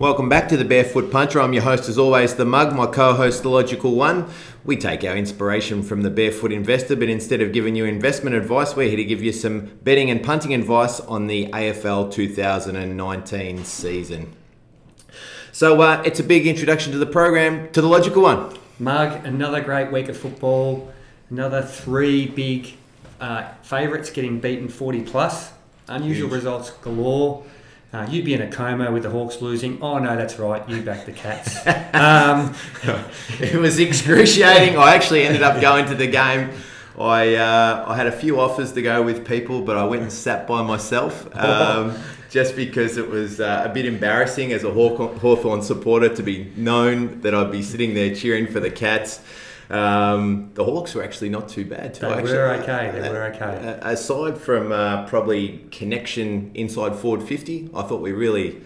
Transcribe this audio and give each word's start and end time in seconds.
Welcome 0.00 0.30
back 0.30 0.48
to 0.48 0.56
the 0.56 0.64
Barefoot 0.64 1.12
Punter. 1.12 1.42
I'm 1.42 1.52
your 1.52 1.62
host, 1.62 1.86
as 1.86 1.98
always, 1.98 2.36
the 2.36 2.46
Mug, 2.46 2.74
my 2.74 2.86
co 2.86 3.12
host, 3.12 3.42
the 3.42 3.50
Logical 3.50 3.94
One. 3.94 4.30
We 4.64 4.78
take 4.78 5.04
our 5.04 5.14
inspiration 5.14 5.82
from 5.82 6.00
the 6.00 6.08
Barefoot 6.08 6.52
Investor, 6.52 6.96
but 6.96 7.10
instead 7.10 7.42
of 7.42 7.52
giving 7.52 7.76
you 7.76 7.84
investment 7.84 8.34
advice, 8.34 8.74
we're 8.74 8.88
here 8.88 8.96
to 8.96 9.04
give 9.04 9.22
you 9.22 9.30
some 9.30 9.78
betting 9.82 10.10
and 10.10 10.24
punting 10.24 10.54
advice 10.54 11.00
on 11.00 11.26
the 11.26 11.48
AFL 11.48 12.10
2019 12.10 13.62
season. 13.64 14.34
So 15.52 15.82
uh, 15.82 16.02
it's 16.06 16.18
a 16.18 16.24
big 16.24 16.46
introduction 16.46 16.92
to 16.92 16.98
the 16.98 17.04
program, 17.04 17.70
to 17.72 17.82
the 17.82 17.88
Logical 17.88 18.22
One. 18.22 18.56
Mug, 18.78 19.26
another 19.26 19.60
great 19.60 19.92
week 19.92 20.08
of 20.08 20.16
football, 20.16 20.90
another 21.28 21.60
three 21.60 22.26
big 22.26 22.72
uh, 23.20 23.52
favourites 23.60 24.08
getting 24.08 24.40
beaten 24.40 24.66
40 24.66 25.02
plus. 25.02 25.52
Unusual 25.88 26.28
Huge. 26.28 26.36
results 26.36 26.70
galore. 26.70 27.44
Uh, 27.92 28.06
you'd 28.08 28.24
be 28.24 28.34
in 28.34 28.40
a 28.40 28.48
coma 28.48 28.92
with 28.92 29.02
the 29.02 29.10
Hawks 29.10 29.42
losing. 29.42 29.82
Oh 29.82 29.98
no, 29.98 30.16
that's 30.16 30.38
right. 30.38 30.66
You 30.68 30.80
back 30.80 31.06
the 31.06 31.12
Cats. 31.12 31.56
um, 31.94 32.54
it 33.40 33.58
was 33.58 33.80
excruciating. 33.80 34.78
I 34.78 34.94
actually 34.94 35.24
ended 35.24 35.42
up 35.42 35.60
going 35.60 35.86
to 35.86 35.96
the 35.96 36.06
game. 36.06 36.50
I 36.96 37.34
uh, 37.34 37.84
I 37.88 37.96
had 37.96 38.06
a 38.06 38.12
few 38.12 38.38
offers 38.38 38.72
to 38.74 38.82
go 38.82 39.02
with 39.02 39.26
people, 39.26 39.62
but 39.62 39.76
I 39.76 39.84
went 39.84 40.02
and 40.02 40.12
sat 40.12 40.46
by 40.46 40.62
myself. 40.62 41.28
Um, 41.40 41.96
just 42.30 42.54
because 42.54 42.96
it 42.96 43.10
was 43.10 43.40
uh, 43.40 43.66
a 43.68 43.74
bit 43.74 43.84
embarrassing 43.84 44.52
as 44.52 44.62
a 44.62 44.70
Hawthorn 44.70 45.62
supporter 45.62 46.14
to 46.14 46.22
be 46.22 46.52
known 46.56 47.20
that 47.22 47.34
I'd 47.34 47.50
be 47.50 47.60
sitting 47.60 47.94
there 47.94 48.14
cheering 48.14 48.46
for 48.46 48.60
the 48.60 48.70
Cats. 48.70 49.20
Um, 49.70 50.50
the 50.54 50.64
Hawks 50.64 50.94
were 50.94 51.02
actually 51.02 51.28
not 51.28 51.48
too 51.48 51.64
bad. 51.64 51.94
Too, 51.94 52.06
They 52.06 52.12
actually. 52.12 52.32
were 52.32 52.54
okay, 52.62 52.90
they 53.00 53.08
were 53.08 53.24
okay. 53.34 53.44
Uh, 53.80 53.90
aside 53.90 54.36
from 54.36 54.72
uh, 54.72 55.06
probably 55.06 55.64
connection 55.70 56.50
inside 56.54 56.96
forward 56.96 57.22
50, 57.22 57.70
I 57.74 57.82
thought 57.82 58.00
we 58.00 58.12
really, 58.12 58.60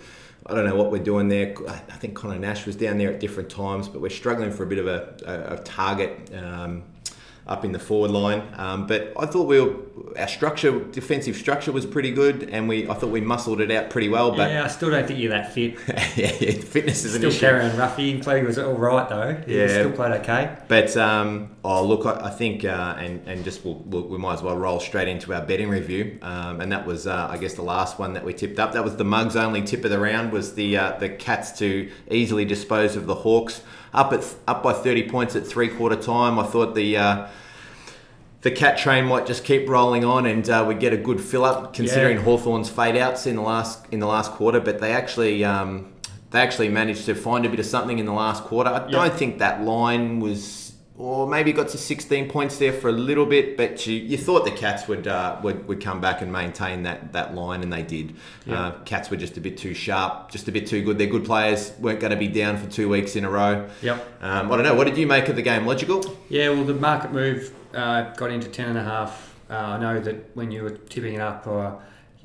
I 0.47 0.55
don't 0.55 0.65
know 0.67 0.77
what 0.77 0.91
we're 0.91 1.03
doing 1.03 1.29
there. 1.29 1.55
I 1.69 1.73
I 1.75 1.97
think 1.97 2.15
Conor 2.15 2.39
Nash 2.39 2.65
was 2.67 2.75
down 2.77 2.97
there 2.99 3.13
at 3.13 3.21
different 3.21 3.51
times, 3.51 3.87
but 3.89 4.01
we're 4.01 4.09
struggling 4.11 4.51
for 4.51 4.63
a 4.63 4.67
bit 4.67 4.79
of 4.79 4.87
a, 4.87 5.15
a, 5.27 5.55
a 5.55 5.59
target 5.59 6.31
um, 6.35 6.83
up 7.47 7.65
in 7.65 7.73
the 7.73 7.79
forward 7.79 8.11
line. 8.11 8.43
Um, 8.57 8.87
but 8.87 9.13
I 9.19 9.27
thought 9.27 9.47
we 9.47 9.61
were, 9.61 9.77
our 10.19 10.27
structure, 10.29 10.81
defensive 10.85 11.37
structure 11.37 11.73
was 11.73 11.85
pretty 11.85 12.11
good, 12.11 12.49
and 12.51 12.69
we 12.69 12.89
I 12.89 12.95
thought 12.95 13.11
we 13.11 13.21
muscled 13.21 13.61
it 13.61 13.71
out 13.71 13.91
pretty 13.91 14.09
well. 14.09 14.31
But 14.35 14.51
yeah, 14.51 14.65
I 14.65 14.69
still 14.69 14.91
don't 14.91 15.07
think 15.07 15.19
you're 15.21 15.31
that 15.31 15.53
fit. 15.53 15.75
yeah, 16.17 16.33
yeah, 16.41 16.53
fitness 16.61 17.05
is 17.05 17.15
an 17.15 17.21
Still 17.21 17.29
issue. 17.31 17.37
Still 17.39 17.51
carrying 17.51 17.73
Ruffy. 17.77 18.23
Playing 18.23 18.45
was 18.47 18.59
all 18.59 18.73
right 18.75 19.09
though. 19.09 19.35
He 19.47 19.59
Yeah. 19.59 19.69
still 19.69 19.93
played 19.93 20.13
okay. 20.23 20.57
But 20.69 20.97
um, 20.97 21.55
oh 21.65 21.85
look, 21.85 22.07
I, 22.07 22.29
I 22.29 22.31
think 22.31 22.65
uh, 22.65 22.95
and 22.99 23.21
and 23.29 23.45
just 23.45 23.65
we'll, 23.65 23.75
we'll, 23.85 24.09
we 24.09 24.17
might 24.19 24.35
as 24.35 24.43
well 24.43 24.57
roll 24.57 24.81
straight 24.81 25.09
into 25.09 25.35
our 25.35 25.43
betting 25.45 25.69
review. 25.69 26.19
Um, 26.23 26.61
and 26.63 26.73
that 26.73 26.87
was 26.87 27.07
uh, 27.07 27.29
I 27.31 27.37
guess 27.37 27.55
the 27.55 27.63
last 27.63 27.99
one 27.99 28.15
that 28.15 28.25
we 28.25 28.33
tipped 28.33 28.59
up. 28.59 28.73
That 28.73 28.85
was 28.85 28.97
the 28.97 29.05
mugs 29.05 29.37
only 29.37 29.61
tip 29.63 29.85
of 29.85 29.91
the 29.91 29.99
round 29.99 30.33
was 30.33 30.55
the 30.55 30.77
uh, 30.79 30.93
the 30.99 31.11
Cats 31.11 31.53
to 31.59 31.91
easily 32.11 32.45
dispose 32.47 32.97
of 32.97 33.05
the 33.07 33.15
Hawks 33.15 33.61
up 33.95 34.13
at 34.13 34.25
up 34.47 34.63
by 34.63 34.73
thirty 34.73 35.09
points 35.09 35.35
at 35.37 35.47
three 35.47 35.69
quarter 35.69 35.97
time. 35.97 36.39
I 36.39 36.43
thought 36.45 36.75
the 36.75 36.97
uh, 36.97 37.27
the 38.43 38.51
cat 38.51 38.77
train 38.77 39.07
might 39.07 39.27
just 39.27 39.45
keep 39.45 39.69
rolling 39.69 40.05
on 40.05 40.27
and 40.27 40.49
uh, 40.51 40.65
we 40.69 40.75
get 40.75 40.93
a 40.93 40.99
good 40.99 41.21
fill 41.21 41.45
up 41.47 41.73
considering 41.73 42.19
Yeah. 42.19 42.25
Hawthorn's 42.25 42.69
fade 42.69 42.97
outs 42.97 43.27
in 43.27 43.37
the 43.37 43.43
last 43.43 43.87
in 43.91 44.01
the 44.01 44.07
last 44.07 44.33
quarter 44.33 44.61
but 44.61 44.81
they 44.81 44.93
actually 44.93 45.45
um, 45.45 45.93
they 46.31 46.41
actually 46.41 46.69
managed 46.69 47.07
to 47.07 47.15
find 47.15 47.47
a 47.47 47.49
bit 47.49 47.59
of 47.61 47.65
something 47.67 47.99
in 47.99 48.05
the 48.07 48.13
last 48.13 48.43
quarter 48.45 48.69
I 48.71 48.91
don't 48.91 49.15
think 49.15 49.39
that 49.39 49.63
line 49.63 50.21
was 50.21 50.64
or 50.97 51.27
maybe 51.27 51.53
got 51.53 51.69
to 51.69 51.77
16 51.77 52.31
points 52.31 52.59
there 52.59 52.73
for 52.73 52.89
a 52.89 52.93
little 52.93 53.27
bit 53.27 53.57
but 53.57 53.85
you, 53.87 53.95
you 53.97 54.17
thought 54.17 54.45
the 54.45 54.51
cats 54.53 54.87
would, 54.87 55.09
uh, 55.09 55.37
would 55.43 55.67
would 55.67 55.81
come 55.81 56.01
back 56.01 56.23
and 56.23 56.33
maintain 56.33 56.85
that 56.85 57.13
that 57.13 57.35
line 57.35 57.63
and 57.63 57.73
they 57.73 57.83
did 57.83 58.15
Yeah. 58.47 58.67
uh, 58.69 58.71
cats 58.85 59.11
were 59.11 59.17
just 59.17 59.37
a 59.37 59.41
bit 59.41 59.59
too 59.59 59.75
sharp 59.75 60.31
just 60.31 60.47
a 60.47 60.53
bit 60.53 60.67
too 60.69 60.83
good 60.85 60.97
they're 60.99 61.09
good 61.09 61.25
players 61.25 61.73
weren't 61.81 61.99
going 61.99 62.13
to 62.13 62.17
be 62.17 62.29
down 62.29 62.57
for 62.59 62.71
two 62.71 62.89
weeks 62.89 63.17
in 63.17 63.25
a 63.25 63.31
row 63.31 63.69
Yep. 63.83 64.23
um, 64.23 64.53
I 64.53 64.57
don't 64.57 64.65
know 64.65 64.75
what 64.77 64.87
did 64.87 64.97
you 64.97 65.07
make 65.09 65.29
of 65.29 65.35
the 65.37 65.43
game 65.43 65.67
logical 65.67 66.17
Yeah, 66.29 66.51
well, 66.51 66.65
the 66.65 66.75
market 66.75 67.11
move 67.13 67.53
uh, 67.75 68.13
got 68.15 68.31
into 68.31 68.49
ten 68.49 68.69
and 68.69 68.79
a 68.79 68.85
half. 68.85 69.35
Uh, 69.51 69.55
I 69.57 69.79
know 69.79 70.01
that 70.01 70.37
when 70.37 70.53
you 70.53 70.63
were 70.63 70.71
tipping 70.71 71.15
it 71.15 71.21
up, 71.21 71.45
uh, 71.47 71.73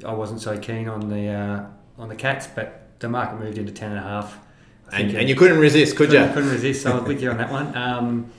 I 0.06 0.13
wasn't 0.13 0.41
so 0.41 0.58
keen 0.59 0.88
on 0.88 1.09
the 1.09 1.28
uh, 1.28 1.66
on 1.97 2.08
the 2.08 2.16
Cats, 2.16 2.47
but 2.47 2.88
the 3.00 3.09
market 3.09 3.40
moved 3.44 3.58
into 3.58 3.72
ten 3.72 3.90
and 3.90 4.00
a 4.00 4.03
half. 4.03 4.38
And, 4.91 5.08
think 5.08 5.19
and 5.19 5.28
you 5.28 5.35
couldn't 5.35 5.58
resist 5.59 5.96
could 5.97 6.09
couldn't, 6.09 6.28
you 6.28 6.34
couldn't 6.35 6.52
resist. 6.52 6.84
So 6.84 6.91
I 6.91 7.00
was 7.00 7.08
with 7.08 7.22
you 7.24 7.31
on 7.31 7.38
that 7.38 7.52
one. 7.52 7.75
Um, 7.75 8.31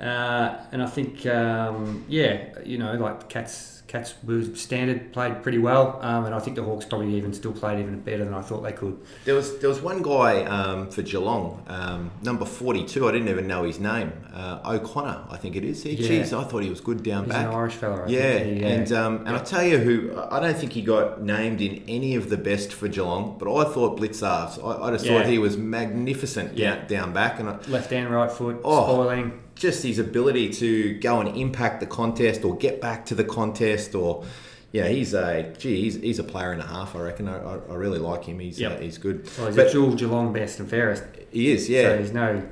uh, 0.00 0.56
and 0.72 0.82
I 0.82 0.86
think, 0.86 1.26
um, 1.26 2.04
yeah, 2.08 2.44
you 2.64 2.78
know, 2.78 2.94
like 2.94 3.20
the 3.20 3.26
Cats, 3.26 3.82
Cats 3.88 4.14
was 4.22 4.60
standard, 4.60 5.14
played 5.14 5.42
pretty 5.42 5.56
well, 5.56 5.98
um, 6.02 6.26
and 6.26 6.34
I 6.34 6.40
think 6.40 6.56
the 6.56 6.62
Hawks 6.62 6.84
probably 6.84 7.14
even 7.16 7.32
still 7.32 7.52
played 7.52 7.78
even 7.80 8.00
better 8.00 8.22
than 8.22 8.34
I 8.34 8.42
thought 8.42 8.60
they 8.62 8.72
could. 8.72 8.98
There 9.24 9.34
was 9.34 9.58
there 9.60 9.68
was 9.70 9.80
one 9.80 10.02
guy 10.02 10.44
um, 10.44 10.90
for 10.90 11.00
Geelong, 11.00 11.64
um, 11.68 12.10
number 12.22 12.44
forty 12.44 12.84
two. 12.84 13.08
I 13.08 13.12
didn't 13.12 13.28
even 13.28 13.46
know 13.46 13.62
his 13.64 13.80
name. 13.80 14.12
Uh, 14.34 14.60
O'Connor, 14.66 15.24
I 15.30 15.38
think 15.38 15.56
it 15.56 15.64
is. 15.64 15.82
He, 15.84 15.92
Yeah. 15.94 16.06
Geez, 16.08 16.34
I 16.34 16.44
thought 16.44 16.62
he 16.62 16.68
was 16.68 16.82
good 16.82 17.02
down 17.02 17.26
back. 17.28 17.36
He's 17.38 17.44
back. 17.44 17.52
an 17.54 17.58
Irish 17.58 17.74
fella, 17.74 18.04
I 18.04 18.08
yeah, 18.08 18.38
think. 18.40 18.58
He, 18.58 18.64
and 18.64 18.92
um, 18.92 19.16
and 19.26 19.30
I 19.30 19.38
tell 19.38 19.64
you 19.64 19.78
who 19.78 20.20
I 20.30 20.38
don't 20.38 20.56
think 20.56 20.74
he 20.74 20.82
got 20.82 21.22
named 21.22 21.62
in 21.62 21.82
any 21.88 22.14
of 22.14 22.28
the 22.28 22.36
best 22.36 22.74
for 22.74 22.88
Geelong, 22.88 23.36
but 23.38 23.50
I 23.52 23.64
thought 23.72 23.98
Blicavs. 23.98 24.62
I, 24.62 24.86
I 24.86 24.90
just 24.92 25.06
Yeah. 25.06 25.16
thought 25.22 25.26
he 25.30 25.38
was 25.38 25.56
magnificent 25.56 26.58
Yeah. 26.58 26.76
down, 26.80 26.86
down 26.88 27.12
back, 27.14 27.40
and 27.40 27.48
I, 27.48 27.56
left 27.68 27.90
and 27.92 28.10
right 28.10 28.30
foot, 28.30 28.60
Oh. 28.64 28.82
spoiling. 28.84 29.32
Just 29.58 29.82
his 29.82 29.98
ability 29.98 30.50
to 30.54 30.94
go 31.00 31.20
and 31.20 31.36
impact 31.36 31.80
the 31.80 31.86
contest 31.86 32.44
or 32.44 32.56
get 32.56 32.80
back 32.80 33.04
to 33.06 33.14
the 33.14 33.24
contest 33.24 33.94
or. 33.94 34.24
Yeah, 34.70 34.86
he's 34.88 35.14
a 35.14 35.54
gee. 35.56 35.80
He's, 35.80 35.94
he's 35.94 36.18
a 36.18 36.22
player 36.24 36.52
and 36.52 36.60
a 36.60 36.66
half. 36.66 36.94
I 36.94 37.00
reckon. 37.00 37.26
I, 37.26 37.38
I, 37.38 37.54
I 37.70 37.74
really 37.74 37.98
like 37.98 38.24
him. 38.26 38.38
He's 38.38 38.60
Yep. 38.60 38.72
uh, 38.72 38.80
he's 38.82 38.98
good. 38.98 39.26
Well, 39.38 39.46
he's 39.46 39.56
But 39.56 39.68
a 39.68 39.72
dual 39.72 39.94
Geelong 39.94 40.30
best 40.34 40.60
and 40.60 40.68
fairest. 40.68 41.04
he 41.30 41.50
is. 41.50 41.70
Yeah. 41.70 41.84
So 41.84 41.98
he's 42.00 42.12
no. 42.12 42.42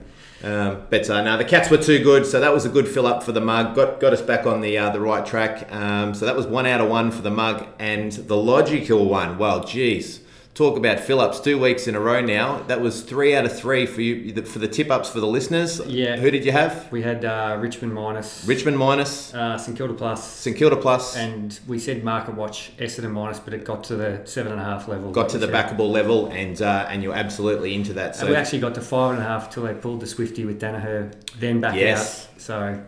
Um, 0.42 0.82
but 0.88 1.08
uh, 1.10 1.22
no, 1.22 1.36
the 1.36 1.44
Cats 1.44 1.68
were 1.70 1.76
too 1.76 2.02
good, 2.02 2.24
so 2.24 2.40
that 2.40 2.54
was 2.54 2.64
a 2.64 2.70
good 2.70 2.88
fill 2.88 3.06
up 3.06 3.22
for 3.22 3.32
the 3.32 3.40
mug. 3.42 3.74
Got 3.74 4.00
got 4.00 4.14
us 4.14 4.22
back 4.22 4.46
on 4.46 4.62
the 4.62 4.78
uh, 4.78 4.88
the 4.90 5.00
right 5.00 5.26
track. 5.26 5.70
Um, 5.70 6.14
so 6.14 6.24
that 6.24 6.34
was 6.34 6.46
one 6.46 6.64
out 6.66 6.80
of 6.80 6.88
one 6.88 7.10
for 7.10 7.20
the 7.20 7.30
mug, 7.30 7.66
and 7.78 8.10
the 8.12 8.36
logical 8.36 9.04
one. 9.04 9.36
Well, 9.36 9.64
geez, 9.64 10.20
talk 10.56 10.76
about 10.78 10.98
fill 10.98 11.20
ups. 11.20 11.38
Two 11.38 11.60
weeks 11.60 11.86
in 11.86 11.94
a 11.94 12.00
row 12.00 12.20
now. 12.20 12.62
That 12.62 12.80
was 12.80 13.02
three 13.02 13.36
out 13.36 13.44
of 13.44 13.56
three 13.56 13.84
for 13.86 14.00
you 14.00 14.42
for 14.42 14.58
the 14.58 14.66
tip 14.66 14.90
ups 14.90 15.08
for 15.10 15.20
the 15.20 15.26
listeners. 15.26 15.80
Yeah. 15.86 16.16
Who 16.16 16.30
did 16.30 16.44
you 16.44 16.50
have? 16.52 16.90
We 16.90 17.02
had 17.02 17.24
uh, 17.24 17.58
Richmond 17.60 17.92
minus, 17.94 18.44
Richmond 18.46 18.78
minus, 18.78 19.32
uh, 19.34 19.58
St 19.58 19.76
Kilda 19.76 19.92
plus, 19.94 20.26
St 20.26 20.56
Kilda 20.56 20.76
plus. 20.76 21.14
and 21.16 21.60
we 21.68 21.78
said 21.78 22.02
market 22.02 22.34
watch 22.34 22.72
Essendon 22.78 23.12
minus, 23.12 23.38
but 23.38 23.52
it 23.54 23.64
got 23.64 23.84
to 23.84 23.96
the 23.96 24.22
seven 24.24 24.50
and 24.52 24.60
a 24.60 24.64
half 24.64 24.88
level. 24.88 25.10
got 25.12 25.28
to 25.28 25.38
the 25.38 25.46
backable 25.48 25.90
level, 25.90 26.28
and 26.28 26.60
uh, 26.62 26.86
and 26.90 27.02
you're 27.02 27.14
absolutely 27.14 27.74
into 27.74 27.92
that. 27.92 28.06
And 28.08 28.16
So 28.16 28.26
we 28.26 28.34
actually 28.34 28.60
got 28.60 28.74
to 28.76 28.80
five 28.80 29.12
and 29.14 29.20
a 29.22 29.26
half 29.26 29.50
till 29.52 29.62
they 29.64 29.74
pulled 29.74 30.00
the 30.00 30.06
Swifty 30.06 30.44
with 30.46 30.58
Daniher, 30.60 31.12
then 31.38 31.60
back 31.60 31.76
Yes. 31.76 32.28
out. 32.34 32.40
So 32.40 32.82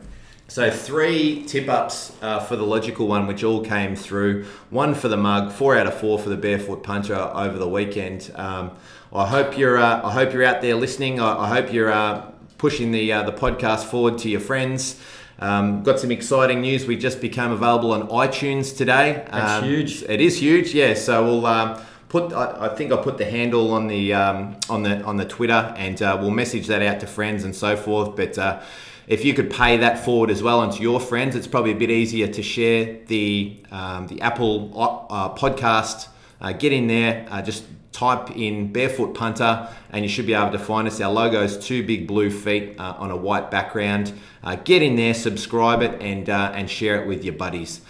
So 0.51 0.71
three 0.71 1.45
tip 1.45 1.69
ups 1.69 2.17
uh, 2.23 2.41
for 2.41 2.57
the 2.57 2.63
logical 2.65 3.07
one, 3.07 3.27
which 3.27 3.45
all 3.45 3.63
came 3.63 3.95
through. 3.95 4.47
One 4.71 4.95
for 4.95 5.09
the 5.09 5.17
mug, 5.17 5.53
four 5.53 5.77
out 5.77 5.87
of 5.87 6.01
four 6.01 6.19
for 6.19 6.31
the 6.31 6.39
barefoot 6.39 6.83
punter 6.83 7.15
over 7.15 7.59
the 7.59 7.69
weekend. 7.69 8.33
Um, 8.35 8.71
I 9.13 9.27
hope 9.27 9.59
you're. 9.59 9.77
Uh, 9.77 10.01
I 10.07 10.11
hope 10.13 10.33
you're 10.33 10.45
out 10.45 10.63
there 10.63 10.75
listening. 10.75 11.21
I, 11.21 11.37
I 11.45 11.49
hope 11.49 11.71
you're 11.73 11.93
uh, 11.93 12.31
pushing 12.57 12.93
the 12.93 13.13
uh, 13.13 13.25
the 13.25 13.33
podcast 13.33 13.85
forward 13.85 14.17
to 14.19 14.31
your 14.31 14.41
friends. 14.41 14.99
Um, 15.39 15.83
got 15.83 16.01
some 16.01 16.11
exciting 16.11 16.63
news. 16.63 16.87
We 16.87 16.97
just 16.97 17.21
became 17.21 17.53
available 17.53 17.93
on 17.93 18.09
iTunes 18.09 18.75
today. 18.75 19.27
That's 19.31 19.63
Um, 19.63 19.65
huge. 19.65 20.03
It 20.05 20.21
is 20.23 20.41
huge. 20.41 20.75
Yeah. 20.75 20.95
So 20.95 21.25
we'll. 21.25 21.47
Um, 21.47 21.83
Put, 22.09 22.33
I, 22.33 22.71
I 22.71 22.75
think 22.75 22.91
I 22.91 22.97
put 22.97 23.19
the 23.19 23.27
handle 23.27 23.71
on 23.75 23.87
the 23.87 24.15
um, 24.15 24.57
on 24.71 24.83
the 24.83 25.03
on 25.03 25.19
the 25.19 25.27
Twitter, 25.27 25.75
and 25.77 26.01
uh, 26.01 26.17
we'll 26.19 26.31
message 26.31 26.67
that 26.69 26.81
out 26.81 27.01
to 27.01 27.07
friends 27.07 27.45
and 27.45 27.55
so 27.55 27.77
forth. 27.77 28.17
But 28.17 28.39
uh, 28.39 28.63
if 29.09 29.25
you 29.25 29.35
could 29.35 29.51
pay 29.51 29.79
that 29.79 30.05
forward 30.05 30.31
as 30.31 30.43
well 30.43 30.61
onto 30.61 30.83
your 30.83 31.01
friends, 31.01 31.35
it's 31.35 31.47
probably 31.47 31.73
a 31.73 31.77
bit 31.77 31.91
easier 31.91 32.29
to 32.29 32.43
share 32.43 32.99
the 33.07 33.59
um, 33.71 34.07
the 34.07 34.21
Apple 34.21 34.71
uh, 35.11 35.35
podcast. 35.35 36.09
Uh, 36.41 36.53
get 36.53 36.73
in 36.73 36.87
there, 36.87 37.27
uh, 37.31 37.43
just 37.43 37.65
type 37.91 38.31
in 38.37 38.73
barefoot 38.73 39.15
punter, 39.15 39.69
and 39.91 40.05
you 40.05 40.09
should 40.09 40.27
be 40.27 40.35
able 40.35 40.53
to 40.53 40.59
find 40.59 40.87
us. 40.87 41.01
Our 41.01 41.13
logo 41.13 41.43
is 41.43 41.59
two 41.59 41.85
big 41.85 42.07
blue 42.07 42.31
feet 42.31 42.79
uh, 42.79 42.95
on 42.99 43.11
a 43.11 43.17
white 43.17 43.51
background. 43.51 44.13
Uh, 44.45 44.55
get 44.57 44.83
in 44.83 44.95
there, 44.95 45.15
subscribe 45.15 45.83
it, 45.83 46.01
and 46.01 46.29
uh, 46.29 46.53
and 46.55 46.71
share 46.71 47.03
it 47.03 47.09
with 47.09 47.25
your 47.25 47.35
buddies. 47.35 47.81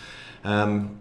Um, 0.45 1.01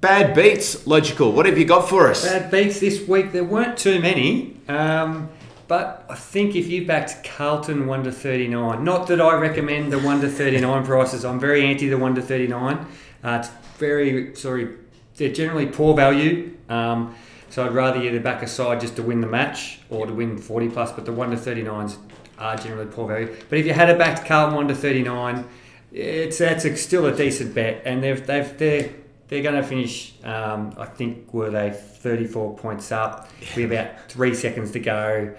bad 0.00 0.34
beats, 0.34 0.86
logical. 0.86 1.32
What 1.32 1.46
have 1.46 1.58
you 1.58 1.64
got 1.64 1.88
for 1.88 2.08
us? 2.08 2.24
bad 2.24 2.50
beats 2.50 2.78
this 2.80 3.06
week. 3.08 3.32
There 3.32 3.42
weren't 3.44 3.76
too 3.76 4.00
many, 4.00 4.56
um, 4.68 5.28
but 5.70 6.04
I 6.10 6.16
think 6.16 6.56
if 6.56 6.66
you 6.66 6.84
backed 6.84 7.22
Carlton 7.22 7.86
one 7.86 8.02
to 8.02 8.10
thirty 8.10 8.48
nine, 8.48 8.82
not 8.82 9.06
that 9.06 9.20
I 9.20 9.34
recommend 9.36 9.92
the 9.92 10.00
one 10.00 10.20
to 10.20 10.28
thirty 10.28 10.58
nine 10.60 10.84
prices. 10.84 11.24
I'm 11.24 11.38
very 11.38 11.64
anti 11.64 11.88
the 11.88 11.96
one 11.96 12.16
to 12.16 12.22
thirty 12.22 12.48
nine. 12.48 12.84
Uh, 13.22 13.38
it's 13.40 13.50
very 13.78 14.34
sorry. 14.34 14.74
They're 15.14 15.32
generally 15.32 15.66
poor 15.66 15.94
value. 15.94 16.56
Um, 16.68 17.14
so 17.50 17.64
I'd 17.64 17.70
rather 17.70 18.02
either 18.02 18.18
back 18.18 18.42
a 18.42 18.48
side 18.48 18.80
just 18.80 18.96
to 18.96 19.04
win 19.04 19.20
the 19.20 19.28
match 19.28 19.78
or 19.90 20.06
to 20.06 20.12
win 20.12 20.38
40 20.38 20.70
plus, 20.70 20.90
but 20.90 21.04
the 21.04 21.12
1 21.12 21.30
to 21.30 21.36
39s 21.36 21.98
are 22.38 22.56
generally 22.56 22.86
poor 22.86 23.06
value. 23.06 23.36
But 23.48 23.58
if 23.58 23.66
you 23.66 23.72
had 23.72 23.90
it 23.90 23.98
back 23.98 24.20
to 24.20 24.26
Carlton 24.26 24.56
1 24.56 24.68
to 24.68 24.74
39, 24.74 25.48
it's 25.92 26.38
that's 26.38 26.64
a, 26.64 26.76
still 26.76 27.06
a 27.06 27.14
decent 27.14 27.54
bet, 27.54 27.82
and 27.84 28.02
they've 28.02 28.26
they've 28.26 28.58
they're 28.58 28.90
they're 29.30 29.42
going 29.42 29.54
to 29.54 29.62
finish. 29.62 30.12
Um, 30.24 30.74
I 30.76 30.86
think 30.86 31.32
were 31.32 31.50
they 31.50 31.70
34 31.70 32.56
points 32.56 32.92
up 32.92 33.30
with 33.56 33.72
about 33.72 34.10
three 34.10 34.34
seconds 34.34 34.72
to 34.72 34.80
go, 34.80 35.34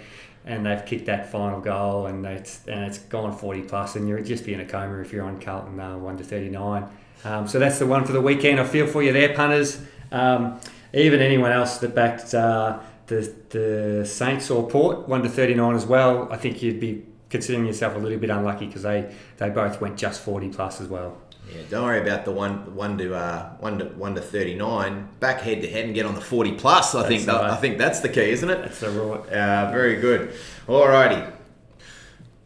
and 0.46 0.66
they've 0.66 0.84
kicked 0.86 1.06
that 1.06 1.30
final 1.30 1.60
goal, 1.60 2.08
and 2.08 2.26
it's 2.26 2.66
and 2.68 2.86
it's 2.86 2.98
gone 2.98 3.38
40 3.38 3.64
plus, 3.64 3.98
and 3.98 4.08
you're 4.08 4.22
just 4.22 4.46
be 4.46 4.54
in 4.54 4.62
a 4.62 4.66
coma 4.66 5.00
if 5.02 5.12
you're 5.12 5.26
on 5.26 5.40
Carlton 5.40 5.80
uh, 5.80 5.98
one 5.98 6.18
to 6.18 6.24
39. 6.24 6.90
Um, 7.24 7.48
so 7.48 7.60
that's 7.60 7.78
the 7.78 7.86
one 7.86 8.06
for 8.06 8.14
the 8.14 8.22
weekend. 8.22 8.60
I 8.60 8.64
feel 8.64 8.88
for 8.88 9.04
you 9.04 9.14
there, 9.14 9.36
punters. 9.36 9.80
Um, 10.12 10.60
even 10.94 11.22
anyone 11.22 11.52
else 11.52 11.78
that 11.80 11.94
backed 11.94 12.34
uh, 12.34 12.80
the 13.08 13.34
the 13.50 14.06
Saints 14.06 14.50
or 14.50 14.68
Port 14.70 15.08
one 15.10 15.22
to 15.22 15.30
39 15.30 15.76
as 15.76 15.86
well. 15.86 16.32
I 16.32 16.38
think 16.38 16.64
you'd 16.64 16.80
be 16.80 17.06
considering 17.30 17.66
yourself 17.66 17.96
a 17.96 18.00
little 18.00 18.20
bit 18.20 18.30
unlucky 18.30 18.68
because 18.68 18.84
they 18.84 19.14
they 19.36 19.50
both 19.50 19.82
went 19.82 19.98
just 19.98 20.22
40 20.22 20.48
plus 20.48 20.80
as 20.80 20.88
well. 20.88 21.18
Yeah, 21.54 21.64
don't 21.70 21.84
worry 21.84 22.00
about 22.00 22.24
the 22.24 22.32
one 22.32 22.76
one 22.76 22.98
to 22.98 23.14
uh, 23.14 23.50
one 23.60 23.80
to 23.80 23.86
one 23.86 24.16
to 24.16 24.22
thirty 24.22 24.56
nine. 24.56 25.10
Back 25.20 25.42
head 25.42 25.62
to 25.62 25.70
head 25.70 25.86
and 25.86 25.94
get 25.94 26.06
on 26.06 26.16
the 26.16 26.22
forty 26.22 26.54
plus. 26.54 26.96
I 26.96 27.08
think 27.08 27.28
right. 27.28 27.52
I 27.52 27.58
think 27.58 27.78
that's 27.78 28.00
the 28.00 28.10
key, 28.10 28.30
isn't 28.30 28.50
it? 28.50 28.62
That's 28.62 28.80
the 28.80 28.92
right. 28.92 29.30
Uh, 29.30 29.72
very 29.72 30.00
good. 30.00 30.34
Alrighty. 30.68 31.34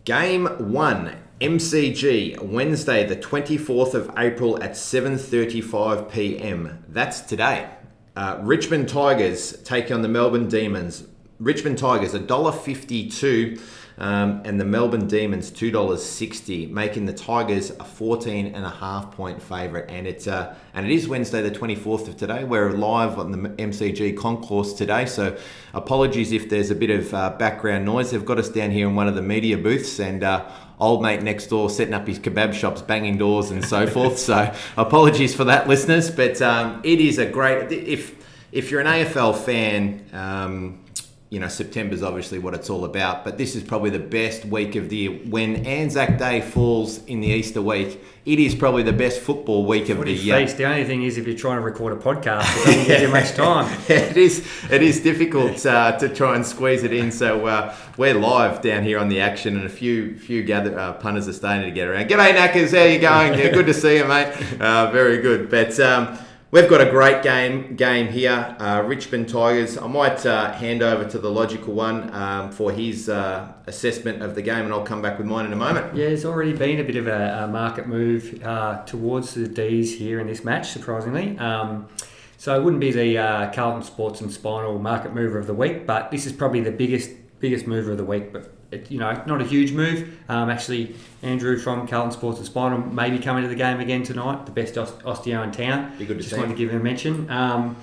Game 0.06 0.46
one, 0.72 1.16
MCG, 1.40 2.42
Wednesday, 2.42 3.06
the 3.06 3.16
twenty 3.16 3.57
fourth 3.57 3.94
of 3.94 4.12
April 4.18 4.62
at 4.63 4.75
seven 4.75 5.18
thirty 5.18 5.62
five 5.62 6.10
p.m. 6.10 6.84
That's 6.88 7.22
today. 7.22 7.69
Uh, 8.16 8.40
Richmond 8.42 8.88
Tigers 8.90 9.62
take 9.63 9.92
on 9.92 10.02
the 10.02 10.07
Melbourne 10.07 10.48
Demons. 10.48 11.06
Richmond 11.38 11.78
Tigers, 11.78 12.13
$1.52 12.13 13.62
um, 13.97 14.42
and 14.44 14.59
the 14.59 14.65
Melbourne 14.65 15.07
Demons 15.07 15.50
two 15.50 15.71
dollars 15.71 16.03
sixty, 16.03 16.65
making 16.65 17.06
the 17.06 17.13
Tigers 17.13 17.69
a 17.71 17.83
fourteen 17.83 18.53
and 18.53 18.65
a 18.65 18.69
half 18.69 19.12
point 19.12 19.42
favourite. 19.42 19.89
And 19.89 20.06
it's 20.06 20.27
uh, 20.27 20.56
and 20.74 20.86
it 20.86 20.92
is 20.92 21.07
Wednesday 21.07 21.42
the 21.42 21.51
twenty 21.51 21.75
fourth 21.75 22.07
of 22.07 22.18
today. 22.18 22.44
We're 22.44 22.71
live 22.71 23.18
on 23.18 23.31
the 23.31 23.50
MCG 23.50 24.18
concourse 24.18 24.74
today, 24.74 25.06
so 25.06 25.38
apologies 25.74 26.31
if 26.31 26.50
there's 26.50 26.71
a 26.71 26.75
bit 26.75 26.89
of 26.89 27.13
uh, 27.13 27.30
background 27.31 27.86
noise. 27.86 28.12
They've 28.12 28.25
got 28.25 28.38
us 28.38 28.50
down 28.50 28.71
here 28.71 28.88
in 28.88 28.95
one 28.95 29.07
of 29.07 29.15
the 29.15 29.21
media 29.21 29.57
booths 29.57 30.00
and. 30.00 30.24
Uh, 30.24 30.50
old 30.77 31.01
mate 31.01 31.24
next 31.24 31.47
door 31.47 31.69
setting 31.69 31.94
up 31.94 32.06
his 32.06 32.19
kebab 32.19 32.53
shops, 32.53 32.81
banging 32.81 33.18
doors 33.18 33.50
and 33.50 33.63
so 33.63 33.88
forth. 33.95 34.19
So 34.19 34.53
apologies 34.75 35.33
for 35.33 35.45
that, 35.45 35.69
listeners. 35.69 36.12
But 36.12 36.42
um, 36.42 36.81
it 36.83 37.00
is 37.00 37.18
a 37.18 37.25
great 37.25 37.71
if 37.71 38.13
if 38.51 38.71
you're 38.71 38.81
an 38.81 38.88
AFL 38.88 39.38
fan. 39.38 40.06
Um, 40.12 40.84
you 41.30 41.39
know, 41.39 41.48
September's 41.48 42.04
obviously 42.04 42.38
what 42.38 42.54
it's 42.54 42.69
all 42.69 42.86
about, 42.86 43.24
but 43.25 43.38
this 43.38 43.56
is 43.56 43.63
probably 43.63 43.89
the 43.89 43.98
best 44.00 44.45
week 44.45 44.75
of 44.75 44.89
the 44.89 44.95
year. 44.95 45.12
When 45.27 45.66
Anzac 45.66 46.19
Day 46.19 46.39
falls 46.39 47.04
in 47.06 47.19
the 47.19 47.27
Easter 47.27 47.63
week, 47.63 48.00
it 48.25 48.39
is 48.39 48.54
probably 48.54 48.83
the 48.83 48.94
best 48.94 49.19
football 49.22 49.66
week 49.66 49.89
of 49.89 50.00
the 50.06 50.12
year. 50.12 50.45
The 50.45 50.66
only 50.66 50.83
thing 50.83 51.01
is, 51.01 51.18
if 51.18 51.25
you're 51.25 51.36
trying 51.36 51.57
to 51.57 51.63
record 51.63 51.94
a 51.94 51.95
podcast, 51.95 52.44
it 52.62 52.66
doesn't 52.66 52.88
give 52.88 53.01
you 53.01 53.07
much 53.07 53.31
time. 53.36 53.75
it 53.89 54.16
is 54.18 54.48
it 54.72 54.83
is 54.83 55.00
difficult 55.00 55.66
uh, 55.66 55.98
to 55.98 56.10
try 56.10 56.36
and 56.36 56.45
squeeze 56.45 56.83
it 56.83 56.94
in. 56.94 57.12
So 57.12 57.48
uh, 57.48 57.75
we're 57.98 58.13
live 58.13 58.62
down 58.62 58.83
here 58.83 59.00
on 59.00 59.10
the 59.10 59.19
action, 59.19 59.57
and 59.57 59.66
a 59.66 59.69
few 59.69 60.18
few 60.18 60.44
gather, 60.44 60.78
uh, 60.78 60.94
punters 60.94 61.28
are 61.28 61.33
starting 61.33 61.66
to 61.66 61.71
get 61.71 61.88
around. 61.88 62.07
G'day, 62.07 62.36
Knackers. 62.36 62.78
How 62.78 62.83
you 62.83 63.00
going? 63.00 63.33
Yeah, 63.33 63.50
good 63.50 63.66
to 63.66 63.74
see 63.74 63.98
you, 63.98 64.06
mate. 64.06 64.62
Uh, 64.62 64.92
very 64.92 65.18
good. 65.21 65.50
But 65.50 65.80
um, 65.80 66.18
We've 66.56 66.69
got 66.69 66.80
a 66.80 66.90
great 66.90 67.22
game 67.22 67.75
game 67.75 68.07
here, 68.07 68.56
uh, 68.60 68.81
Richmond 68.86 69.28
Tigers. 69.28 69.78
I 69.78 69.88
might 69.88 70.25
uh, 70.25 70.54
hand 70.54 70.81
over 70.81 71.04
to 71.04 71.19
the 71.19 71.30
logical 71.30 71.74
one 71.74 72.13
um, 72.13 72.50
for 72.50 72.72
his 72.72 73.10
uh, 73.10 73.52
assessment 73.68 74.22
of 74.22 74.36
the 74.36 74.42
game, 74.42 74.63
and 74.63 74.74
I'll 74.74 74.86
come 74.86 75.02
back 75.02 75.18
with 75.18 75.28
mine 75.28 75.48
in 75.48 75.52
a 75.52 75.57
moment. 75.57 75.94
Yeah, 75.94 76.06
there's 76.06 76.24
already 76.24 76.54
been 76.54 76.80
a 76.80 76.86
bit 76.86 76.96
of 76.96 77.07
a, 77.07 77.44
a 77.44 77.48
market 77.50 77.90
move 77.90 78.42
uh, 78.42 78.86
towards 78.86 79.34
the 79.34 79.50
D's 79.50 79.98
here 79.98 80.22
in 80.22 80.28
this 80.28 80.46
match, 80.46 80.69
surprisingly. 80.69 81.38
Um, 81.40 81.90
so 82.38 82.57
it 82.57 82.63
wouldn't 82.63 82.80
be 82.80 82.94
the 82.94 83.18
uh, 83.18 83.52
Carlton 83.52 83.84
Sports 83.84 84.22
and 84.22 84.31
Spinal 84.31 84.80
market 84.80 85.13
mover 85.13 85.38
of 85.38 85.48
the 85.48 85.54
week, 85.54 85.86
but 85.86 86.10
this 86.10 86.25
is 86.25 86.31
probably 86.31 86.62
the 86.62 86.72
biggest 86.72 87.12
biggest 87.42 87.68
mover 87.68 87.92
of 87.92 87.98
the 87.98 88.06
week. 88.06 88.31
But 88.31 88.55
it, 88.75 88.92
you 88.92 89.00
know, 89.00 89.24
not 89.25 89.42
a 89.42 89.45
huge 89.45 89.72
move. 89.72 90.18
Um, 90.30 90.50
actually, 90.50 90.95
Andrew 91.24 91.57
from 91.57 91.88
Carlton 91.88 92.12
Sports 92.12 92.38
and 92.38 92.45
Spinal 92.45 92.80
may 92.80 93.10
be 93.10 93.19
coming 93.19 93.44
to 93.44 93.50
the 93.50 93.56
game 93.56 93.80
again 93.80 94.04
tonight. 94.04 94.45
The 94.45 94.51
best 94.51 94.75
osteo 94.75 95.44
in 95.44 95.51
town. 95.51 95.98
Be 95.98 96.06
good 96.06 96.18
to 96.18 96.24
Just 96.24 96.31
see 96.31 96.39
wanted 96.39 96.54
to 96.54 96.57
give 96.57 96.69
him 96.69 96.81
a 96.81 96.83
mention. 96.83 97.30
Um, 97.30 97.77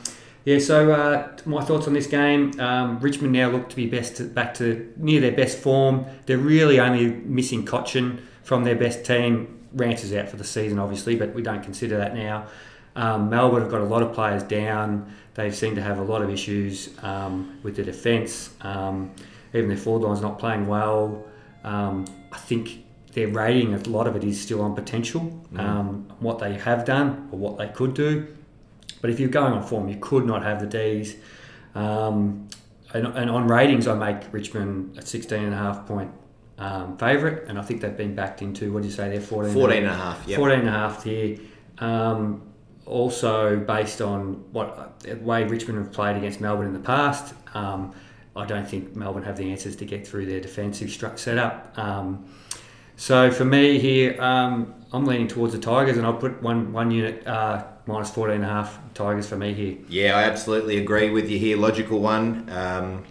yeah, 0.45 0.59
so 0.59 0.91
uh, 0.91 1.37
my 1.47 1.63
thoughts 1.65 1.87
on 1.87 1.95
this 1.95 2.07
game. 2.07 2.59
Um, 2.59 2.99
Richmond 2.99 3.33
now 3.33 3.49
look 3.49 3.69
to 3.69 3.77
be 3.77 3.87
best 3.87 4.17
to, 4.17 4.25
back 4.25 4.55
to 4.55 4.93
near 4.97 5.21
their 5.21 5.33
best 5.33 5.59
form. 5.59 6.05
They're 6.27 6.39
really 6.39 6.81
only 6.81 7.09
missing 7.09 7.65
Cotchin 7.65 8.21
from 8.43 8.65
their 8.65 8.75
best 8.75 9.05
team. 9.05 9.61
Rance 9.73 10.05
is 10.05 10.13
out 10.13 10.29
for 10.29 10.37
the 10.37 10.45
season, 10.45 10.79
obviously, 10.79 11.17
but 11.17 11.33
we 11.33 11.43
don't 11.43 11.63
consider 11.63 11.97
that 11.99 12.15
now. 12.15 12.47
Um, 12.97 13.31
Melbourne 13.31 13.63
have 13.63 13.71
got 13.71 13.81
a 13.81 13.85
lot 13.85 14.03
of 14.03 14.13
players 14.13 14.43
down. 14.43 15.15
They 15.35 15.51
seem 15.51 15.77
to 15.77 15.83
have 15.83 15.99
a 15.99 16.03
lot 16.03 16.23
of 16.23 16.29
issues 16.29 16.91
um, 17.03 17.59
with 17.63 17.77
the 17.77 17.85
defence. 17.85 18.51
Um, 18.61 19.13
even 19.55 19.69
their 19.69 19.77
forward 19.77 20.07
line's 20.07 20.21
not 20.21 20.39
playing 20.39 20.67
well. 20.67 21.25
Um, 21.65 22.07
I 22.33 22.39
think 22.39 22.85
their 23.13 23.29
rating, 23.29 23.75
a 23.75 23.79
lot 23.89 24.07
of 24.07 24.17
it 24.17 24.25
is 24.25 24.41
still 24.41 24.63
on 24.63 24.75
potential, 24.75 25.41
um, 25.57 26.09
what 26.19 26.39
they 26.39 26.55
have 26.55 26.85
done 26.85 27.29
or 27.31 27.39
what 27.39 27.59
they 27.59 27.69
could 27.69 27.95
do. 27.95 28.27
But 29.01 29.11
if 29.11 29.21
you're 29.21 29.29
going 29.29 29.53
on 29.53 29.63
form, 29.63 29.89
you 29.89 29.99
could 30.01 30.25
not 30.25 30.43
have 30.43 30.61
the 30.61 30.67
D's. 30.67 31.17
Um, 31.75 32.49
and, 32.95 33.07
and 33.07 33.31
on 33.31 33.49
ratings, 33.49 33.87
I 33.87 33.95
make 33.95 34.33
Richmond 34.33 34.99
a 34.99 35.05
16 35.05 35.43
and 35.43 35.53
a 35.55 35.57
half 35.57 35.87
point 35.87 36.11
um, 36.59 36.97
favourite, 36.97 37.49
and 37.49 37.59
I 37.59 37.63
think 37.63 37.81
they've 37.81 37.97
been 37.97 38.15
backed 38.15 38.43
into, 38.43 38.73
what 38.73 38.83
do 38.83 38.89
you 38.89 38.95
say, 38.95 39.09
they're 39.09 39.21
14, 39.21 39.53
14 39.53 39.79
and 39.79 39.87
a 39.87 39.95
half, 39.95 40.27
yep. 40.27 40.39
14 40.39 40.59
and 40.61 40.69
a 40.69 40.73
half 40.73 41.05
here. 41.05 41.39
Um, 41.79 42.43
also, 42.87 43.57
based 43.57 44.01
on 44.01 44.45
what 44.53 45.01
the 45.01 45.17
way 45.17 45.45
Richmond 45.45 45.79
have 45.79 45.93
played 45.93 46.17
against 46.17 46.41
Melbourne 46.41 46.67
in 46.67 46.73
the 46.73 46.81
past, 46.81 47.35
um, 47.55 47.95
I 48.35 48.47
don't 48.47 48.69
think 48.69 48.97
Melbourne 48.97 49.25
have 49.25 49.37
the 49.37 49.51
answers 49.51 49.77
to 49.77 49.85
get 49.85 50.07
through 50.07 50.27
their 50.27 50.41
defensive 50.41 50.89
stru- 50.89 51.19
setup. 51.19 51.77
Um, 51.79 52.25
so 52.97 53.31
for 53.31 53.45
me 53.45 53.79
here, 53.79 54.21
um, 54.23 54.75
I'm 54.93 55.05
leaning 55.05 55.29
towards 55.29 55.53
the 55.53 55.59
Tigers, 55.59 55.97
and 55.97 56.07
I'll 56.07 56.15
put 56.15 56.43
one 56.43 56.73
one 56.73 56.91
unit 56.91 57.27
uh, 57.27 57.65
minus 57.87 58.11
14 58.11 58.37
and 58.37 58.45
a 58.45 58.49
half 58.49 58.79
Tigers 58.95 59.29
for 59.29 59.37
me 59.37 59.53
here. 59.55 59.77
Yeah, 59.89 60.17
I 60.17 60.23
absolutely 60.25 60.79
agree 60.79 61.11
with 61.11 61.29
you 61.31 61.39
here. 61.39 61.57
Logical 61.57 61.99
one. 62.01 62.49
Um, 62.51 63.05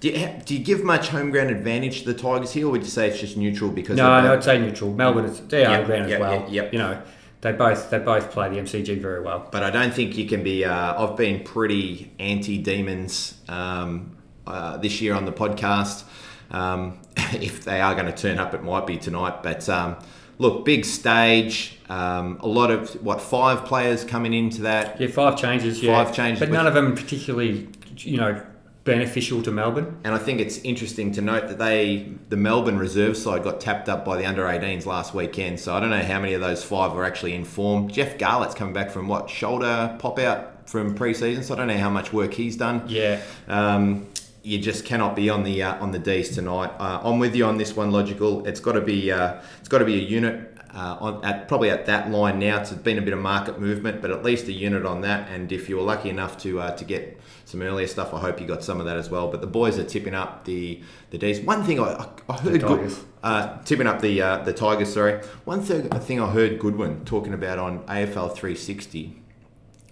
do 0.00 0.08
you, 0.08 0.28
do 0.46 0.54
you 0.56 0.64
give 0.64 0.82
much 0.82 1.08
home 1.08 1.30
ground 1.30 1.50
advantage 1.50 2.02
to 2.04 2.12
the 2.12 2.18
Tigers 2.18 2.52
here, 2.52 2.66
or 2.66 2.70
would 2.70 2.82
you 2.82 2.88
say 2.88 3.08
it's 3.08 3.20
just 3.20 3.36
neutral 3.36 3.70
because? 3.70 3.96
No, 3.98 4.20
no, 4.22 4.32
I'd 4.32 4.42
say 4.42 4.58
neutral. 4.58 4.92
Melbourne, 4.92 5.26
it's 5.26 5.40
their 5.40 5.60
Yep, 5.62 5.76
home 5.78 5.86
ground 5.86 6.12
as 6.12 6.20
well. 6.20 6.32
yep, 6.32 6.48
yep. 6.50 6.72
You 6.72 6.78
know, 6.78 7.02
they 7.42 7.52
both 7.52 7.90
they 7.90 7.98
both 7.98 8.30
play 8.30 8.48
the 8.48 8.56
MCG 8.56 9.00
very 9.00 9.20
well. 9.20 9.48
but 9.52 9.62
I 9.62 9.70
don't 9.70 9.92
think 9.92 10.16
you 10.16 10.26
can 10.26 10.42
be. 10.42 10.64
Uh, 10.64 11.04
I've 11.04 11.16
been 11.16 11.44
pretty 11.44 12.12
anti 12.18 12.56
demons 12.58 13.34
um, 13.48 14.16
uh, 14.50 14.76
this 14.76 15.00
year 15.00 15.14
on 15.14 15.24
the 15.24 15.32
podcast. 15.32 16.04
Um, 16.50 16.98
if 17.16 17.64
they 17.64 17.80
are 17.80 17.94
going 17.94 18.06
to 18.06 18.12
turn 18.16 18.38
up, 18.38 18.54
it 18.54 18.62
might 18.62 18.86
be 18.86 18.96
tonight. 18.96 19.42
But 19.42 19.68
um, 19.68 19.96
look, 20.38 20.64
big 20.64 20.84
stage. 20.84 21.78
Um, 21.88 22.38
a 22.40 22.46
lot 22.48 22.70
of 22.70 22.90
what 23.04 23.20
five 23.20 23.64
players 23.64 24.04
coming 24.04 24.32
into 24.34 24.62
that. 24.62 25.00
Yeah, 25.00 25.08
five 25.08 25.38
changes. 25.38 25.82
Yeah, 25.82 26.04
Five 26.04 26.14
changes 26.14 26.40
but 26.40 26.50
none 26.50 26.66
of 26.66 26.74
them 26.74 26.94
particularly, 26.94 27.68
you 27.98 28.16
know, 28.16 28.44
beneficial 28.84 29.42
to 29.42 29.50
Melbourne. 29.50 29.98
And 30.04 30.14
I 30.14 30.18
think 30.18 30.40
it's 30.40 30.58
interesting 30.58 31.12
to 31.12 31.20
note 31.20 31.48
that 31.48 31.58
they, 31.58 32.12
the 32.28 32.36
Melbourne 32.36 32.78
reserve 32.78 33.16
side, 33.16 33.42
got 33.42 33.60
tapped 33.60 33.88
up 33.88 34.04
by 34.04 34.16
the 34.16 34.24
under 34.24 34.44
18s 34.44 34.86
last 34.86 35.14
weekend. 35.14 35.60
So 35.60 35.74
I 35.74 35.80
don't 35.80 35.90
know 35.90 36.02
how 36.02 36.18
many 36.20 36.32
of 36.34 36.40
those 36.40 36.64
five 36.64 36.92
were 36.92 37.04
actually 37.04 37.34
in 37.34 37.44
form. 37.44 37.88
Jeff 37.88 38.16
Garlett's 38.18 38.54
coming 38.54 38.72
back 38.72 38.90
from 38.90 39.06
what 39.06 39.28
shoulder 39.28 39.96
pop 39.98 40.18
out 40.18 40.68
from 40.68 40.94
pre-season, 40.94 41.42
so 41.42 41.54
I 41.54 41.58
don't 41.58 41.66
know 41.66 41.76
how 41.76 41.90
much 41.90 42.12
work 42.12 42.32
he's 42.32 42.56
done. 42.56 42.84
Yeah, 42.86 43.20
Um, 43.48 44.06
you 44.42 44.58
just 44.58 44.84
cannot 44.84 45.14
be 45.14 45.28
on 45.28 45.44
the 45.44 45.62
uh, 45.62 45.82
on 45.82 45.92
the 45.92 45.98
D's 45.98 46.34
tonight. 46.34 46.70
Uh, 46.78 47.00
I'm 47.02 47.18
with 47.18 47.34
you 47.34 47.44
on 47.44 47.58
this 47.58 47.76
one. 47.76 47.90
Logical. 47.90 48.46
It's 48.46 48.60
got 48.60 48.72
to 48.72 48.80
be 48.80 49.12
uh, 49.12 49.40
it's 49.58 49.68
got 49.68 49.78
to 49.78 49.84
be 49.84 49.94
a 49.94 50.02
unit 50.02 50.56
uh, 50.74 50.96
on 51.00 51.24
at 51.24 51.48
probably 51.48 51.70
at 51.70 51.86
that 51.86 52.10
line 52.10 52.38
now. 52.38 52.60
It's 52.60 52.72
been 52.72 52.98
a 52.98 53.02
bit 53.02 53.12
of 53.12 53.20
market 53.20 53.60
movement, 53.60 54.00
but 54.00 54.10
at 54.10 54.22
least 54.22 54.48
a 54.48 54.52
unit 54.52 54.86
on 54.86 55.02
that. 55.02 55.28
And 55.30 55.50
if 55.52 55.68
you 55.68 55.76
were 55.76 55.82
lucky 55.82 56.10
enough 56.10 56.38
to 56.38 56.60
uh, 56.60 56.76
to 56.76 56.84
get 56.84 57.20
some 57.44 57.62
earlier 57.62 57.86
stuff, 57.86 58.14
I 58.14 58.20
hope 58.20 58.40
you 58.40 58.46
got 58.46 58.64
some 58.64 58.80
of 58.80 58.86
that 58.86 58.96
as 58.96 59.10
well. 59.10 59.28
But 59.28 59.40
the 59.40 59.46
boys 59.46 59.78
are 59.78 59.84
tipping 59.84 60.14
up 60.14 60.44
the 60.44 60.80
the 61.10 61.18
D's. 61.18 61.40
One 61.40 61.64
thing 61.64 61.80
I, 61.80 62.08
I, 62.28 62.36
heard 62.38 62.62
good, 62.62 62.96
uh, 63.22 63.62
tipping 63.64 63.86
up 63.86 64.00
the 64.00 64.22
uh, 64.22 64.38
the 64.38 64.52
Tigers. 64.52 64.92
Sorry. 64.92 65.22
One 65.44 65.60
thing 65.60 66.20
I 66.20 66.30
heard 66.30 66.58
Goodwin 66.58 67.04
talking 67.04 67.34
about 67.34 67.58
on 67.58 67.80
AFL 67.80 68.34
360. 68.34 69.16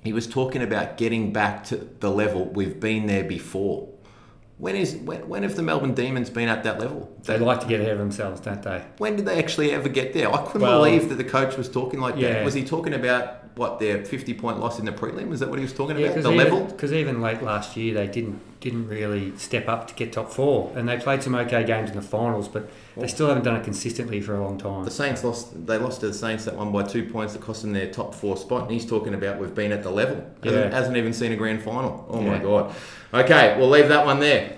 He 0.05 0.13
was 0.13 0.27
talking 0.27 0.63
about 0.63 0.97
getting 0.97 1.33
back 1.33 1.65
to 1.65 1.77
the 2.01 2.11
level 2.11 2.47
we've 2.47 2.79
been 2.79 3.07
there 3.07 3.25
before. 3.25 3.89
When 4.59 4.75
is 4.75 4.97
when, 4.97 5.29
when 5.29 5.45
have 5.45 5.55
the 5.55 5.63
Melbourne 5.63 5.95
Demons 5.95 6.31
been 6.31 6.49
at 6.49 6.65
that 6.65 6.81
level? 6.81 7.09
they 7.25 7.39
like 7.39 7.61
to 7.61 7.67
get 7.67 7.81
ahead 7.81 7.93
of 7.93 7.99
themselves, 7.99 8.41
don't 8.41 8.63
they? 8.63 8.83
When 8.99 9.15
did 9.15 9.25
they 9.25 9.39
actually 9.39 9.71
ever 9.71 9.89
get 9.89 10.13
there? 10.15 10.33
I 10.35 10.43
couldn't 10.45 10.63
Well- 10.63 10.83
believe 10.85 11.09
that 11.11 11.15
the 11.15 11.25
coach 11.25 11.57
was 11.57 11.69
talking 11.69 12.01
like 12.01 12.19
that. 12.21 12.45
Was 12.45 12.55
he 12.55 12.65
talking 12.65 12.95
about 12.95 13.37
what 13.55 13.79
their 13.79 14.05
fifty 14.05 14.35
point 14.35 14.59
loss 14.61 14.79
in 14.79 14.85
the 14.85 14.93
prelim? 14.93 15.29
Was 15.29 15.41
that 15.41 15.49
what 15.49 15.59
he 15.59 15.65
was 15.65 15.73
talking 15.73 15.97
Yeah, 15.99 16.09
about? 16.09 16.23
The 16.23 16.33
even, 16.33 16.67
Because 16.67 16.93
even 16.93 17.21
late 17.21 17.43
last 17.43 17.77
year 17.77 17.95
they 17.95 18.07
didn't 18.07 18.41
didn't 18.61 18.89
really 18.89 19.33
step 19.37 19.69
up 19.69 19.87
to 19.87 19.95
get 19.95 20.13
top 20.13 20.33
four, 20.33 20.73
and 20.75 20.89
they 20.89 20.97
played 20.99 21.23
some 21.23 21.35
okay 21.37 21.63
games 21.65 21.91
in 21.91 21.97
the 21.97 22.03
finals, 22.03 22.49
but 22.49 22.69
they 22.97 23.07
still 23.07 23.29
haven't 23.29 23.45
done 23.45 23.55
it 23.55 23.63
consistently 23.63 24.21
for 24.21 24.35
a 24.35 24.43
long 24.43 24.59
time. 24.59 24.85
The 24.85 24.91
Saints 24.91 25.23
lost. 25.23 25.67
They 25.67 25.79
lost 25.79 26.01
to 26.01 26.09
the 26.09 26.15
Saints 26.15 26.45
that 26.47 26.57
one 26.57 26.73
by 26.73 26.83
two 26.83 27.05
points 27.05 27.35
that 27.35 27.43
cost 27.43 27.63
them 27.63 27.73
their 27.73 27.91
top 27.91 28.15
four 28.15 28.37
spot. 28.37 28.63
And 28.63 28.71
he's 28.73 28.85
talking 28.85 29.15
about 29.15 29.39
we've 29.39 29.55
been 29.55 29.71
at 29.71 29.83
the 29.85 29.91
level. 29.91 30.17
Hasn't, 30.43 30.65
Yeah. 30.73 30.77
hasn't 30.77 30.97
even 30.97 31.13
seen 31.13 31.31
a 31.33 31.37
grand 31.37 31.63
final. 31.63 32.05
Oh 32.11 32.21
my 32.21 32.39
god. 32.39 32.75
Okay, 33.15 33.55
we'll 33.59 33.71
leave 33.71 33.89
that 33.89 34.05
one 34.05 34.19
there. 34.19 34.55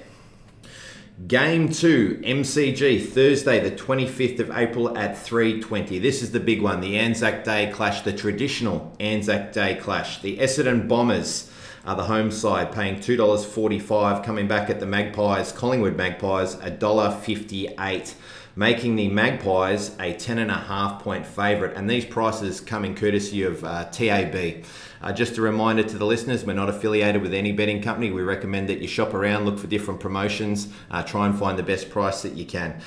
Game 1.27 1.69
two, 1.69 2.19
MCG, 2.25 3.05
Thursday, 3.05 3.61
the 3.61 3.71
25th 3.71 4.41
of 4.41 4.51
April 4.57 4.97
at 4.97 5.15
3:20. 5.23 5.99
This 6.01 6.23
is 6.23 6.31
the 6.33 6.41
big 6.41 6.63
one, 6.63 6.81
the 6.81 6.97
Anzac 6.99 7.45
Day 7.45 7.71
clash, 7.71 8.01
the 8.01 8.13
traditional 8.15 8.97
Anzac 8.99 9.53
Day 9.53 9.75
clash. 9.75 10.23
The 10.23 10.39
Essendon 10.39 10.89
Bombers 10.89 11.51
are 11.85 11.97
the 11.97 12.05
home 12.05 12.31
side, 12.31 12.73
paying 12.73 13.01
two 13.01 13.17
dollars 13.17 13.45
forty-five. 13.45 14.25
Coming 14.25 14.49
back 14.49 14.71
at 14.71 14.81
the 14.81 14.87
Magpies, 14.87 15.53
Collingwood 15.53 15.97
Magpies, 15.97 16.55
a 16.55 16.71
dollar 16.71 17.11
fifty-eight, 17.11 18.15
making 18.57 18.97
the 18.97 19.09
Magpies 19.09 19.97
a 19.99 20.13
ten 20.15 20.39
and 20.39 20.51
a 20.51 20.55
half 20.55 21.03
point 21.03 21.27
favourite. 21.27 21.77
And 21.77 21.89
these 21.89 22.05
prices 22.05 22.61
coming 22.61 22.95
courtesy 22.95 23.43
of 23.43 23.65
uh, 23.65 23.85
TAB. 23.87 24.65
Uh, 25.03 25.13
just 25.15 25.39
a 25.39 25.41
reminder 25.41 25.83
to 25.83 25.97
the 25.97 26.05
listeners, 26.05 26.45
we're 26.45 26.53
not 26.53 26.69
affiliated 26.69 27.23
with 27.23 27.33
any 27.33 27.53
betting 27.53 27.81
company. 27.81 28.11
We 28.11 28.21
recommend 28.21 28.69
that 28.69 28.81
you 28.81 28.87
shop 28.87 29.15
around, 29.15 29.47
look 29.47 29.59
for 29.59 29.67
different 29.67 29.99
promotions, 29.99 30.69
uh, 30.91 31.03
try 31.03 31.25
and 31.25 31.39
find 31.39 31.59
the 31.59 31.63
best 31.63 31.89
price 31.89 32.21
that 32.21 32.35
you 32.35 32.45
can. 32.45 32.79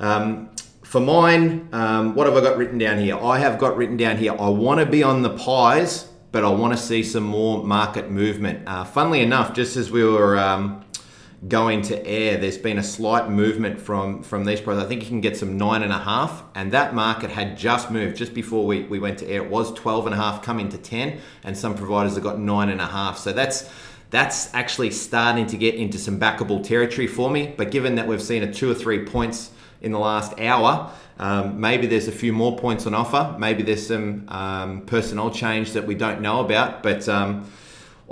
Um, 0.00 0.50
for 0.82 0.98
mine, 1.00 1.68
um, 1.70 2.16
what 2.16 2.26
have 2.26 2.36
I 2.36 2.40
got 2.40 2.56
written 2.58 2.78
down 2.78 2.98
here? 2.98 3.16
I 3.16 3.38
have 3.38 3.60
got 3.60 3.76
written 3.76 3.96
down 3.96 4.16
here, 4.16 4.32
I 4.32 4.48
want 4.48 4.80
to 4.80 4.86
be 4.86 5.04
on 5.04 5.22
the 5.22 5.30
pies, 5.30 6.09
but 6.32 6.44
I 6.44 6.48
want 6.50 6.72
to 6.72 6.78
see 6.78 7.02
some 7.02 7.24
more 7.24 7.64
market 7.64 8.10
movement. 8.10 8.66
Uh, 8.66 8.84
funnily 8.84 9.20
enough, 9.20 9.54
just 9.54 9.76
as 9.76 9.90
we 9.90 10.04
were 10.04 10.38
um, 10.38 10.84
going 11.48 11.82
to 11.82 12.06
air, 12.06 12.36
there's 12.36 12.58
been 12.58 12.78
a 12.78 12.82
slight 12.82 13.28
movement 13.30 13.80
from 13.80 14.22
from 14.22 14.44
these 14.44 14.60
prices. 14.60 14.84
I 14.84 14.86
think 14.86 15.02
you 15.02 15.08
can 15.08 15.20
get 15.20 15.36
some 15.36 15.56
nine 15.56 15.82
and 15.82 15.92
a 15.92 15.98
half, 15.98 16.42
and 16.54 16.72
that 16.72 16.94
market 16.94 17.30
had 17.30 17.56
just 17.56 17.90
moved 17.90 18.16
just 18.16 18.34
before 18.34 18.66
we, 18.66 18.84
we 18.84 18.98
went 18.98 19.18
to 19.18 19.28
air. 19.28 19.42
It 19.42 19.50
was 19.50 19.72
12 19.74 20.06
and 20.06 20.14
a 20.14 20.18
half 20.18 20.42
coming 20.42 20.68
to 20.68 20.78
10, 20.78 21.20
and 21.44 21.56
some 21.56 21.74
providers 21.74 22.14
have 22.14 22.22
got 22.22 22.38
nine 22.38 22.68
and 22.68 22.80
a 22.80 22.86
half. 22.86 23.18
So 23.18 23.32
that's 23.32 23.70
that's 24.10 24.52
actually 24.54 24.90
starting 24.90 25.46
to 25.46 25.56
get 25.56 25.76
into 25.76 25.98
some 25.98 26.18
backable 26.18 26.62
territory 26.62 27.06
for 27.06 27.30
me. 27.30 27.54
But 27.56 27.70
given 27.70 27.94
that 27.94 28.06
we've 28.06 28.22
seen 28.22 28.42
a 28.42 28.52
two 28.52 28.70
or 28.70 28.74
three 28.74 29.04
points 29.04 29.50
in 29.80 29.92
the 29.92 29.98
last 29.98 30.38
hour, 30.38 30.92
um, 31.18 31.60
maybe 31.60 31.86
there's 31.86 32.08
a 32.08 32.12
few 32.12 32.32
more 32.32 32.56
points 32.56 32.86
on 32.86 32.94
offer. 32.94 33.34
Maybe 33.38 33.62
there's 33.62 33.86
some 33.86 34.26
um, 34.28 34.82
personnel 34.82 35.30
change 35.30 35.72
that 35.72 35.86
we 35.86 35.94
don't 35.94 36.20
know 36.20 36.40
about, 36.40 36.82
but. 36.82 37.08
Um, 37.08 37.50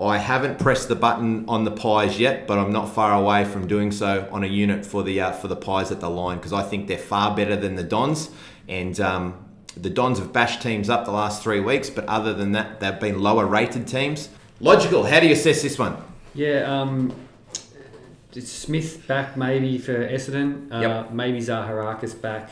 I 0.00 0.18
haven't 0.18 0.60
pressed 0.60 0.86
the 0.86 0.94
button 0.94 1.44
on 1.48 1.64
the 1.64 1.72
pies 1.72 2.20
yet, 2.20 2.46
but 2.46 2.56
I'm 2.56 2.72
not 2.72 2.94
far 2.94 3.20
away 3.20 3.44
from 3.44 3.66
doing 3.66 3.90
so 3.90 4.28
on 4.30 4.44
a 4.44 4.46
unit 4.46 4.86
for 4.86 5.02
the 5.02 5.20
uh, 5.20 5.32
for 5.32 5.48
the 5.48 5.56
pies 5.56 5.90
at 5.90 5.98
the 5.98 6.08
line 6.08 6.36
because 6.36 6.52
I 6.52 6.62
think 6.62 6.86
they're 6.86 6.96
far 6.96 7.34
better 7.34 7.56
than 7.56 7.74
the 7.74 7.82
Dons, 7.82 8.30
and 8.68 9.00
um, 9.00 9.44
the 9.76 9.90
Dons 9.90 10.20
have 10.20 10.32
bashed 10.32 10.62
teams 10.62 10.88
up 10.88 11.04
the 11.04 11.10
last 11.10 11.42
three 11.42 11.58
weeks, 11.58 11.90
but 11.90 12.04
other 12.04 12.32
than 12.32 12.52
that, 12.52 12.78
they've 12.78 13.00
been 13.00 13.20
lower 13.20 13.44
rated 13.44 13.88
teams. 13.88 14.28
Logical. 14.60 15.04
How 15.04 15.18
do 15.18 15.26
you 15.26 15.32
assess 15.32 15.62
this 15.62 15.78
one? 15.78 15.96
Yeah, 16.32 16.60
um, 16.60 17.12
Smith 18.32 19.06
back 19.06 19.36
maybe 19.36 19.78
for 19.78 20.06
Essendon. 20.06 20.72
Uh, 20.72 20.80
Yep. 20.80 21.10
Maybe 21.12 21.38
Zaharakis 21.40 22.20
back. 22.20 22.50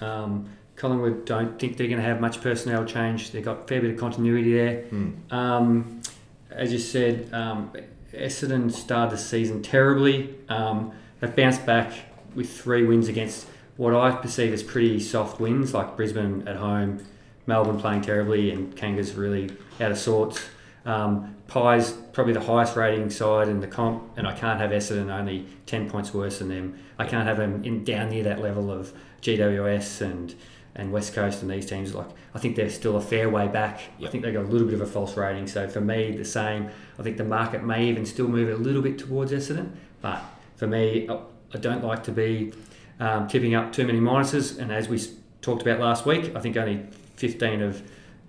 Um, 0.00 0.48
Collingwood 0.76 1.24
don't 1.24 1.58
think 1.58 1.76
they're 1.76 1.88
going 1.88 1.98
to 2.00 2.04
have 2.06 2.20
much 2.20 2.40
personnel 2.40 2.84
change. 2.84 3.32
They've 3.32 3.44
got 3.44 3.60
a 3.60 3.66
fair 3.66 3.80
bit 3.80 3.90
of 3.92 3.96
continuity 3.98 4.52
there. 4.52 4.82
Hmm. 4.82 5.10
Um, 5.30 6.02
as 6.50 6.72
you 6.72 6.78
said, 6.78 7.28
um, 7.32 7.72
Essendon 8.12 8.70
started 8.70 9.12
the 9.12 9.20
season 9.20 9.62
terribly. 9.62 10.34
Um, 10.48 10.92
they've 11.20 11.34
bounced 11.34 11.66
back 11.66 11.92
with 12.34 12.48
three 12.50 12.84
wins 12.84 13.08
against 13.08 13.46
what 13.76 13.94
I 13.94 14.10
perceive 14.12 14.52
as 14.52 14.62
pretty 14.62 15.00
soft 15.00 15.40
wins, 15.40 15.74
like 15.74 15.96
Brisbane 15.96 16.46
at 16.46 16.56
home, 16.56 17.04
Melbourne 17.46 17.80
playing 17.80 18.02
terribly, 18.02 18.50
and 18.50 18.74
Kangas 18.76 19.16
really 19.16 19.50
out 19.80 19.90
of 19.90 19.98
sorts. 19.98 20.40
Um, 20.84 21.36
Pies 21.48 21.92
probably 22.12 22.34
the 22.34 22.40
highest 22.40 22.76
rating 22.76 23.08
side 23.10 23.48
in 23.48 23.60
the 23.60 23.66
comp, 23.66 24.04
and 24.16 24.26
I 24.26 24.34
can't 24.34 24.60
have 24.60 24.70
Essendon 24.70 25.10
only 25.10 25.46
ten 25.66 25.88
points 25.88 26.12
worse 26.14 26.38
than 26.38 26.48
them. 26.48 26.78
I 26.98 27.06
can't 27.06 27.26
have 27.26 27.38
them 27.38 27.64
in 27.64 27.84
down 27.84 28.10
near 28.10 28.22
that 28.24 28.40
level 28.40 28.70
of 28.70 28.92
GWS 29.22 30.02
and 30.02 30.34
and 30.74 30.92
West 30.92 31.14
Coast 31.14 31.42
and 31.42 31.50
these 31.50 31.64
teams. 31.66 31.94
Like 31.94 32.08
I 32.34 32.38
think 32.38 32.54
they're 32.54 32.68
still 32.70 32.96
a 32.96 33.00
fair 33.00 33.28
way 33.30 33.48
back. 33.48 33.80
I 34.04 34.08
think 34.08 34.22
they've 34.22 34.34
got 34.34 34.44
a 34.44 34.48
little 34.48 34.66
bit 34.66 34.74
of 34.74 34.82
a 34.82 34.86
false 34.86 35.16
rating. 35.16 35.46
So 35.46 35.68
for 35.68 35.80
me, 35.80 36.12
the 36.16 36.24
same. 36.24 36.68
I 36.98 37.02
think 37.02 37.16
the 37.16 37.24
market 37.24 37.64
may 37.64 37.86
even 37.88 38.04
still 38.04 38.28
move 38.28 38.50
a 38.50 38.56
little 38.62 38.82
bit 38.82 38.98
towards 38.98 39.32
Essendon, 39.32 39.70
but 40.02 40.22
for 40.56 40.66
me, 40.66 41.08
I- 41.08 41.20
don't 41.62 41.82
like 41.82 42.04
to 42.04 42.12
be 42.12 42.52
um, 43.00 43.26
tipping 43.26 43.54
up 43.54 43.72
too 43.72 43.86
many 43.86 43.98
minuses. 44.00 44.58
And 44.58 44.70
as 44.70 44.86
we 44.86 45.00
talked 45.40 45.62
about 45.62 45.80
last 45.80 46.04
week, 46.04 46.36
I 46.36 46.40
think 46.40 46.58
only 46.58 46.84
15 47.16 47.62
of 47.62 47.82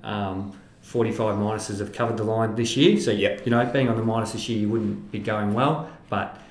um, 0.04 0.58
45 0.90 1.36
minuses 1.36 1.78
have 1.80 1.94
covered 1.94 2.18
the 2.18 2.24
line 2.24 2.56
this 2.56 2.76
year. 2.76 3.00
So 3.00 3.12
Yep. 3.12 3.46
you 3.46 3.52
know, 3.52 3.64
being 3.68 3.90
on 3.90 3.96
the 3.96 4.02
minus 4.04 4.32
this 4.32 4.50
year, 4.50 4.58
you 4.60 4.70
wouldn't 4.70 5.12
be 5.12 5.20
going 5.20 5.54
well. 5.54 5.88
But 6.10 6.42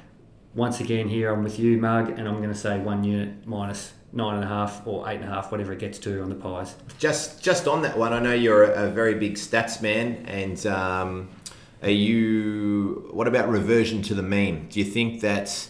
once 0.55 0.79
again, 0.79 1.09
here 1.09 1.33
I'm 1.33 1.43
with 1.43 1.59
you, 1.59 1.77
Mug, 1.77 2.11
and 2.17 2.29
I'm 2.29 2.37
going 2.37 2.53
to 2.53 2.59
say 2.59 2.79
one 2.79 3.03
unit 3.03 3.47
minus 3.49 3.95
nine 4.13 4.37
and 4.37 4.45
a 4.45 4.47
half 4.47 4.87
or 4.87 5.09
eight 5.11 5.17
and 5.17 5.25
a 5.25 5.27
half, 5.35 5.51
whatever 5.51 5.73
it 5.73 5.81
gets 5.81 5.99
to 5.99 6.23
on 6.23 6.29
the 6.29 6.37
pies. 6.37 6.77
Just 7.01 7.43
just 7.43 7.67
on 7.67 7.83
that 7.83 7.99
one, 7.99 8.13
I 8.13 8.21
know 8.21 8.33
you're 8.33 8.63
a, 8.63 8.87
a 8.87 8.91
very 8.91 9.15
big 9.15 9.35
stats 9.35 9.83
man, 9.83 10.25
and 10.29 10.65
um, 10.69 11.31
are 11.83 11.91
you? 11.91 13.09
What 13.13 13.27
about 13.27 13.49
reversion 13.49 14.03
to 14.03 14.15
the 14.15 14.23
mean? 14.23 14.69
Do 14.71 14.79
you 14.79 14.87
think 14.87 15.21
that 15.23 15.69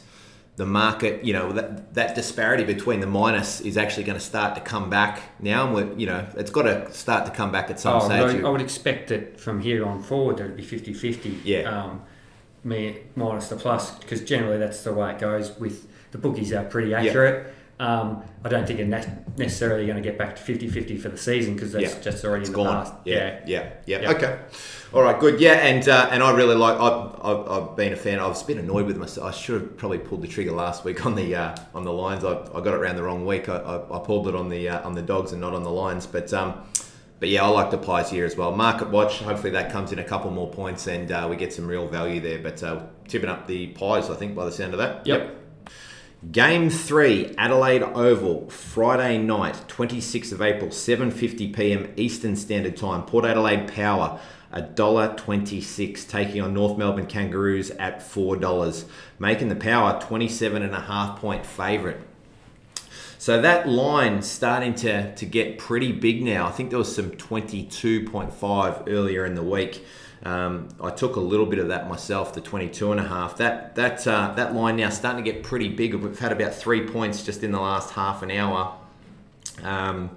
the 0.58 0.66
market, 0.66 1.24
you 1.24 1.32
know, 1.32 1.52
that 1.52 1.94
that 1.94 2.14
disparity 2.14 2.64
between 2.64 2.98
the 3.00 3.06
minus 3.06 3.60
is 3.60 3.76
actually 3.76 4.02
going 4.04 4.18
to 4.18 4.24
start 4.24 4.56
to 4.56 4.60
come 4.60 4.90
back 4.90 5.22
now? 5.40 5.64
And 5.66 5.74
we're, 5.74 5.92
you 5.96 6.06
know, 6.06 6.26
it's 6.36 6.50
got 6.50 6.62
to 6.62 6.92
start 6.92 7.24
to 7.26 7.30
come 7.30 7.50
back 7.52 7.70
at 7.70 7.78
some 7.80 7.94
Oh, 7.96 8.04
stage. 8.04 8.42
I, 8.42 8.46
I 8.46 8.50
would 8.50 8.60
expect 8.60 9.08
that 9.08 9.40
from 9.40 9.60
here 9.60 9.86
on 9.86 10.02
forward, 10.02 10.38
that 10.38 10.44
it'd 10.44 10.56
be 10.56 10.64
50 10.64 10.92
50. 10.92 11.40
Yeah. 11.44 11.60
Um, 11.62 12.02
me 12.64 12.98
minus 13.14 13.48
the 13.48 13.56
plus, 13.56 13.98
because 14.00 14.22
generally 14.24 14.58
that's 14.58 14.82
the 14.82 14.92
way 14.92 15.12
it 15.12 15.20
goes 15.20 15.56
with 15.58 15.86
the 16.10 16.18
bookies 16.18 16.52
are 16.52 16.64
pretty 16.64 16.92
accurate. 16.92 17.54
Um, 17.80 18.24
I 18.44 18.48
don't 18.48 18.66
think 18.66 18.78
they're 18.78 18.86
ne- 18.88 19.18
necessarily 19.36 19.86
going 19.86 20.02
to 20.02 20.02
get 20.02 20.18
back 20.18 20.34
to 20.34 20.42
50 20.42 20.68
50 20.68 20.96
for 20.98 21.10
the 21.10 21.16
season 21.16 21.54
because 21.54 21.72
that's 21.72 21.94
Yeah. 21.94 22.00
just 22.00 22.24
already 22.24 22.40
It's 22.42 22.48
in 22.50 22.56
the 22.56 22.64
gone. 22.64 22.84
past. 22.84 22.94
Yeah, 23.04 23.38
yeah, 23.46 23.70
yeah. 23.86 24.00
Yeah. 24.02 24.10
Okay. 24.10 24.38
All 24.92 25.02
right, 25.02 25.18
good. 25.20 25.38
Yeah, 25.40 25.52
and 25.54 25.88
uh, 25.88 26.08
and 26.10 26.22
I 26.22 26.32
really 26.34 26.56
like. 26.56 26.74
I've, 26.80 27.14
I've, 27.22 27.48
I've 27.48 27.76
been 27.76 27.92
a 27.92 27.96
fan. 27.96 28.18
I've 28.18 28.44
been 28.48 28.58
annoyed 28.58 28.86
with 28.86 28.96
myself. 28.96 29.28
I 29.28 29.30
should 29.30 29.60
have 29.60 29.76
probably 29.76 29.98
pulled 29.98 30.22
the 30.22 30.28
trigger 30.28 30.52
last 30.52 30.84
week 30.84 31.06
on 31.06 31.14
the 31.14 31.36
uh, 31.36 31.56
on 31.74 31.84
the 31.84 31.92
lines. 31.92 32.24
I, 32.24 32.32
I 32.32 32.60
got 32.60 32.68
it 32.68 32.74
around 32.80 32.96
the 32.96 33.02
wrong 33.04 33.24
week. 33.24 33.48
I, 33.48 33.56
I, 33.58 33.96
I 33.96 34.04
pulled 34.04 34.26
it 34.28 34.34
on 34.34 34.48
the 34.48 34.68
uh, 34.70 34.84
on 34.86 34.94
the 34.94 35.02
dogs 35.02 35.30
and 35.32 35.40
not 35.40 35.54
on 35.54 35.62
the 35.62 35.70
lines. 35.70 36.04
But 36.06 36.32
um, 36.32 36.54
but 37.20 37.28
yeah, 37.28 37.44
I 37.44 37.48
like 37.48 37.70
the 37.70 37.78
pies 37.78 38.10
here 38.10 38.24
as 38.24 38.36
well. 38.36 38.50
Market 38.56 38.88
watch. 38.90 39.18
Hopefully 39.20 39.50
that 39.52 39.70
comes 39.70 39.92
in 39.92 39.98
a 40.00 40.04
couple 40.04 40.30
more 40.32 40.50
points 40.50 40.86
and 40.88 41.12
uh, 41.12 41.26
we 41.30 41.36
get 41.36 41.52
some 41.52 41.68
real 41.68 41.86
value 41.86 42.18
there. 42.20 42.38
But 42.40 42.60
uh, 42.62 42.80
tipping 43.06 43.28
up 43.30 43.46
the 43.46 43.68
pies, 43.68 44.10
I 44.10 44.16
think, 44.16 44.34
by 44.34 44.46
the 44.46 44.52
sound 44.52 44.72
of 44.72 44.78
that. 44.78 45.06
Yep. 45.06 45.34
Game 46.32 46.68
three, 46.68 47.32
Adelaide 47.38 47.84
Oval, 47.84 48.50
Friday 48.50 49.18
night, 49.18 49.54
26th 49.68 50.32
of 50.32 50.42
April, 50.42 50.68
7:50 50.68 51.54
p.m. 51.54 51.92
Eastern 51.96 52.34
Standard 52.34 52.76
Time. 52.76 53.02
Port 53.02 53.24
Adelaide 53.24 53.72
Power, 53.72 54.18
$1.26, 54.52 56.08
taking 56.08 56.42
on 56.42 56.54
North 56.54 56.76
Melbourne 56.76 57.06
Kangaroos 57.06 57.70
at 57.70 58.00
$4, 58.00 58.84
making 59.20 59.48
the 59.48 59.54
Power 59.54 60.00
27 60.00 60.60
and 60.60 60.74
a 60.74 60.80
half 60.80 61.20
point 61.20 61.46
favourite. 61.46 61.98
So 63.18 63.40
that 63.40 63.68
line 63.68 64.20
starting 64.22 64.74
to, 64.74 65.14
to 65.14 65.24
get 65.24 65.56
pretty 65.58 65.92
big 65.92 66.24
now. 66.24 66.48
I 66.48 66.50
think 66.50 66.70
there 66.70 66.80
was 66.80 66.92
some 66.92 67.12
22.5 67.12 68.88
earlier 68.88 69.24
in 69.24 69.36
the 69.36 69.42
week. 69.44 69.84
Um, 70.24 70.68
I 70.80 70.90
took 70.90 71.16
a 71.16 71.20
little 71.20 71.46
bit 71.46 71.58
of 71.58 71.68
that 71.68 71.88
myself, 71.88 72.34
the 72.34 72.40
22 72.40 72.90
and 72.90 73.00
a 73.00 73.04
half. 73.04 73.36
That 73.36 73.74
that 73.76 74.06
uh, 74.06 74.34
that 74.34 74.54
line 74.54 74.76
now 74.76 74.90
starting 74.90 75.24
to 75.24 75.30
get 75.30 75.42
pretty 75.42 75.68
big. 75.68 75.94
We've 75.94 76.18
had 76.18 76.32
about 76.32 76.54
three 76.54 76.86
points 76.86 77.22
just 77.22 77.44
in 77.44 77.52
the 77.52 77.60
last 77.60 77.92
half 77.92 78.22
an 78.22 78.30
hour. 78.30 78.76
Um, 79.62 80.10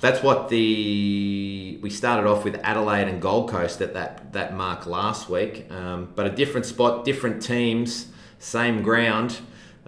that's 0.00 0.22
what 0.22 0.48
the 0.48 1.78
we 1.80 1.90
started 1.90 2.28
off 2.28 2.44
with 2.44 2.60
Adelaide 2.62 3.08
and 3.08 3.20
Gold 3.20 3.50
Coast 3.50 3.80
at 3.80 3.94
that 3.94 4.32
that 4.32 4.54
mark 4.54 4.86
last 4.86 5.28
week, 5.28 5.70
um, 5.70 6.12
but 6.14 6.26
a 6.26 6.30
different 6.30 6.66
spot, 6.66 7.04
different 7.04 7.42
teams, 7.42 8.08
same 8.38 8.82
ground. 8.82 9.40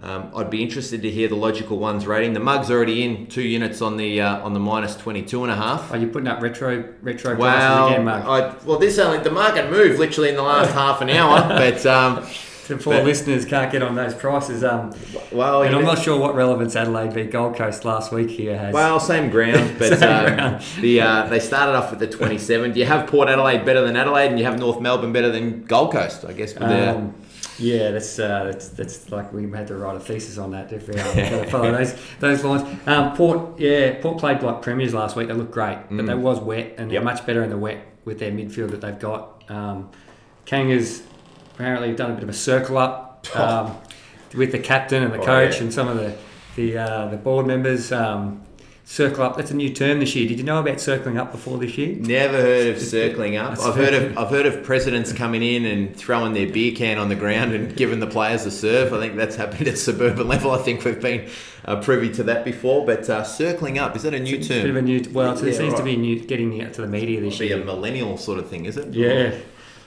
Um, 0.05 0.31
I'd 0.35 0.51
be 0.51 0.61
interested 0.61 1.01
to 1.01 1.09
hear 1.09 1.27
the 1.27 1.35
logical 1.35 1.79
ones 1.79 2.05
rating. 2.05 2.33
The 2.33 2.39
mug's 2.39 2.69
already 2.69 3.03
in 3.03 3.25
two 3.25 3.41
units 3.41 3.81
on 3.81 3.97
the 3.97 4.21
uh, 4.21 4.45
on 4.45 4.53
the 4.53 4.59
minus 4.59 4.95
22 4.95 5.43
and 5.43 5.51
a 5.51 5.55
half. 5.55 5.91
Are 5.91 5.97
you 5.97 6.07
putting 6.07 6.27
up 6.27 6.41
retro 6.41 6.85
retro 7.01 7.35
prices 7.35 7.39
Wow. 7.39 7.87
again, 7.87 8.05
Mark? 8.05 8.25
I, 8.25 8.65
well, 8.65 8.77
this 8.77 8.99
only 8.99 9.17
the 9.19 9.31
market 9.31 9.71
moved 9.71 9.97
literally 9.97 10.29
in 10.29 10.35
the 10.35 10.43
last 10.43 10.73
half 10.83 11.01
an 11.01 11.09
hour, 11.09 11.47
but 11.49 11.83
um, 11.87 12.15
the 12.67 12.77
poor 12.77 12.93
But- 12.97 13.05
listeners 13.05 13.45
can't 13.45 13.71
get 13.71 13.81
on 13.81 13.95
those 13.95 14.13
prices. 14.13 14.63
Um, 14.63 14.93
Well, 15.31 15.63
and 15.63 15.75
I'm 15.75 15.81
know- 15.83 15.93
not 15.93 16.03
sure 16.03 16.19
what 16.19 16.35
relevance 16.35 16.75
Adelaide 16.75 17.11
v 17.13 17.23
Gold 17.23 17.55
Coast 17.55 17.83
last 17.83 18.11
week 18.11 18.29
here 18.29 18.55
has. 18.57 18.73
Well, 18.75 18.99
same 18.99 19.31
ground, 19.31 19.75
but 19.79 19.97
Same 19.97 20.09
um, 20.27 20.35
ground. 20.35 20.63
the 20.81 21.01
uh, 21.01 21.25
they 21.29 21.39
started 21.39 21.73
off 21.75 21.89
with 21.89 21.99
the 21.99 22.07
27. 22.07 22.73
Do 22.73 22.79
you 22.79 22.85
have 22.85 23.07
Port 23.07 23.27
Adelaide 23.27 23.65
better 23.65 23.81
than 23.83 23.95
Adelaide, 23.97 24.27
and 24.29 24.37
you 24.37 24.45
have 24.45 24.59
North 24.59 24.79
Melbourne 24.79 25.13
better 25.13 25.31
than 25.31 25.63
Gold 25.63 25.93
Coast? 25.93 26.25
I 26.25 26.33
guess. 26.33 26.53
With 26.53 26.61
Um, 26.63 27.15
yeah, 27.57 27.91
that's, 27.91 28.19
uh, 28.19 28.43
that's 28.45 28.69
that's 28.69 29.09
like 29.11 29.31
we 29.33 29.49
had 29.51 29.67
to 29.67 29.75
write 29.77 29.95
a 29.95 29.99
thesis 29.99 30.37
on 30.37 30.51
that 30.51 30.71
if 30.73 30.87
we 30.87 30.95
uh, 30.99 31.05
we've 31.15 31.29
got 31.29 31.43
to 31.45 31.49
follow 31.49 31.71
those 31.77 31.95
those 32.19 32.43
lines. 32.43 32.79
Um, 32.87 33.15
Port, 33.15 33.59
yeah, 33.59 34.01
Port 34.01 34.17
played 34.17 34.41
like 34.43 34.61
premiers 34.61 34.93
last 34.93 35.15
week. 35.15 35.27
They 35.27 35.33
looked 35.33 35.51
great, 35.51 35.77
but 35.89 35.97
Mm. 35.97 36.07
they 36.07 36.13
was 36.15 36.39
wet, 36.39 36.75
and 36.77 36.91
they're 36.91 37.01
much 37.01 37.25
better 37.25 37.43
in 37.43 37.49
the 37.49 37.57
wet 37.57 37.85
with 38.05 38.19
their 38.19 38.31
midfield 38.31 38.71
that 38.71 38.81
they've 38.81 38.99
got. 38.99 39.43
Um, 39.49 39.89
Kangas 40.45 41.01
apparently 41.53 41.93
done 41.95 42.11
a 42.11 42.13
bit 42.15 42.23
of 42.23 42.29
a 42.29 42.33
circle 42.33 42.77
up 42.77 43.25
um, 43.35 43.75
with 44.35 44.51
the 44.51 44.59
captain 44.59 45.03
and 45.03 45.13
the 45.13 45.19
Oh, 45.19 45.25
coach 45.25 45.55
yeah. 45.57 45.61
and 45.63 45.73
some 45.73 45.87
of 45.87 45.97
the 45.97 46.15
the 46.55 46.77
uh, 46.77 47.07
the 47.07 47.17
board 47.17 47.45
members. 47.47 47.91
Um, 47.91 48.41
circle 48.87 49.23
up. 49.23 49.35
That's 49.35 49.49
a 49.51 49.55
new 49.55 49.73
term 49.73 49.99
this 49.99 50.15
year. 50.15 50.27
Did 50.27 50.37
you 50.37 50.43
know 50.43 50.59
about 50.59 50.79
circling 50.79 51.17
up 51.17 51.31
before 51.31 51.57
this 51.57 51.77
year? 51.77 51.95
Never 51.95 52.39
heard 52.39 52.67
of 52.75 52.79
circling 52.81 53.35
up. 53.35 53.59
I've 53.59 53.75
heard 53.75 53.93
of 53.93 54.17
I've 54.17 54.29
heard 54.29 54.45
of 54.45 54.63
presidents 54.63 55.11
coming 55.11 55.41
in 55.41 55.65
and 55.65 55.95
throwing 55.95 56.33
their 56.33 56.47
beer 56.51 56.73
can 56.75 56.97
on 56.99 57.09
the 57.09 57.15
ground 57.15 57.53
and 57.53 57.75
giving 57.75 57.99
the 57.99 58.07
players 58.07 58.45
a 58.45 58.51
serve. 58.51 58.93
I 58.93 58.99
think 58.99 59.15
that's 59.15 59.35
happened 59.35 59.67
at 59.67 59.77
suburban 59.77 60.27
level. 60.27 60.51
I 60.51 60.59
think 60.59 60.85
we've 60.85 61.01
been 61.01 61.29
uh, 61.65 61.77
privy 61.81 62.11
to 62.13 62.23
that 62.23 62.45
before. 62.45 62.85
But 62.85 63.09
uh, 63.09 63.23
circling 63.23 63.79
up 63.79 63.95
is 63.95 64.03
that 64.03 64.13
a 64.13 64.19
new 64.19 64.35
It's 64.37 64.45
a 64.47 64.49
bit 64.49 64.59
of 64.65 64.65
term? 64.67 64.77
a 64.77 64.81
new. 64.83 65.03
Well, 65.11 65.37
it 65.37 65.43
Yeah, 65.43 65.51
seems 65.57 65.73
to 65.73 65.79
right. 65.79 65.85
be 65.85 65.97
new, 65.97 66.19
getting 66.19 66.61
out 66.61 66.73
to 66.73 66.81
the 66.81 66.87
media 66.87 67.19
this 67.21 67.39
Be 67.39 67.47
year. 67.47 67.61
a 67.61 67.65
millennial 67.65 68.17
sort 68.17 68.39
of 68.39 68.47
thing, 68.49 68.65
is 68.65 68.77
it? 68.77 68.93
Yeah, 68.93 69.35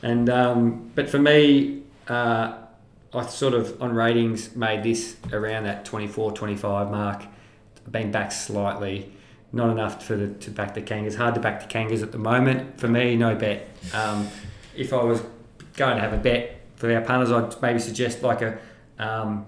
and 0.03 0.29
um, 0.29 0.91
but 0.95 1.09
for 1.09 1.19
me, 1.19 1.83
uh, 2.09 2.55
I 3.15 3.27
sort 3.27 3.55
of 3.55 3.81
on 3.81 3.95
ratings 3.95 4.55
made 4.57 4.83
this 4.83 5.17
around 5.33 5.65
that 5.65 5.85
24, 5.85 6.33
25 6.33 6.91
mark. 6.91 7.23
Been 7.91 8.11
back 8.11 8.33
slightly, 8.33 9.13
not 9.53 9.71
enough 9.71 10.05
for 10.05 10.17
the, 10.17 10.29
to 10.29 10.51
back 10.51 10.75
the 10.75 10.83
Kangas. 10.83 11.17
Hard 11.17 11.35
to 11.35 11.41
back 11.41 11.61
the 11.67 11.73
Kangas 11.73 12.03
at 12.03 12.13
the 12.13 12.19
moment. 12.19 12.79
For 12.79 12.89
me, 12.89 13.17
no 13.17 13.35
bet. 13.35 13.69
Um, 13.95 14.29
if 14.77 14.93
I 14.93 15.03
was 15.03 15.23
going 15.77 15.97
to 15.97 16.03
have 16.03 16.13
a 16.13 16.19
bet 16.19 16.61
for 16.77 16.93
our 16.93 17.01
punters, 17.01 17.33
I'd 17.33 17.61
maybe 17.63 17.79
suggest 17.79 18.23
like 18.23 18.43
a. 18.43 18.59
Um, 18.99 19.47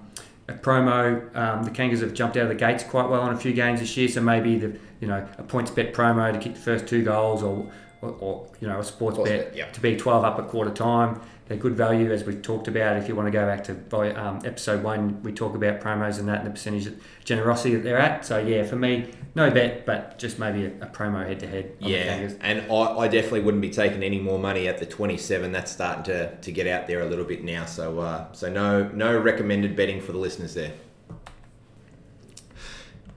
a 0.51 0.53
promo, 0.53 1.35
um, 1.37 1.63
the 1.63 1.71
Kangas 1.71 2.01
have 2.01 2.13
jumped 2.13 2.37
out 2.37 2.45
of 2.45 2.49
the 2.49 2.55
gates 2.57 2.83
quite 2.83 3.09
well 3.09 3.27
in 3.29 3.33
a 3.33 3.39
few 3.39 3.53
games 3.53 3.81
this 3.81 3.97
year, 3.97 4.09
so 4.09 4.21
maybe 4.21 4.59
the 4.59 4.77
you 5.01 5.07
know 5.07 5.27
a 5.39 5.45
PointsBet 5.45 5.93
promo 5.93 6.33
to 6.33 6.39
kick 6.39 6.55
the 6.55 6.61
first 6.61 6.89
two 6.89 7.05
goals, 7.05 7.43
or 7.43 7.71
or, 8.03 8.11
or 8.21 8.47
you 8.61 8.69
know 8.69 8.81
a 8.81 8.85
sports, 8.85 9.17
Sports 9.17 9.31
bet, 9.31 9.55
bet, 9.55 9.75
to 9.75 9.81
be 9.81 9.97
12 9.97 10.25
up 10.25 10.39
at 10.39 10.49
quarter 10.49 10.71
time. 10.71 11.21
They're 11.51 11.59
good 11.59 11.75
value, 11.75 12.13
as 12.13 12.23
we 12.23 12.37
talked 12.37 12.69
about. 12.69 12.97
If 12.97 13.09
you 13.09 13.17
want 13.17 13.27
to 13.27 13.33
go 13.33 13.45
back 13.45 13.65
to 13.65 14.25
um, 14.25 14.41
episode 14.45 14.85
one, 14.85 15.21
we 15.25 15.33
talk 15.33 15.57
about 15.57 15.81
promos 15.81 16.21
and 16.21 16.29
that 16.29 16.39
and 16.39 16.47
the 16.47 16.53
percentage 16.53 16.87
of 16.87 16.95
generosity 17.25 17.75
that 17.75 17.83
they're 17.83 17.99
at. 17.99 18.25
So, 18.25 18.39
yeah, 18.39 18.63
for 18.63 18.77
me, 18.77 19.11
no 19.35 19.51
bet, 19.51 19.85
but 19.85 20.17
just 20.17 20.39
maybe 20.39 20.67
a, 20.67 20.69
a 20.69 20.87
promo 20.87 21.27
head 21.27 21.41
to 21.41 21.49
head. 21.49 21.73
Yeah, 21.81 22.31
and 22.41 22.71
I, 22.71 22.99
I 22.99 23.09
definitely 23.09 23.41
wouldn't 23.41 23.63
be 23.63 23.71
taking 23.71 24.05
any 24.05 24.21
more 24.21 24.39
money 24.39 24.69
at 24.69 24.79
the 24.79 24.87
27. 24.87 25.51
That's 25.51 25.73
starting 25.73 26.05
to, 26.05 26.37
to 26.37 26.53
get 26.53 26.69
out 26.69 26.87
there 26.87 27.01
a 27.01 27.07
little 27.07 27.25
bit 27.25 27.43
now. 27.43 27.65
So 27.65 27.99
uh, 27.99 28.31
so 28.31 28.49
no 28.49 28.87
no 28.87 29.19
recommended 29.19 29.75
betting 29.75 30.01
for 30.01 30.13
the 30.13 30.19
listeners 30.19 30.55
there. 30.55 30.71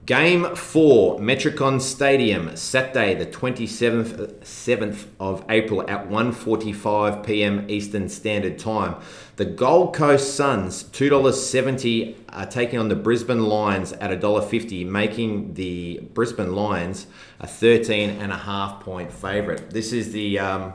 Game 0.05 0.53
four, 0.55 1.17
Metricon 1.19 1.79
Stadium, 1.79 2.57
Saturday, 2.57 3.13
the 3.13 3.25
27th 3.25 4.39
7th 4.39 5.05
of 5.17 5.45
April 5.47 5.89
at 5.89 6.09
1.45 6.09 7.25
p.m. 7.25 7.65
Eastern 7.69 8.09
Standard 8.09 8.59
Time. 8.59 8.95
The 9.37 9.45
Gold 9.45 9.95
Coast 9.95 10.35
Suns, 10.35 10.83
$2.70, 10.83 12.15
are 12.29 12.45
taking 12.45 12.79
on 12.79 12.89
the 12.89 12.97
Brisbane 12.97 13.43
Lions 13.43 13.93
at 13.93 14.11
$1.50, 14.19 14.85
making 14.85 15.53
the 15.53 15.99
Brisbane 16.13 16.53
Lions 16.53 17.07
a 17.39 17.47
13 17.47 18.09
and 18.09 18.33
a 18.33 18.37
half 18.37 18.81
point 18.81 19.13
favourite. 19.13 19.69
This 19.69 19.93
is 19.93 20.11
the, 20.11 20.37
um, 20.37 20.73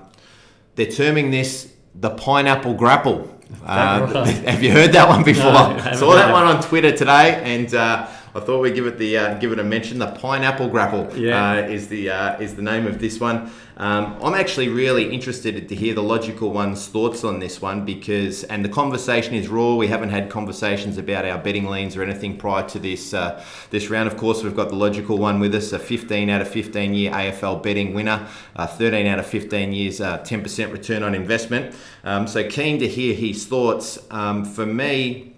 they're 0.77 0.87
terming 0.87 1.31
this 1.31 1.75
the 1.95 2.11
pineapple 2.11 2.75
grapple. 2.75 3.35
Uh, 3.65 4.11
right? 4.15 4.29
have 4.49 4.63
you 4.63 4.73
heard 4.73 4.93
that 4.93 5.09
one 5.09 5.25
before? 5.25 5.53
No, 5.53 5.77
I 5.83 5.95
Saw 5.97 6.15
that 6.15 6.33
one 6.33 6.45
on 6.45 6.63
Twitter 6.63 6.93
today, 6.93 7.41
and 7.43 7.75
uh, 7.75 8.09
I 8.35 8.41
thought 8.41 8.61
we'd 8.61 8.75
give 8.75 8.87
it 8.87 8.99
the 8.99 9.17
uh, 9.17 9.35
give 9.39 9.53
it 9.53 9.59
a 9.59 9.65
mention. 9.65 9.99
The 9.99 10.07
pineapple 10.09 10.69
grapple 10.69 11.09
Yeah. 11.17 11.53
uh, 11.53 11.55
is 11.69 11.89
the 11.89 12.11
uh, 12.11 12.39
is 12.41 12.55
the 12.55 12.63
name 12.63 12.87
of 12.87 12.99
this 13.01 13.19
one. 13.21 13.51
Um, 13.77 14.17
I'm 14.23 14.35
actually 14.35 14.69
really 14.69 15.09
interested 15.13 15.69
to 15.69 15.75
hear 15.75 15.95
the 15.95 16.03
logical 16.03 16.51
one's 16.51 16.89
thoughts 16.89 17.23
on 17.23 17.39
this 17.39 17.63
one 17.63 17.85
because, 17.85 18.43
and 18.45 18.65
the 18.65 18.69
conversation 18.69 19.35
is 19.35 19.47
raw. 19.47 19.77
We 19.77 19.87
haven't 19.87 20.09
had 20.11 20.31
conversations 20.31 20.99
about 20.99 21.25
our 21.25 21.39
betting 21.39 21.67
leans 21.67 21.97
or 21.97 22.03
anything 22.03 22.37
prior 22.39 22.69
to 22.71 22.79
this 22.81 23.15
uh, 23.15 23.43
this 23.71 23.89
round. 23.89 24.09
Of 24.09 24.17
course, 24.17 24.43
we've 24.43 24.57
got 24.57 24.69
the 24.71 24.75
logical 24.75 25.17
one 25.19 25.39
with 25.39 25.55
us, 25.55 25.73
a 25.73 25.79
15 25.79 26.29
out 26.29 26.41
of 26.41 26.49
15 26.49 26.93
year 26.95 27.13
AFL 27.13 27.63
betting 27.63 27.95
winner, 27.95 28.27
uh, 28.57 28.67
13 28.67 29.07
out 29.07 29.21
of 29.21 29.27
15 29.27 29.73
years, 29.73 30.01
uh, 30.01 30.19
10% 30.19 30.73
return 30.73 31.03
on 31.05 31.15
investment. 31.15 31.75
Um, 32.05 32.27
so 32.27 32.49
keen 32.49 32.81
to 32.81 32.89
hear 32.89 33.15
his 33.15 33.47
thoughts. 33.47 33.99
Um, 34.11 34.45
for 34.45 34.67
me, 34.67 35.37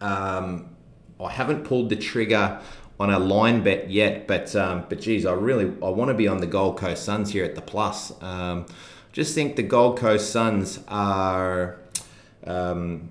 um, 0.00 0.68
I 1.20 1.30
haven't 1.30 1.64
pulled 1.64 1.90
the 1.90 1.96
trigger 1.96 2.60
on 2.98 3.10
a 3.10 3.18
line 3.18 3.62
bet 3.62 3.90
yet, 3.90 4.26
but 4.26 4.54
um, 4.56 4.84
but 4.88 5.00
geez, 5.00 5.26
I 5.26 5.32
really 5.32 5.66
I 5.82 5.88
want 5.88 6.08
to 6.08 6.14
be 6.14 6.28
on 6.28 6.38
the 6.38 6.46
Gold 6.46 6.78
Coast 6.78 7.04
Suns 7.04 7.32
here 7.32 7.44
at 7.44 7.54
the 7.54 7.62
plus. 7.62 8.12
Um, 8.22 8.66
just 9.12 9.34
think 9.34 9.56
the 9.56 9.62
Gold 9.62 9.98
Coast 9.98 10.30
Suns 10.30 10.80
are. 10.88 11.78
Um, 12.44 13.10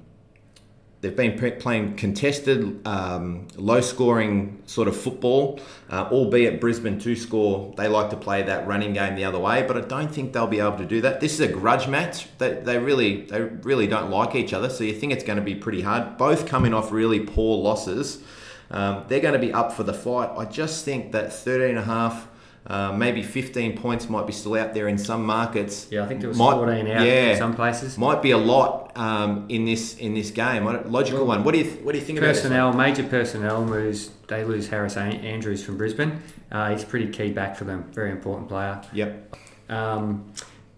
They've 1.06 1.16
been 1.16 1.60
playing 1.60 1.98
contested, 1.98 2.80
um, 2.88 3.48
low-scoring 3.58 4.64
sort 4.66 4.88
of 4.88 4.98
football, 4.98 5.60
uh, 5.88 6.10
albeit 6.12 6.60
Brisbane 6.60 6.98
to 7.02 7.16
score. 7.16 7.76
They 7.78 7.88
like 7.88 8.10
to 8.10 8.18
play 8.18 8.42
that 8.42 8.66
running 8.66 8.94
game 8.94 9.14
the 9.14 9.24
other 9.24 9.38
way, 9.38 9.62
but 9.68 9.78
I 9.78 9.82
don't 9.82 10.12
think 10.12 10.34
they'll 10.34 10.48
be 10.48 10.60
able 10.60 10.80
to 10.80 10.86
do 10.86 11.02
that. 11.02 11.22
This 11.22 11.36
is 11.36 11.42
a 11.42 11.48
grudge 11.48 11.88
match. 11.88 12.28
They, 12.40 12.54
they 12.54 12.80
really, 12.80 13.22
they 13.28 13.42
really 13.42 13.86
don't 13.86 14.10
like 14.10 14.34
each 14.34 14.52
other, 14.52 14.68
so 14.68 14.84
you 14.84 14.96
think 14.96 15.14
it's 15.14 15.24
going 15.24 15.38
to 15.38 15.46
be 15.46 15.54
pretty 15.54 15.84
hard. 15.84 16.18
Both 16.18 16.48
coming 16.48 16.74
off 16.74 16.92
really 16.92 17.20
poor 17.20 17.56
losses. 17.56 18.24
Um, 18.72 19.06
they're 19.08 19.20
going 19.20 19.40
to 19.40 19.48
be 19.48 19.54
up 19.54 19.74
for 19.74 19.84
the 19.84 19.94
fight. 19.94 20.32
I 20.36 20.46
just 20.46 20.86
think 20.86 21.12
that 21.12 21.32
13 21.32 21.70
and 21.70 21.78
a 21.78 21.84
half, 21.84 22.28
uh, 22.68 22.92
maybe 22.92 23.22
15 23.22 23.78
points 23.78 24.10
might 24.10 24.26
be 24.26 24.34
still 24.34 24.56
out 24.56 24.74
there 24.74 24.88
in 24.88 24.98
some 24.98 25.24
markets. 25.26 25.88
Yeah, 25.92 26.04
I 26.04 26.08
think 26.08 26.20
there 26.22 26.30
was 26.30 26.38
Might- 26.38 26.54
14 26.54 26.88
out 26.88 27.06
yeah. 27.06 27.32
in 27.32 27.38
some 27.38 27.56
places. 27.56 27.98
Might 27.98 28.22
be 28.24 28.32
a 28.32 28.38
lot 28.38 28.92
um, 28.98 29.46
in 29.50 29.66
this 29.66 29.98
in 29.98 30.14
this 30.16 30.32
game. 30.32 30.66
Logical 30.66 31.20
Well, 31.20 31.28
one. 31.28 31.44
What 31.44 31.52
do 31.54 31.60
you 31.60 31.64
th- 31.66 31.82
what 31.82 31.92
do 31.92 32.00
you 32.00 32.04
think 32.06 32.18
of 32.20 32.24
Personnel, 32.24 32.74
major 32.74 33.04
personnel 33.04 33.64
moves. 33.64 34.10
They 34.28 34.44
lose 34.44 34.68
Harris 34.68 34.98
Andrews 34.98 35.64
from 35.64 35.78
Brisbane. 35.78 36.22
Uh, 36.52 36.72
he's 36.72 36.84
pretty 36.84 37.10
key 37.10 37.32
back 37.32 37.56
for 37.56 37.66
them. 37.66 37.84
Very 37.94 38.10
important 38.12 38.48
player. 38.50 38.82
Yep. 38.94 39.36
Um, 39.70 40.32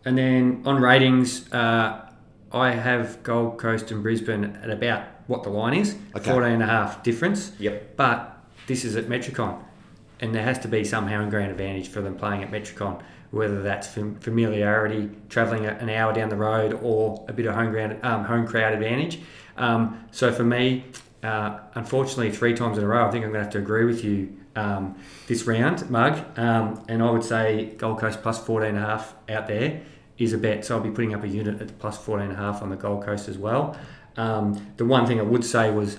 and 0.04 0.18
then 0.18 0.64
on 0.66 0.82
ratings, 0.82 1.52
uh, 1.54 2.10
I 2.52 2.72
have 2.72 3.24
Gold 3.24 3.58
Coast 3.60 3.92
and 3.92 4.02
Brisbane 4.04 4.58
at 4.64 4.70
about 4.70 5.04
what 5.28 5.44
the 5.44 5.50
line 5.50 5.74
is, 5.74 5.96
Okay. 6.16 6.32
14 6.32 6.52
and 6.54 6.64
a 6.64 6.66
half 6.66 7.04
difference. 7.04 7.52
Yep. 7.60 7.98
But 7.98 8.38
this 8.68 8.84
is 8.86 8.96
at 8.96 9.06
Metricon, 9.06 9.62
and 10.20 10.34
there 10.34 10.44
has 10.44 10.60
to 10.60 10.68
be 10.68 10.84
some 10.84 11.08
home 11.08 11.30
ground 11.30 11.52
advantage 11.52 11.90
for 11.90 12.02
them 12.02 12.16
playing 12.16 12.44
at 12.44 12.52
Metricon, 12.52 13.02
whether 13.32 13.62
that's 13.62 13.88
fam- 13.88 14.16
familiarity, 14.20 15.10
travelling 15.30 15.66
an 15.66 15.90
hour 15.90 16.14
down 16.14 16.30
the 16.30 16.36
road, 16.36 16.80
or 16.82 17.26
a 17.28 17.34
bit 17.34 17.46
of 17.46 17.56
home 17.56 17.72
ground, 17.72 17.98
um, 18.04 18.24
home 18.26 18.48
crowd 18.48 18.74
advantage. 18.74 19.20
Um, 19.58 20.06
so 20.12 20.32
for 20.32 20.44
me, 20.44 20.86
uh, 21.24 21.60
unfortunately, 21.76 22.32
three 22.32 22.54
times 22.54 22.78
in 22.78 22.84
a 22.84 22.88
row, 22.88 23.08
I 23.08 23.12
think 23.12 23.26
I'm 23.26 23.32
going 23.32 23.40
to 23.40 23.46
have 23.46 23.54
to 23.54 23.60
agree 23.60 23.86
with 23.86 24.04
you 24.04 24.38
um, 24.56 24.96
this 25.28 25.46
round, 25.46 25.90
Mug. 25.90 26.20
Um, 26.38 26.84
and 26.88 27.02
I 27.02 27.10
would 27.12 27.24
say 27.24 27.74
Gold 27.78 28.00
Coast 28.00 28.22
plus 28.22 28.44
14 28.44 28.70
and 28.70 28.78
a 28.78 28.82
half 28.82 29.14
out 29.30 29.48
there 29.48 29.82
is 30.18 30.34
a 30.34 30.38
bet. 30.38 30.66
So 30.66 30.76
I'll 30.76 30.84
be 30.84 30.90
putting 30.90 31.14
up 31.14 31.24
a 31.24 31.28
unit 31.28 31.62
at 31.62 31.78
plus 31.80 31.98
14 31.98 32.30
and 32.30 32.34
a 32.34 32.36
half 32.36 32.62
on 32.62 32.70
the 32.70 32.76
Gold 32.76 33.04
Coast 33.06 33.28
as 33.28 33.38
well. 33.38 33.78
Um, 34.16 34.74
the 34.78 34.86
one 34.86 35.06
thing 35.06 35.20
I 35.20 35.24
would 35.24 35.46
say 35.46 35.70
was 35.70 35.98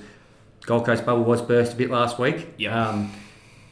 Gold 0.62 0.86
Coast 0.86 1.06
bubble 1.06 1.24
was 1.24 1.40
burst 1.40 1.74
a 1.74 1.76
bit 1.76 1.90
last 1.90 2.18
week. 2.18 2.54
Yep. 2.58 2.72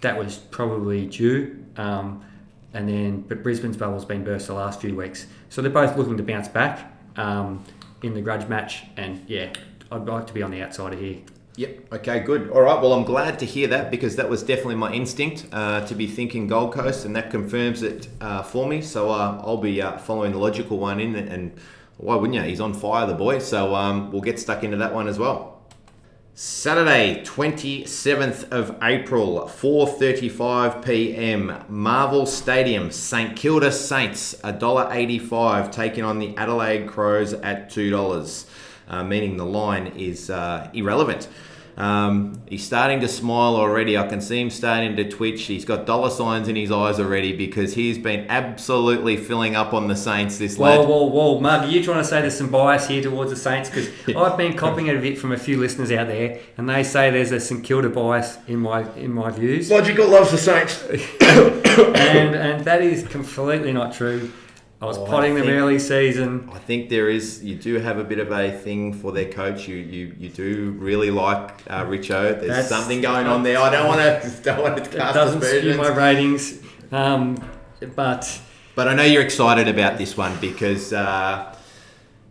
That 0.07 0.17
was 0.17 0.39
probably 0.39 1.05
due. 1.07 1.67
Um, 1.77 2.25
and 2.73 2.89
then, 2.89 3.23
but 3.23 3.43
Brisbane's 3.43 3.77
bubble's 3.77 4.05
been 4.05 4.23
burst 4.23 4.47
the 4.47 4.55
last 4.55 4.81
few 4.81 4.95
weeks. 4.95 5.27
So 5.49 5.61
they're 5.61 5.69
both 5.69 5.97
looking 5.97 6.17
to 6.17 6.23
bounce 6.23 6.47
back 6.47 6.93
um, 7.17 7.65
in 8.05 8.15
the 8.15 8.21
grudge 8.21 8.49
match. 8.49 8.85
And 8.97 9.29
yeah, 9.29 9.53
I'd 9.91 10.07
like 10.07 10.29
to 10.29 10.33
be 10.33 10.45
on 10.45 10.53
the 10.53 10.63
outside 10.63 10.93
of 10.93 11.01
here. 11.01 11.23
Yep. 11.57 11.95
Okay. 11.95 12.21
Good. 12.21 12.51
All 12.51 12.61
right. 12.61 12.81
Well, 12.81 12.93
I'm 12.93 13.03
glad 13.03 13.41
to 13.41 13.47
hear 13.47 13.67
that 13.67 13.91
because 13.91 14.15
that 14.15 14.31
was 14.31 14.45
definitely 14.45 14.77
my 14.77 14.93
instinct 14.93 15.47
uh, 15.51 15.85
to 15.87 15.95
be 15.97 16.07
thinking 16.07 16.47
Gold 16.47 16.73
Coast, 16.73 17.05
and 17.05 17.17
that 17.17 17.33
confirms 17.33 17.83
it 17.83 18.07
uh, 18.21 18.45
for 18.45 18.69
me. 18.69 18.83
So 18.83 19.11
uh, 19.11 19.43
I'll 19.43 19.57
be 19.57 19.83
uh, 19.83 19.99
following 19.99 20.31
the 20.31 20.39
logical 20.39 20.79
one 20.79 21.01
in, 21.01 21.17
and 21.17 21.53
why 21.97 22.15
wouldn't 22.15 22.35
you? 22.35 22.43
He's 22.43 22.61
on 22.61 22.75
fire, 22.75 23.09
the 23.09 23.15
boy. 23.15 23.41
So 23.41 23.75
um, 23.75 24.13
we'll 24.13 24.23
get 24.23 24.39
stuck 24.39 24.63
into 24.63 24.77
that 24.77 24.95
one 24.95 25.09
as 25.09 25.19
well. 25.19 25.56
Saturday, 26.39 27.23
27th 27.25 28.53
of 28.53 28.77
April, 28.83 29.49
4:35 29.49 30.85
p.m. 30.85 31.65
Marvel 31.67 32.27
Stadium, 32.27 32.91
St 32.91 33.35
Kilda 33.35 33.73
Saints, 33.73 34.35
$1.85 34.45 35.73
taking 35.73 36.05
on 36.05 36.19
the 36.19 36.37
Adelaide 36.37 36.89
Crows 36.89 37.33
at 37.33 37.71
$2. 37.71 38.45
uh, 38.87 39.03
meaning 39.03 39.39
the 39.39 39.47
line 39.47 39.87
is 39.97 40.29
uh, 40.29 40.69
irrelevant. 40.75 41.27
Um, 41.77 42.41
he's 42.49 42.65
starting 42.65 43.01
to 43.01 43.09
smile 43.09 43.55
already. 43.57 43.99
I 43.99 44.07
can 44.07 44.21
see 44.21 44.41
him 44.41 44.49
starting 44.49 44.97
to 44.97 45.09
twitch. 45.09 45.43
He's 45.43 45.65
got 45.65 45.85
dollar 45.85 46.09
signs 46.09 46.49
in 46.49 46.57
his 46.57 46.73
eyes 46.73 46.99
already 46.99 47.37
because 47.37 47.75
he's 47.75 47.99
been 47.99 48.27
absolutely 48.31 49.17
filling 49.19 49.55
up 49.57 49.75
on 49.75 49.87
the 49.89 49.97
Saints 49.97 50.39
this 50.39 50.59
late. 50.59 50.71
Whoa, 50.71 50.81
lad. 50.81 50.89
whoa, 50.89 51.05
whoa, 51.05 51.41
Mug, 51.41 51.65
are 51.65 51.71
you 51.71 51.85
trying 51.85 51.99
to 51.99 52.05
say 52.05 52.23
there's 52.23 52.37
some 52.37 52.51
bias 52.51 52.89
here 52.89 53.03
towards 53.03 53.31
the 53.31 53.37
Saints? 53.37 53.69
Because 53.69 53.91
I've 54.17 54.39
been 54.39 54.57
copying 54.57 54.87
it 54.87 54.97
a 54.97 55.01
bit 55.01 55.19
from 55.19 55.33
a 55.33 55.39
few 55.39 55.59
listeners 55.59 55.93
out 55.93 56.09
there, 56.09 56.41
and 56.57 56.69
they 56.69 56.83
say 56.83 57.11
there's 57.11 57.33
a 57.33 57.41
St 57.41 57.63
Kilda 57.63 57.91
bias 57.91 58.39
in 58.47 58.61
my 58.61 58.91
in 58.95 59.13
my 59.13 59.31
views, 59.31 59.71
Logical 59.71 60.09
loves 60.09 60.31
the 60.31 60.39
Saints. 60.39 60.83
and 61.21 62.35
and 62.35 62.65
that 62.65 62.83
is 62.83 63.07
completely 63.07 63.73
not 63.73 63.93
true. 63.93 64.33
I 64.81 64.85
was 64.85 64.99
Oh, 64.99 65.07
I 65.07 65.11
potting 65.11 65.35
them 65.37 65.49
early 65.49 65.79
season. 65.79 66.51
I 66.53 66.59
think 66.59 66.91
there 66.91 67.09
is. 67.09 67.43
You 67.43 67.55
do 67.57 67.79
have 67.79 67.99
a 67.99 68.05
bit 68.05 68.19
of 68.19 68.31
a 68.31 68.51
thing 68.53 68.93
for 68.93 69.11
their 69.11 69.31
coach. 69.33 69.67
You 69.67 69.77
you, 69.77 70.15
you 70.19 70.29
do 70.29 70.73
really 70.79 71.11
like 71.11 71.51
uh, 71.69 71.85
Richo. 71.87 72.35
There's 72.39 72.49
That's- 72.49 72.69
something 72.69 73.01
going 73.01 73.27
on 73.27 73.43
there. 73.43 73.59
I 73.59 73.71
don't 73.71 73.87
want 73.89 74.01
to 74.01 74.31
don't 74.43 74.63
want 74.63 74.77
to 74.85 74.91
cast 74.91 75.15
doesn't 75.15 75.43
aspersions. 75.43 75.77
my 75.79 75.89
ratings, 75.89 76.61
um, 76.93 77.37
but 77.95 78.41
But 78.75 78.89
I 78.89 78.95
know 78.95 79.03
you're 79.05 79.23
excited 79.23 79.67
about 79.69 79.97
this 79.97 80.15
one 80.17 80.37
because 80.43 80.93
uh, 80.93 81.55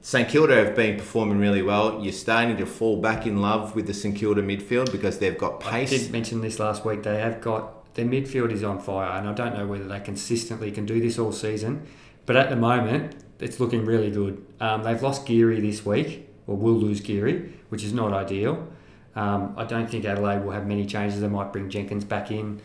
St 0.01 0.29
Kilda 0.29 0.53
have 0.55 0.75
been 0.75 0.97
performing 0.97 1.39
really 1.39 1.63
well. 1.63 1.99
You're 2.03 2.13
starting 2.13 2.57
to 2.57 2.67
fall 2.67 3.01
back 3.01 3.25
in 3.25 3.41
love 3.41 3.75
with 3.75 3.87
the 3.87 3.93
St 3.93 4.15
Kilda 4.15 4.43
midfield 4.43 4.91
because 4.91 5.17
they've 5.17 5.37
got 5.37 5.65
I 5.65 5.71
pace. 5.85 5.89
did 5.89 6.11
mention 6.11 6.41
this 6.41 6.59
last 6.59 6.85
week. 6.85 7.01
They 7.01 7.17
have 7.19 7.41
got 7.41 7.95
their 7.95 8.05
midfield 8.05 8.51
is 8.51 8.63
on 8.63 8.79
fire, 8.79 9.17
and 9.17 9.27
I 9.27 9.33
don't 9.33 9.55
know 9.57 9.65
whether 9.65 9.87
they 9.87 9.99
consistently 9.99 10.69
can 10.71 10.85
do 10.85 10.99
this 11.01 11.17
all 11.17 11.31
season. 11.31 11.87
But 12.25 12.35
at 12.35 12.49
the 12.49 12.55
moment, 12.55 13.15
it's 13.39 13.59
looking 13.59 13.85
really 13.85 14.09
good. 14.09 14.45
Um, 14.59 14.83
they've 14.83 15.01
lost 15.01 15.25
Geary 15.25 15.59
this 15.59 15.85
week, 15.85 16.29
or 16.47 16.55
will 16.55 16.73
lose 16.73 17.01
Geary, 17.01 17.53
which 17.69 17.83
is 17.83 17.93
not 17.93 18.13
ideal. 18.13 18.67
Um, 19.15 19.53
I 19.57 19.63
don't 19.63 19.89
think 19.89 20.05
Adelaide 20.05 20.43
will 20.43 20.51
have 20.51 20.67
many 20.67 20.85
changes. 20.85 21.21
They 21.21 21.27
might 21.27 21.53
bring 21.53 21.69
Jenkins 21.69 22.03
back 22.03 22.31
in. 22.31 22.61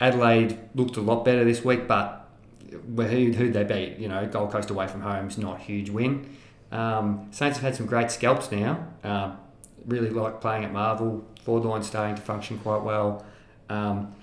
Adelaide 0.00 0.58
looked 0.74 0.96
a 0.96 1.00
lot 1.00 1.24
better 1.24 1.44
this 1.44 1.64
week, 1.64 1.88
but 1.88 2.28
who 2.70 3.32
who'd 3.32 3.52
they 3.52 3.64
beat? 3.64 3.98
You 3.98 4.08
know, 4.08 4.26
Gold 4.26 4.52
Coast 4.52 4.70
away 4.70 4.86
from 4.86 5.00
home 5.00 5.28
is 5.28 5.38
not 5.38 5.60
a 5.60 5.62
huge 5.62 5.90
win. 5.90 6.36
Um, 6.70 7.28
Saints 7.30 7.58
have 7.58 7.64
had 7.64 7.74
some 7.74 7.86
great 7.86 8.10
scalps 8.10 8.52
now. 8.52 8.86
Um, 9.02 9.38
really 9.86 10.10
like 10.10 10.40
playing 10.40 10.64
at 10.64 10.72
Marvel. 10.72 11.24
Forward 11.42 11.66
line 11.66 11.82
starting 11.82 12.16
to 12.16 12.22
function 12.22 12.58
quite 12.58 12.82
well. 12.82 13.24
Um, 13.70 14.14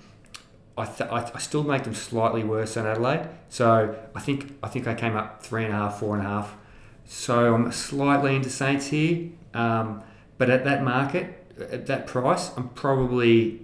I, 0.78 0.84
th- 0.84 1.10
I, 1.10 1.38
still 1.38 1.62
make 1.62 1.84
them 1.84 1.94
slightly 1.94 2.44
worse 2.44 2.74
than 2.74 2.86
Adelaide. 2.86 3.28
So 3.48 3.96
I 4.14 4.20
think 4.20 4.58
I 4.62 4.68
think 4.68 4.86
I 4.86 4.94
came 4.94 5.16
up 5.16 5.42
three 5.42 5.64
and 5.64 5.72
a 5.72 5.76
half, 5.76 6.00
four 6.00 6.16
and 6.16 6.26
a 6.26 6.28
half. 6.28 6.54
So 7.06 7.54
I'm 7.54 7.72
slightly 7.72 8.36
into 8.36 8.50
Saints 8.50 8.88
here, 8.88 9.30
um, 9.54 10.02
but 10.38 10.50
at 10.50 10.64
that 10.64 10.82
market, 10.84 11.46
at 11.58 11.86
that 11.86 12.06
price, 12.06 12.50
I'm 12.56 12.68
probably 12.70 13.62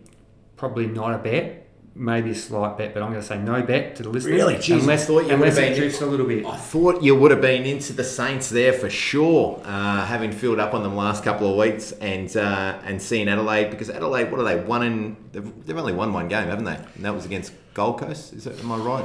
probably 0.56 0.86
not 0.86 1.14
a 1.14 1.18
bet. 1.18 1.61
Maybe 1.94 2.30
a 2.30 2.34
slight 2.34 2.78
bet, 2.78 2.94
but 2.94 3.02
I'm 3.02 3.10
going 3.10 3.20
to 3.20 3.26
say 3.26 3.36
no 3.38 3.62
bet 3.62 3.96
to 3.96 4.02
the 4.02 4.08
listeners. 4.08 4.32
Really? 4.32 4.54
Jeez, 4.54 4.76
I 4.76 4.80
unless 4.80 5.06
thought 5.06 5.26
you 5.26 5.34
unless 5.34 5.58
it 5.58 5.60
been- 5.60 5.78
drifts 5.78 6.00
a 6.00 6.06
little 6.06 6.26
bit. 6.26 6.46
I 6.46 6.56
thought 6.56 7.02
you 7.02 7.14
would 7.14 7.30
have 7.30 7.42
been 7.42 7.66
into 7.66 7.92
the 7.92 8.02
Saints 8.02 8.48
there 8.48 8.72
for 8.72 8.88
sure, 8.88 9.60
uh, 9.62 10.06
having 10.06 10.32
filled 10.32 10.58
up 10.58 10.72
on 10.72 10.82
them 10.82 10.96
last 10.96 11.22
couple 11.22 11.50
of 11.50 11.58
weeks 11.58 11.92
and 11.92 12.34
uh, 12.34 12.78
and 12.84 13.02
seeing 13.02 13.28
Adelaide 13.28 13.70
because 13.70 13.90
Adelaide, 13.90 14.30
what 14.30 14.40
are 14.40 14.44
they? 14.44 14.56
One 14.64 14.82
in 14.82 15.16
they've, 15.32 15.66
they've 15.66 15.76
only 15.76 15.92
won 15.92 16.14
one 16.14 16.28
game, 16.28 16.48
haven't 16.48 16.64
they? 16.64 16.76
And 16.94 17.04
that 17.04 17.14
was 17.14 17.26
against 17.26 17.52
Gold 17.74 17.98
Coast. 17.98 18.32
Is 18.32 18.44
that 18.44 18.58
am 18.60 18.72
I 18.72 18.78
right? 18.78 19.04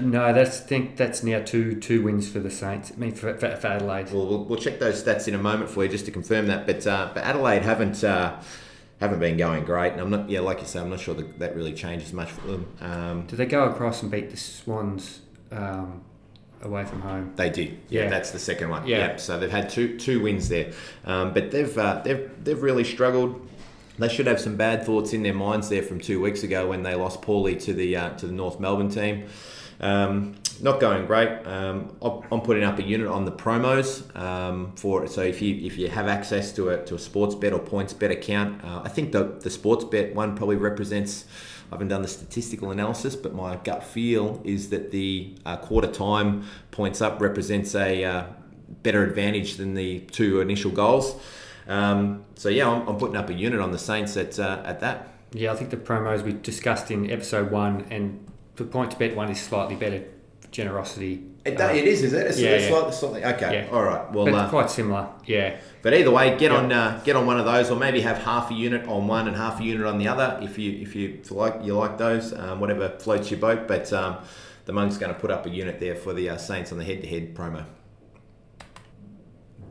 No, 0.00 0.32
that's 0.32 0.60
think 0.60 0.96
that's 0.96 1.22
now 1.22 1.40
two 1.42 1.80
two 1.80 2.02
wins 2.02 2.28
for 2.28 2.40
the 2.40 2.50
Saints. 2.50 2.92
I 2.94 2.98
mean 2.98 3.12
for, 3.12 3.34
for, 3.38 3.56
for 3.56 3.66
Adelaide. 3.68 4.10
Well, 4.12 4.26
we'll, 4.26 4.44
we'll 4.44 4.58
check 4.58 4.78
those 4.80 5.02
stats 5.02 5.28
in 5.28 5.34
a 5.34 5.38
moment 5.38 5.70
for 5.70 5.82
you 5.82 5.88
just 5.90 6.04
to 6.04 6.10
confirm 6.10 6.46
that. 6.48 6.66
But 6.66 6.86
uh, 6.86 7.10
but 7.14 7.24
Adelaide 7.24 7.62
haven't 7.62 8.04
uh, 8.04 8.38
haven't 9.00 9.18
been 9.20 9.36
going 9.36 9.64
great, 9.64 9.92
and 9.92 10.00
I'm 10.00 10.10
not. 10.10 10.30
Yeah, 10.30 10.40
like 10.40 10.60
you 10.60 10.66
say, 10.66 10.80
I'm 10.80 10.90
not 10.90 11.00
sure 11.00 11.14
that 11.14 11.38
that 11.38 11.56
really 11.56 11.72
changes 11.72 12.12
much 12.12 12.30
for 12.30 12.46
them. 12.46 12.66
Um, 12.80 13.26
Did 13.26 13.36
they 13.36 13.46
go 13.46 13.64
across 13.64 14.02
and 14.02 14.10
beat 14.10 14.30
the 14.30 14.36
Swans 14.36 15.20
um, 15.50 16.02
away 16.62 16.84
from 16.84 17.00
home? 17.02 17.32
They 17.36 17.50
did. 17.50 17.78
Yeah, 17.88 18.04
Yeah. 18.04 18.10
that's 18.10 18.30
the 18.30 18.38
second 18.38 18.70
one. 18.70 18.86
Yeah. 18.86 18.98
Yeah. 18.98 19.16
So 19.16 19.38
they've 19.38 19.50
had 19.50 19.68
two 19.70 19.98
two 19.98 20.20
wins 20.22 20.48
there, 20.48 20.72
um, 21.04 21.34
but 21.34 21.50
they've 21.50 21.76
uh, 21.76 22.00
they've 22.04 22.30
they've 22.42 22.62
really 22.62 22.84
struggled. 22.84 23.40
They 23.98 24.08
should 24.08 24.26
have 24.26 24.40
some 24.40 24.56
bad 24.56 24.84
thoughts 24.84 25.12
in 25.12 25.22
their 25.22 25.34
minds 25.34 25.68
there 25.68 25.82
from 25.82 26.00
two 26.00 26.20
weeks 26.20 26.42
ago 26.42 26.68
when 26.68 26.82
they 26.82 26.94
lost 26.96 27.22
poorly 27.22 27.54
to 27.56 27.72
the 27.72 27.96
uh, 27.96 28.10
to 28.16 28.26
the 28.26 28.32
North 28.32 28.58
Melbourne 28.58 28.88
team. 28.90 29.26
Um, 29.80 30.34
not 30.62 30.80
going 30.80 31.06
great. 31.06 31.28
Um, 31.46 31.96
I'm 32.02 32.40
putting 32.40 32.64
up 32.64 32.78
a 32.78 32.82
unit 32.82 33.06
on 33.06 33.24
the 33.24 33.32
promos 33.32 34.14
um, 34.16 34.72
for. 34.76 35.06
So 35.06 35.22
if 35.22 35.40
you 35.40 35.66
if 35.66 35.78
you 35.78 35.88
have 35.88 36.06
access 36.06 36.52
to 36.52 36.70
a 36.70 36.84
to 36.84 36.94
a 36.94 36.98
Sportsbet 36.98 37.52
or 37.52 37.58
PointsBet 37.58 38.10
account, 38.10 38.64
uh, 38.64 38.82
I 38.84 38.88
think 38.88 39.12
the 39.12 39.24
the 39.40 39.50
Sportsbet 39.50 40.14
one 40.14 40.36
probably 40.36 40.56
represents. 40.56 41.24
I 41.70 41.76
haven't 41.76 41.88
done 41.88 42.02
the 42.02 42.08
statistical 42.08 42.70
analysis, 42.70 43.16
but 43.16 43.34
my 43.34 43.56
gut 43.56 43.82
feel 43.82 44.40
is 44.44 44.70
that 44.70 44.90
the 44.90 45.34
uh, 45.46 45.56
quarter 45.56 45.90
time 45.90 46.44
points 46.70 47.00
up 47.00 47.20
represents 47.20 47.74
a 47.74 48.04
uh, 48.04 48.26
better 48.82 49.02
advantage 49.02 49.56
than 49.56 49.74
the 49.74 50.00
two 50.00 50.40
initial 50.40 50.70
goals. 50.70 51.18
Um, 51.66 52.24
so 52.34 52.48
yeah, 52.48 52.68
I'm, 52.68 52.86
I'm 52.86 52.96
putting 52.98 53.16
up 53.16 53.30
a 53.30 53.34
unit 53.34 53.60
on 53.60 53.72
the 53.72 53.78
Saints 53.78 54.16
at 54.16 54.38
uh, 54.38 54.62
at 54.64 54.80
that. 54.80 55.08
Yeah, 55.32 55.52
I 55.52 55.56
think 55.56 55.70
the 55.70 55.76
promos 55.76 56.22
we 56.22 56.32
discussed 56.32 56.90
in 56.90 57.10
episode 57.10 57.50
one 57.50 57.86
and 57.90 58.24
the 58.56 58.64
point 58.64 58.92
to 58.92 58.96
bet 58.96 59.16
one 59.16 59.30
is 59.30 59.40
slightly 59.40 59.74
better 59.74 60.04
generosity. 60.54 61.24
It, 61.44 61.60
Uh, 61.60 61.64
it 61.74 61.84
is, 61.84 62.02
is 62.02 62.12
it? 62.14 62.26
It's, 62.28 62.40
yeah, 62.40 62.50
it's 62.50 62.64
yeah. 62.64 62.70
Slightly, 62.70 62.92
slightly, 62.92 63.24
okay, 63.24 63.66
Yeah. 63.66 63.76
all 63.76 63.82
right. 63.82 64.10
Well, 64.12 64.34
uh, 64.34 64.48
quite 64.48 64.70
similar. 64.70 65.08
Yeah. 65.26 65.56
But 65.82 65.92
either 65.92 66.10
way, 66.10 66.30
get 66.38 66.52
Yeah. 66.52 66.56
on 66.58 66.72
uh, 66.72 67.00
get 67.04 67.16
on 67.16 67.26
one 67.26 67.38
of 67.38 67.44
those, 67.44 67.70
or 67.70 67.76
maybe 67.76 68.00
have 68.00 68.18
half 68.18 68.50
a 68.50 68.54
unit 68.54 68.86
on 68.88 69.06
one 69.06 69.28
and 69.28 69.36
half 69.36 69.60
a 69.60 69.64
unit 69.64 69.84
on 69.86 69.98
the 69.98 70.08
other, 70.08 70.38
if 70.40 70.58
you 70.58 70.70
if 70.80 70.94
you 70.96 71.20
like 71.30 71.56
you 71.62 71.74
like 71.74 71.98
those, 71.98 72.32
um, 72.32 72.60
whatever 72.60 72.88
floats 72.98 73.30
your 73.30 73.40
boat. 73.40 73.66
But 73.68 73.92
um, 73.92 74.16
the 74.64 74.72
monk's 74.72 74.96
going 74.96 75.12
to 75.12 75.20
put 75.20 75.30
up 75.30 75.44
a 75.44 75.50
unit 75.50 75.80
there 75.80 75.96
for 75.96 76.14
the 76.14 76.30
uh, 76.30 76.36
Saints 76.38 76.72
on 76.72 76.78
the 76.78 76.84
head-to-head 76.84 77.34
promo. 77.34 77.64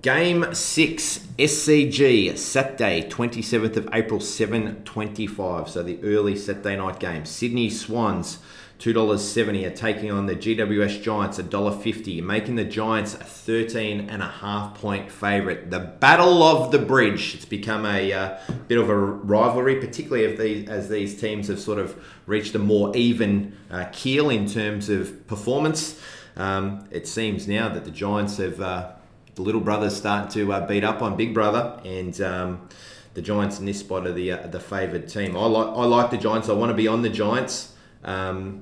Game 0.04 0.54
six, 0.54 1.20
SCG, 1.40 2.38
Saturday, 2.38 3.08
27th 3.10 3.78
of 3.78 3.88
April, 3.94 4.20
7.25. 4.20 5.70
So 5.70 5.82
the 5.82 5.98
early 6.04 6.36
Saturday 6.36 6.76
night 6.76 7.00
game. 7.00 7.24
Sydney 7.26 7.70
Swans, 7.70 8.40
$2.70 8.84 9.66
are 9.66 9.74
taking 9.74 10.12
on 10.12 10.26
the 10.26 10.36
GWS 10.36 11.02
Giants, 11.02 11.38
$1.50, 11.38 12.22
making 12.22 12.58
the 12.58 12.66
Giants 12.66 13.14
a 13.14 13.24
13 13.24 14.10
and 14.10 14.22
a 14.22 14.28
half 14.28 14.76
point 14.76 15.10
favourite. 15.10 15.70
The 15.70 15.80
Battle 15.80 16.44
of 16.44 16.74
the 16.74 16.80
Bridge. 16.80 17.34
It's 17.34 17.46
become 17.46 17.86
a 17.86 18.12
uh, 18.12 18.38
bit 18.68 18.78
of 18.78 18.90
a 18.90 18.96
rivalry, 18.98 19.78
particularly 19.78 20.36
these, 20.36 20.68
as 20.68 20.90
these 20.90 21.18
teams 21.18 21.48
have 21.48 21.62
sort 21.62 21.80
of 21.80 21.98
reached 22.26 22.56
a 22.56 22.60
more 22.60 22.94
even 22.94 23.56
uh, 23.72 23.86
keel 23.94 24.30
in 24.30 24.48
terms 24.50 24.90
of 24.90 25.28
performance. 25.28 25.98
Um, 26.36 26.86
it 26.92 27.08
seems 27.08 27.48
now 27.48 27.70
that 27.70 27.86
the 27.86 27.92
Giants 27.92 28.36
have... 28.36 28.60
Uh, 28.60 28.92
the 29.36 29.42
little 29.42 29.62
brother's 29.62 29.96
starting 29.96 30.30
to 30.32 30.54
uh, 30.54 30.68
beat 30.68 30.84
up 30.84 31.02
on 31.02 31.18
Big 31.18 31.34
Brother, 31.34 31.82
and 31.84 32.22
um, 32.22 32.70
the 33.16 33.22
Giants 33.24 33.60
in 33.60 33.66
this 33.66 33.80
spot 33.80 34.06
are 34.06 34.12
the 34.12 34.32
uh, 34.32 34.46
the 34.46 34.60
favoured 34.60 35.08
team. 35.08 35.36
I 35.36 35.46
like 35.46 35.68
I 35.76 35.86
like 35.86 36.12
the 36.12 36.18
Giants. 36.18 36.50
I 36.50 36.54
want 36.54 36.70
to 36.70 36.76
be 36.76 36.88
on 36.88 37.02
the 37.02 37.10
Giants, 37.10 37.74
um, 38.04 38.62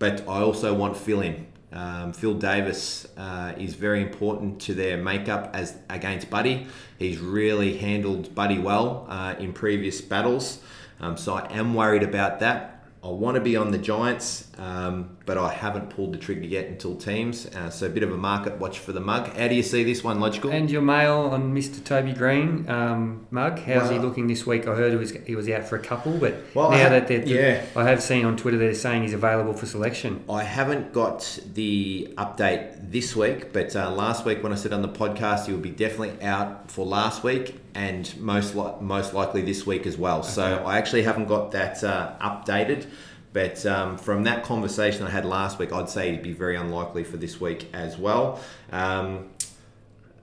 but 0.00 0.22
I 0.22 0.40
also 0.40 0.74
want 0.74 0.96
Phil 0.96 1.20
in. 1.20 1.46
Um, 1.72 2.12
Phil 2.12 2.34
Davis 2.34 3.06
uh, 3.16 3.52
is 3.56 3.74
very 3.74 4.02
important 4.02 4.60
to 4.62 4.74
their 4.74 4.96
makeup 4.96 5.50
as 5.54 5.76
against 5.88 6.28
Buddy. 6.28 6.66
He's 6.98 7.18
really 7.18 7.76
handled 7.76 8.34
Buddy 8.34 8.58
well 8.58 9.06
uh, 9.08 9.36
in 9.38 9.52
previous 9.52 10.00
battles, 10.00 10.60
um, 10.98 11.16
so 11.16 11.34
I 11.34 11.52
am 11.52 11.74
worried 11.74 12.02
about 12.02 12.40
that. 12.40 12.84
I 13.04 13.08
want 13.08 13.36
to 13.36 13.40
be 13.40 13.56
on 13.56 13.70
the 13.70 13.78
Giants, 13.78 14.48
um, 14.58 15.16
but 15.30 15.38
I 15.38 15.52
haven't 15.52 15.90
pulled 15.90 16.12
the 16.12 16.18
trigger 16.18 16.44
yet 16.44 16.66
until 16.66 16.96
teams. 16.96 17.46
Uh, 17.46 17.70
so 17.70 17.86
a 17.86 17.88
bit 17.88 18.02
of 18.02 18.10
a 18.10 18.16
market 18.16 18.58
watch 18.58 18.80
for 18.80 18.90
the 18.90 18.98
mug. 18.98 19.28
How 19.36 19.46
do 19.46 19.54
you 19.54 19.62
see 19.62 19.84
this 19.84 20.02
one, 20.02 20.18
logical? 20.18 20.50
And 20.50 20.68
your 20.68 20.82
mail 20.82 21.30
on 21.32 21.54
Mr. 21.54 21.84
Toby 21.84 22.12
Greene, 22.12 22.68
um, 22.68 23.28
Mug, 23.30 23.60
how's 23.60 23.90
he 23.90 24.00
looking 24.00 24.26
this 24.26 24.44
week? 24.44 24.66
I 24.66 24.74
heard 24.74 24.90
he 24.90 24.98
was, 24.98 25.12
he 25.12 25.36
was 25.36 25.48
out 25.48 25.68
for 25.68 25.76
a 25.76 25.78
couple, 25.78 26.18
but 26.18 26.34
Well, 26.52 26.72
I 26.72 26.78
now 26.78 26.82
ha- 26.82 26.88
that 26.88 27.06
they're, 27.06 27.24
yeah. 27.24 27.64
I 27.76 27.84
have 27.84 28.02
seen 28.02 28.24
on 28.24 28.36
Twitter 28.36 28.58
they're 28.58 28.74
saying 28.74 29.02
he's 29.04 29.12
available 29.12 29.52
for 29.52 29.66
selection. 29.66 30.24
I 30.28 30.42
haven't 30.42 30.92
got 30.92 31.38
the 31.54 32.12
update 32.18 32.90
this 32.90 33.14
week, 33.14 33.52
but 33.52 33.76
uh, 33.76 33.88
last 33.92 34.24
week 34.24 34.42
when 34.42 34.52
I 34.52 34.56
said 34.56 34.72
on 34.72 34.82
the 34.82 34.88
podcast, 34.88 35.46
he 35.46 35.52
will 35.52 35.60
be 35.60 35.70
definitely 35.70 36.20
out 36.26 36.72
for 36.72 36.84
last 36.84 37.22
week 37.22 37.54
and 37.76 38.12
most 38.18 38.56
li- 38.56 38.72
most 38.80 39.14
likely 39.14 39.42
this 39.42 39.64
week 39.64 39.86
as 39.86 39.96
well. 39.96 40.24
So 40.24 40.42
I 40.42 40.76
actually 40.78 41.04
haven't 41.04 41.26
got 41.26 41.52
that 41.52 41.84
uh, 41.84 42.14
updated. 42.20 42.86
But 43.32 43.64
um, 43.64 43.96
from 43.96 44.24
that 44.24 44.42
conversation 44.42 45.06
I 45.06 45.10
had 45.10 45.24
last 45.24 45.58
week, 45.58 45.72
I'd 45.72 45.88
say 45.88 46.08
it'd 46.08 46.22
be 46.22 46.32
very 46.32 46.56
unlikely 46.56 47.04
for 47.04 47.16
this 47.16 47.40
week 47.40 47.68
as 47.72 47.96
well. 47.96 48.40
Um, 48.72 49.30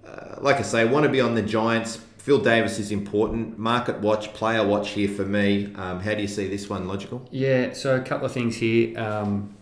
uh, 0.05 0.35
like 0.39 0.57
I 0.57 0.61
say, 0.61 0.85
want 0.85 1.05
to 1.05 1.11
be 1.11 1.21
on 1.21 1.35
the 1.35 1.41
Giants. 1.41 1.97
Phil 2.17 2.39
Davis 2.39 2.79
is 2.79 2.91
important. 2.91 3.57
Market 3.57 3.99
watch, 3.99 4.33
player 4.33 4.65
watch 4.65 4.89
here 4.89 5.07
for 5.07 5.25
me. 5.25 5.73
Um, 5.75 6.01
how 6.01 6.13
do 6.13 6.21
you 6.21 6.27
see 6.27 6.47
this 6.47 6.69
one, 6.69 6.87
logical? 6.87 7.25
Yeah, 7.31 7.71
so 7.73 7.95
a 7.95 8.01
couple 8.01 8.25
of 8.25 8.33
things 8.33 8.57
here. 8.57 8.99
Um, 8.99 9.55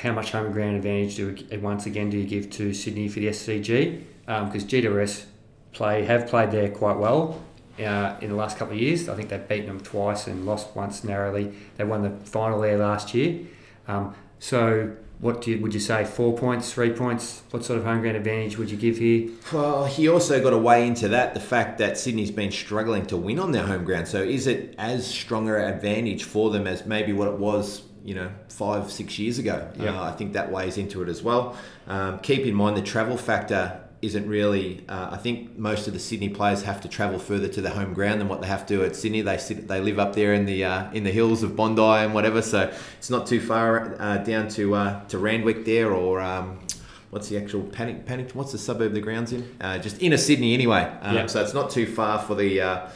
how 0.00 0.12
much 0.12 0.32
home 0.32 0.50
ground 0.50 0.74
advantage 0.74 1.14
do 1.14 1.36
we, 1.50 1.56
once 1.58 1.86
again 1.86 2.10
do 2.10 2.18
you 2.18 2.26
give 2.26 2.50
to 2.50 2.74
Sydney 2.74 3.08
for 3.08 3.20
the 3.20 3.28
SCG? 3.28 4.02
because 4.26 4.64
GWS 4.64 5.26
play 5.72 6.04
have 6.04 6.26
played 6.26 6.50
there 6.50 6.70
quite 6.70 6.96
well 6.96 7.40
uh, 7.78 8.16
in 8.20 8.30
the 8.30 8.36
last 8.36 8.58
couple 8.58 8.74
of 8.74 8.80
years. 8.80 9.08
I 9.08 9.14
think 9.14 9.28
they've 9.28 9.48
beaten 9.48 9.66
them 9.66 9.80
twice 9.80 10.26
and 10.26 10.44
lost 10.46 10.74
once 10.74 11.04
narrowly. 11.04 11.54
They 11.76 11.84
won 11.84 12.02
the 12.02 12.10
final 12.26 12.60
there 12.60 12.78
last 12.78 13.14
year. 13.14 13.40
Um, 13.88 14.14
so, 14.38 14.96
what 15.20 15.42
do 15.42 15.52
you, 15.52 15.60
would 15.60 15.72
you 15.72 15.80
say? 15.80 16.04
Four 16.04 16.36
points, 16.36 16.72
three 16.72 16.90
points? 16.90 17.42
What 17.50 17.64
sort 17.64 17.78
of 17.78 17.84
home 17.84 18.00
ground 18.00 18.16
advantage 18.16 18.58
would 18.58 18.70
you 18.70 18.76
give 18.76 18.98
here? 18.98 19.30
Well, 19.52 19.84
he 19.86 20.08
also 20.08 20.42
got 20.42 20.50
to 20.50 20.58
weigh 20.58 20.86
into 20.86 21.08
that 21.08 21.34
the 21.34 21.40
fact 21.40 21.78
that 21.78 21.96
Sydney's 21.96 22.32
been 22.32 22.50
struggling 22.50 23.06
to 23.06 23.16
win 23.16 23.38
on 23.38 23.52
their 23.52 23.64
home 23.64 23.84
ground. 23.84 24.08
So, 24.08 24.22
is 24.22 24.46
it 24.46 24.74
as 24.78 25.06
stronger 25.06 25.58
advantage 25.58 26.24
for 26.24 26.50
them 26.50 26.66
as 26.66 26.84
maybe 26.86 27.12
what 27.12 27.28
it 27.28 27.38
was? 27.38 27.82
You 28.04 28.16
know, 28.16 28.32
five, 28.48 28.90
six 28.90 29.16
years 29.16 29.38
ago. 29.38 29.70
Yep. 29.78 29.94
Uh, 29.94 30.02
I 30.02 30.10
think 30.10 30.32
that 30.32 30.50
weighs 30.50 30.76
into 30.76 31.02
it 31.02 31.08
as 31.08 31.22
well. 31.22 31.56
Um, 31.86 32.18
keep 32.18 32.44
in 32.44 32.52
mind 32.52 32.76
the 32.76 32.82
travel 32.82 33.16
factor 33.16 33.80
isn't 34.02 34.28
really. 34.28 34.84
Uh, 34.88 35.10
I 35.12 35.16
think 35.16 35.56
most 35.56 35.86
of 35.86 35.94
the 35.94 36.00
Sydney 36.00 36.28
players 36.28 36.62
have 36.62 36.80
to 36.80 36.88
travel 36.88 37.20
further 37.20 37.46
to 37.48 37.60
their 37.62 37.72
home 37.72 37.94
ground 37.94 38.20
than 38.20 38.28
what 38.28 38.40
they 38.40 38.48
have 38.48 38.66
to 38.66 38.84
at 38.84 38.96
Sydney. 38.96 39.22
They 39.22 39.38
sit, 39.38 39.68
they 39.68 39.80
live 39.80 40.00
up 40.00 40.14
there 40.14 40.34
in 40.34 40.44
the 40.44 40.64
uh, 40.64 40.90
in 40.92 41.04
the 41.04 41.12
hills 41.12 41.42
of 41.44 41.54
Bondi 41.54 41.80
and 41.80 42.12
whatever, 42.12 42.42
so 42.42 42.72
it's 42.98 43.10
not 43.10 43.26
too 43.28 43.40
far 43.40 43.94
uh, 44.00 44.18
down 44.18 44.48
to 44.48 44.74
uh, 44.74 45.04
to 45.06 45.18
Randwick 45.18 45.64
there 45.64 45.92
or. 45.92 46.20
Um, 46.20 46.58
What's 47.10 47.28
the 47.28 47.36
actual 47.36 47.62
panic? 47.64 48.06
Panic? 48.06 48.30
What's 48.32 48.52
the 48.52 48.58
suburb 48.58 48.94
the 48.94 49.00
grounds 49.02 49.34
in? 49.34 49.46
Uh, 49.60 49.76
just 49.76 50.00
inner 50.00 50.16
Sydney, 50.16 50.54
anyway. 50.54 50.90
Um, 51.02 51.14
Yeah. 51.14 51.26
So 51.26 51.42
it's 51.42 51.52
not 51.52 51.68
too 51.68 51.84
far 51.84 52.18
for 52.18 52.34
the 52.34 52.62
uh, 52.62 52.88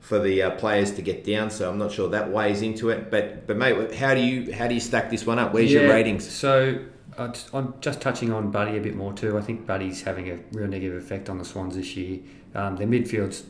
for 0.00 0.18
the 0.18 0.42
uh, 0.42 0.50
players 0.56 0.92
to 0.96 1.00
get 1.00 1.24
down. 1.24 1.48
So 1.48 1.70
I'm 1.70 1.78
not 1.78 1.90
sure 1.90 2.10
that 2.10 2.30
weighs 2.30 2.60
into 2.60 2.90
it. 2.90 3.10
But 3.10 3.46
but 3.46 3.56
mate, 3.56 3.94
how 3.94 4.12
do 4.12 4.20
you 4.20 4.52
how 4.52 4.68
do 4.68 4.74
you 4.74 4.80
stack 4.80 5.08
this 5.08 5.24
one 5.24 5.38
up? 5.38 5.54
Where's 5.54 5.72
your 5.72 5.88
ratings? 5.88 6.30
So 6.30 6.78
uh, 7.16 7.32
I'm 7.52 7.74
just 7.80 8.00
touching 8.00 8.32
on 8.32 8.50
Buddy 8.50 8.76
a 8.76 8.80
bit 8.80 8.96
more 8.96 9.12
too. 9.12 9.38
I 9.38 9.40
think 9.40 9.66
Buddy's 9.66 10.02
having 10.02 10.30
a 10.30 10.38
real 10.52 10.68
negative 10.68 11.02
effect 11.02 11.28
on 11.28 11.38
the 11.38 11.44
Swans 11.44 11.76
this 11.76 11.96
year. 11.96 12.20
Um, 12.54 12.76
their 12.76 12.86
midfield's 12.86 13.44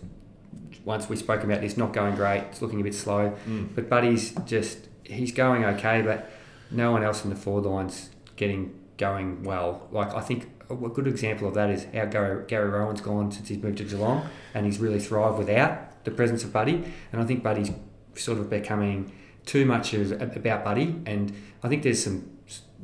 once 0.85 1.09
we 1.09 1.17
spoke 1.17 1.43
about 1.43 1.61
this, 1.61 1.77
not 1.77 1.93
going 1.93 2.15
great. 2.15 2.41
It's 2.51 2.61
looking 2.61 2.81
a 2.81 2.85
bit 2.85 2.95
slow. 2.95 3.37
Mm. 3.47 3.75
But 3.75 3.89
Buddy's 3.89 4.33
just 4.45 4.89
he's 5.05 5.33
going 5.33 5.65
okay, 5.65 6.03
but 6.03 6.31
no 6.71 6.93
one 6.93 7.03
else 7.03 7.25
in 7.25 7.31
the 7.31 7.37
forward 7.37 7.65
line's 7.65 8.11
getting 8.37 8.79
going 8.97 9.43
well. 9.45 9.89
Like 9.91 10.15
I 10.15 10.21
think 10.21 10.51
a 10.71 10.75
a 10.75 10.89
good 10.89 11.07
example 11.07 11.49
of 11.49 11.55
that 11.55 11.71
is 11.71 11.87
how 11.95 12.07
Gary, 12.07 12.45
Gary 12.47 12.71
Rohan's 12.71 13.01
gone 13.01 13.31
since 13.31 13.49
he's 13.49 13.63
moved 13.63 13.79
to 13.79 13.85
Geelong, 13.85 14.29
and 14.53 14.67
he's 14.67 14.79
really 14.79 15.01
thrived 15.01 15.39
without 15.39 16.05
the 16.05 16.11
presence 16.11 16.45
of 16.45 16.53
Buddy. 16.53 16.85
And 17.13 17.21
I 17.21 17.25
think 17.25 17.43
Buddy's 17.43 17.71
sort 18.15 18.39
of 18.39 18.51
becoming 18.51 19.13
too 19.47 19.67
much 19.67 19.95
of 19.95 20.13
about 20.13 20.65
Buddy, 20.65 21.01
and 21.07 21.33
I 21.63 21.69
think 21.69 21.83
there's 21.83 22.03
some 22.03 22.31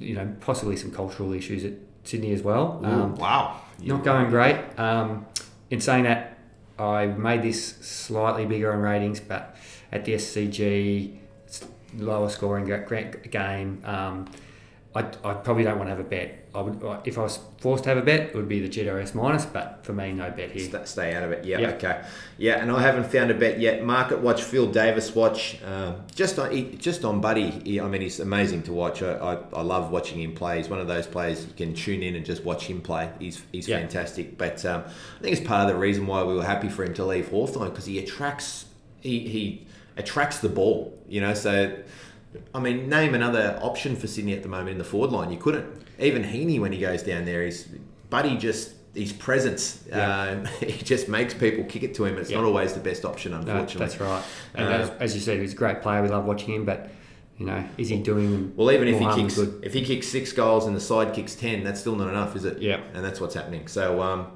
you 0.00 0.14
know 0.14 0.34
possibly 0.40 0.76
some 0.76 0.90
cultural 0.90 1.32
issues 1.32 1.64
at 1.64 1.74
Sydney 2.04 2.32
as 2.32 2.42
well. 2.42 2.80
Um, 2.82 3.14
wow. 3.16 3.60
not 3.96 4.04
going 4.04 4.30
great. 4.30 4.56
Um, 4.78 5.26
in 5.70 5.80
saying 5.80 6.04
that, 6.04 6.38
I 6.78 7.06
made 7.06 7.42
this 7.42 7.76
slightly 7.76 8.46
bigger 8.46 8.72
on 8.72 8.80
ratings, 8.80 9.20
but 9.20 9.56
at 9.92 10.04
the 10.04 10.14
SCG, 10.14 11.18
it's 11.46 11.64
lower 11.96 12.28
scoring 12.28 12.64
ga- 12.66 13.28
game. 13.30 13.82
Um, 13.84 14.28
I, 14.92 15.02
I 15.22 15.34
probably 15.34 15.62
don't 15.62 15.78
want 15.78 15.86
to 15.88 15.94
have 15.94 16.00
a 16.00 16.08
bet. 16.08 16.48
I 16.52 16.60
would 16.62 16.82
if 17.06 17.16
I 17.16 17.22
was 17.22 17.38
forced 17.58 17.84
to 17.84 17.90
have 17.90 17.98
a 17.98 18.02
bet, 18.02 18.20
it 18.30 18.34
would 18.34 18.48
be 18.48 18.58
the 18.58 18.68
GWS 18.68 19.14
minus, 19.14 19.46
but 19.46 19.78
for 19.84 19.92
me, 19.92 20.10
no 20.10 20.28
bet 20.32 20.50
here. 20.50 20.68
St- 20.68 20.88
stay 20.88 21.14
out 21.14 21.22
of 21.22 21.30
it. 21.30 21.44
Yeah, 21.44 21.58
Yeah. 21.60 21.68
okay. 21.74 22.02
Yeah, 22.38 22.60
and 22.60 22.72
I 22.72 22.82
haven't 22.82 23.04
found 23.06 23.30
a 23.30 23.34
bet 23.34 23.60
yet. 23.60 23.84
Market 23.84 24.18
watch, 24.18 24.42
Phil 24.42 24.66
Davis 24.66 25.14
watch. 25.14 25.58
Um, 25.64 26.02
just 26.12 26.40
on 26.40 26.50
he, 26.50 26.72
just 26.72 27.04
on 27.04 27.20
Buddy. 27.20 27.50
He, 27.50 27.80
I 27.80 27.86
mean, 27.86 28.00
he's 28.00 28.18
amazing 28.18 28.64
to 28.64 28.72
watch. 28.72 29.00
I, 29.00 29.12
I, 29.14 29.38
I 29.52 29.62
love 29.62 29.92
watching 29.92 30.20
him 30.20 30.34
play. 30.34 30.56
He's 30.56 30.68
one 30.68 30.80
of 30.80 30.88
those 30.88 31.06
players 31.06 31.46
you 31.46 31.52
can 31.52 31.72
tune 31.72 32.02
in 32.02 32.16
and 32.16 32.26
just 32.26 32.42
watch 32.42 32.64
him 32.66 32.80
play. 32.80 33.12
He's 33.20 33.40
he's 33.52 33.68
Yeah. 33.68 33.78
fantastic. 33.78 34.36
But 34.36 34.64
um, 34.64 34.82
I 34.86 35.22
think 35.22 35.36
it's 35.38 35.46
part 35.46 35.68
of 35.68 35.72
the 35.72 35.80
reason 35.80 36.08
why 36.08 36.24
we 36.24 36.34
were 36.34 36.42
happy 36.44 36.68
for 36.68 36.82
him 36.82 36.94
to 36.94 37.04
leave 37.04 37.28
Hawthorn 37.28 37.68
because 37.70 37.86
he 37.86 38.00
attracts 38.00 38.64
he 39.00 39.20
he 39.20 39.66
attracts 39.96 40.40
the 40.40 40.48
ball. 40.48 40.98
You 41.08 41.20
know, 41.20 41.34
so. 41.34 41.76
I 42.54 42.60
mean, 42.60 42.88
name 42.88 43.14
another 43.14 43.58
option 43.62 43.96
for 43.96 44.06
Sydney 44.06 44.32
at 44.34 44.42
the 44.42 44.48
moment 44.48 44.70
in 44.70 44.78
the 44.78 44.84
forward 44.84 45.10
line. 45.10 45.32
You 45.32 45.38
couldn't. 45.38 45.66
Even 45.98 46.22
Heeney, 46.24 46.58
when 46.58 46.72
he 46.72 46.78
goes 46.78 47.02
down 47.02 47.24
there, 47.24 47.42
he's 47.44 47.68
Buddy 48.08 48.36
just 48.36 48.72
his 48.94 49.12
presence. 49.12 49.84
Yeah. 49.88 50.20
Um, 50.22 50.44
he 50.60 50.72
just 50.82 51.08
makes 51.08 51.34
people 51.34 51.64
kick 51.64 51.82
it 51.82 51.94
to 51.96 52.04
him. 52.04 52.18
It's 52.18 52.30
Yeah. 52.30 52.38
not 52.38 52.44
always 52.46 52.72
the 52.72 52.80
best 52.80 53.04
option, 53.04 53.32
No, 53.32 53.38
unfortunately. 53.38 53.78
that's 53.86 54.00
right. 54.00 54.22
And 54.54 54.66
Uh, 54.68 54.70
as, 54.70 54.90
as 55.00 55.14
you 55.14 55.20
said, 55.20 55.38
he's 55.40 55.52
a 55.52 55.56
great 55.56 55.82
player. 55.82 56.02
We 56.02 56.08
love 56.08 56.24
watching 56.24 56.54
him, 56.54 56.64
but 56.64 56.90
you 57.38 57.46
know, 57.46 57.64
is 57.78 57.88
he 57.88 57.96
doing 57.98 58.52
well, 58.56 58.70
even 58.70 58.86
if 58.88 58.98
he 58.98 59.06
kicks, 59.14 59.38
if 59.62 59.72
he 59.72 59.82
kicks 59.84 60.08
six 60.08 60.32
goals 60.32 60.66
and 60.66 60.76
the 60.76 60.80
side 60.80 61.14
kicks 61.14 61.34
ten, 61.34 61.64
that's 61.64 61.80
still 61.80 61.96
not 61.96 62.08
enough, 62.08 62.36
is 62.36 62.44
it? 62.44 62.60
Yeah. 62.60 62.80
And 62.94 63.04
that's 63.04 63.20
what's 63.20 63.34
happening. 63.34 63.66
So, 63.66 64.02
um, 64.02 64.26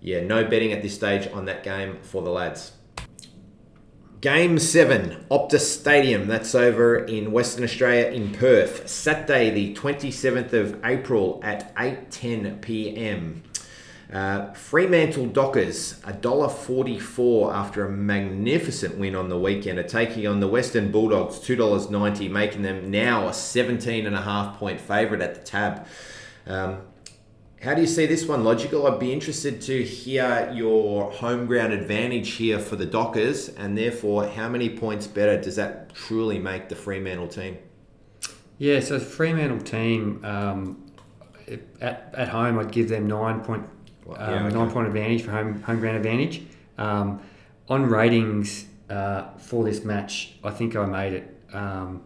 yeah, 0.00 0.20
no 0.20 0.44
betting 0.44 0.72
at 0.72 0.82
this 0.82 0.94
stage 0.94 1.28
on 1.32 1.46
that 1.46 1.62
game 1.64 1.98
for 2.02 2.20
the 2.22 2.30
lads. 2.30 2.72
Game 4.20 4.58
seven, 4.58 5.24
Optus 5.30 5.60
Stadium. 5.60 6.26
That's 6.26 6.52
over 6.52 7.04
in 7.04 7.30
Western 7.30 7.62
Australia 7.62 8.06
in 8.06 8.32
Perth. 8.32 8.88
Saturday, 8.88 9.50
the 9.50 9.74
twenty 9.74 10.10
seventh 10.10 10.52
of 10.52 10.84
April 10.84 11.38
at 11.44 11.72
eight 11.78 12.10
ten 12.10 12.58
p.m. 12.58 13.44
Uh, 14.12 14.52
Fremantle 14.54 15.26
Dockers, 15.26 16.00
$1.44 16.00 17.54
after 17.54 17.84
a 17.84 17.90
magnificent 17.90 18.96
win 18.96 19.14
on 19.14 19.28
the 19.28 19.38
weekend, 19.38 19.78
are 19.78 19.82
taking 19.82 20.26
on 20.26 20.40
the 20.40 20.48
Western 20.48 20.90
Bulldogs, 20.90 21.36
$2.90, 21.40 22.30
making 22.30 22.62
them 22.62 22.90
now 22.90 23.28
a 23.28 23.32
17.5 23.32 24.56
point 24.56 24.80
favourite 24.80 25.22
at 25.22 25.34
the 25.34 25.42
tab. 25.42 25.86
Um, 26.46 26.78
how 27.62 27.74
do 27.74 27.80
you 27.80 27.86
see 27.86 28.06
this 28.06 28.26
one 28.26 28.44
logical? 28.44 28.86
I'd 28.86 29.00
be 29.00 29.12
interested 29.12 29.60
to 29.62 29.82
hear 29.82 30.52
your 30.54 31.10
home 31.10 31.46
ground 31.46 31.72
advantage 31.72 32.32
here 32.32 32.58
for 32.58 32.76
the 32.76 32.86
Dockers, 32.86 33.48
and 33.48 33.76
therefore, 33.76 34.28
how 34.28 34.48
many 34.48 34.70
points 34.70 35.06
better 35.08 35.40
does 35.40 35.56
that 35.56 35.92
truly 35.92 36.38
make 36.38 36.68
the 36.68 36.76
Fremantle 36.76 37.26
team? 37.26 37.58
Yeah, 38.58 38.80
so 38.80 38.98
the 38.98 39.04
Fremantle 39.04 39.60
team 39.60 40.24
um, 40.24 40.92
at, 41.80 42.14
at 42.16 42.28
home, 42.28 42.58
I'd 42.58 42.70
give 42.70 42.88
them 42.88 43.06
nine 43.06 43.40
point 43.40 43.66
um, 44.08 44.16
yeah, 44.16 44.46
okay. 44.46 44.54
nine 44.54 44.70
point 44.70 44.86
advantage 44.86 45.22
for 45.22 45.32
home 45.32 45.60
home 45.62 45.80
ground 45.80 45.96
advantage. 45.96 46.42
Um, 46.78 47.20
on 47.68 47.86
ratings 47.86 48.66
uh, 48.88 49.30
for 49.36 49.64
this 49.64 49.84
match, 49.84 50.34
I 50.44 50.50
think 50.50 50.76
I 50.76 50.86
made 50.86 51.12
it 51.12 51.40
um, 51.52 52.02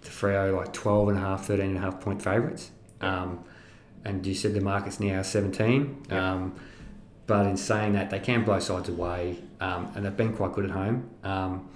the 0.00 0.08
Freo 0.08 0.56
like 0.56 0.72
12 0.72 1.10
and 1.10 1.18
a 1.18 1.20
half, 1.20 1.46
13 1.46 1.66
and 1.66 1.76
a 1.76 1.80
half 1.80 2.00
point 2.00 2.22
favourites. 2.22 2.70
Um, 3.00 3.44
and 4.08 4.26
you 4.26 4.34
said 4.34 4.54
the 4.54 4.60
market's 4.60 4.98
now 5.00 5.22
17. 5.22 6.06
Yeah. 6.10 6.32
Um, 6.32 6.54
but 7.26 7.46
in 7.46 7.56
saying 7.58 7.92
that, 7.92 8.08
they 8.10 8.18
can 8.20 8.42
blow 8.44 8.58
sides 8.58 8.88
away, 8.88 9.38
um, 9.60 9.92
and 9.94 10.04
they've 10.04 10.16
been 10.16 10.32
quite 10.34 10.52
good 10.52 10.64
at 10.64 10.70
home. 10.70 11.10
Um, 11.22 11.68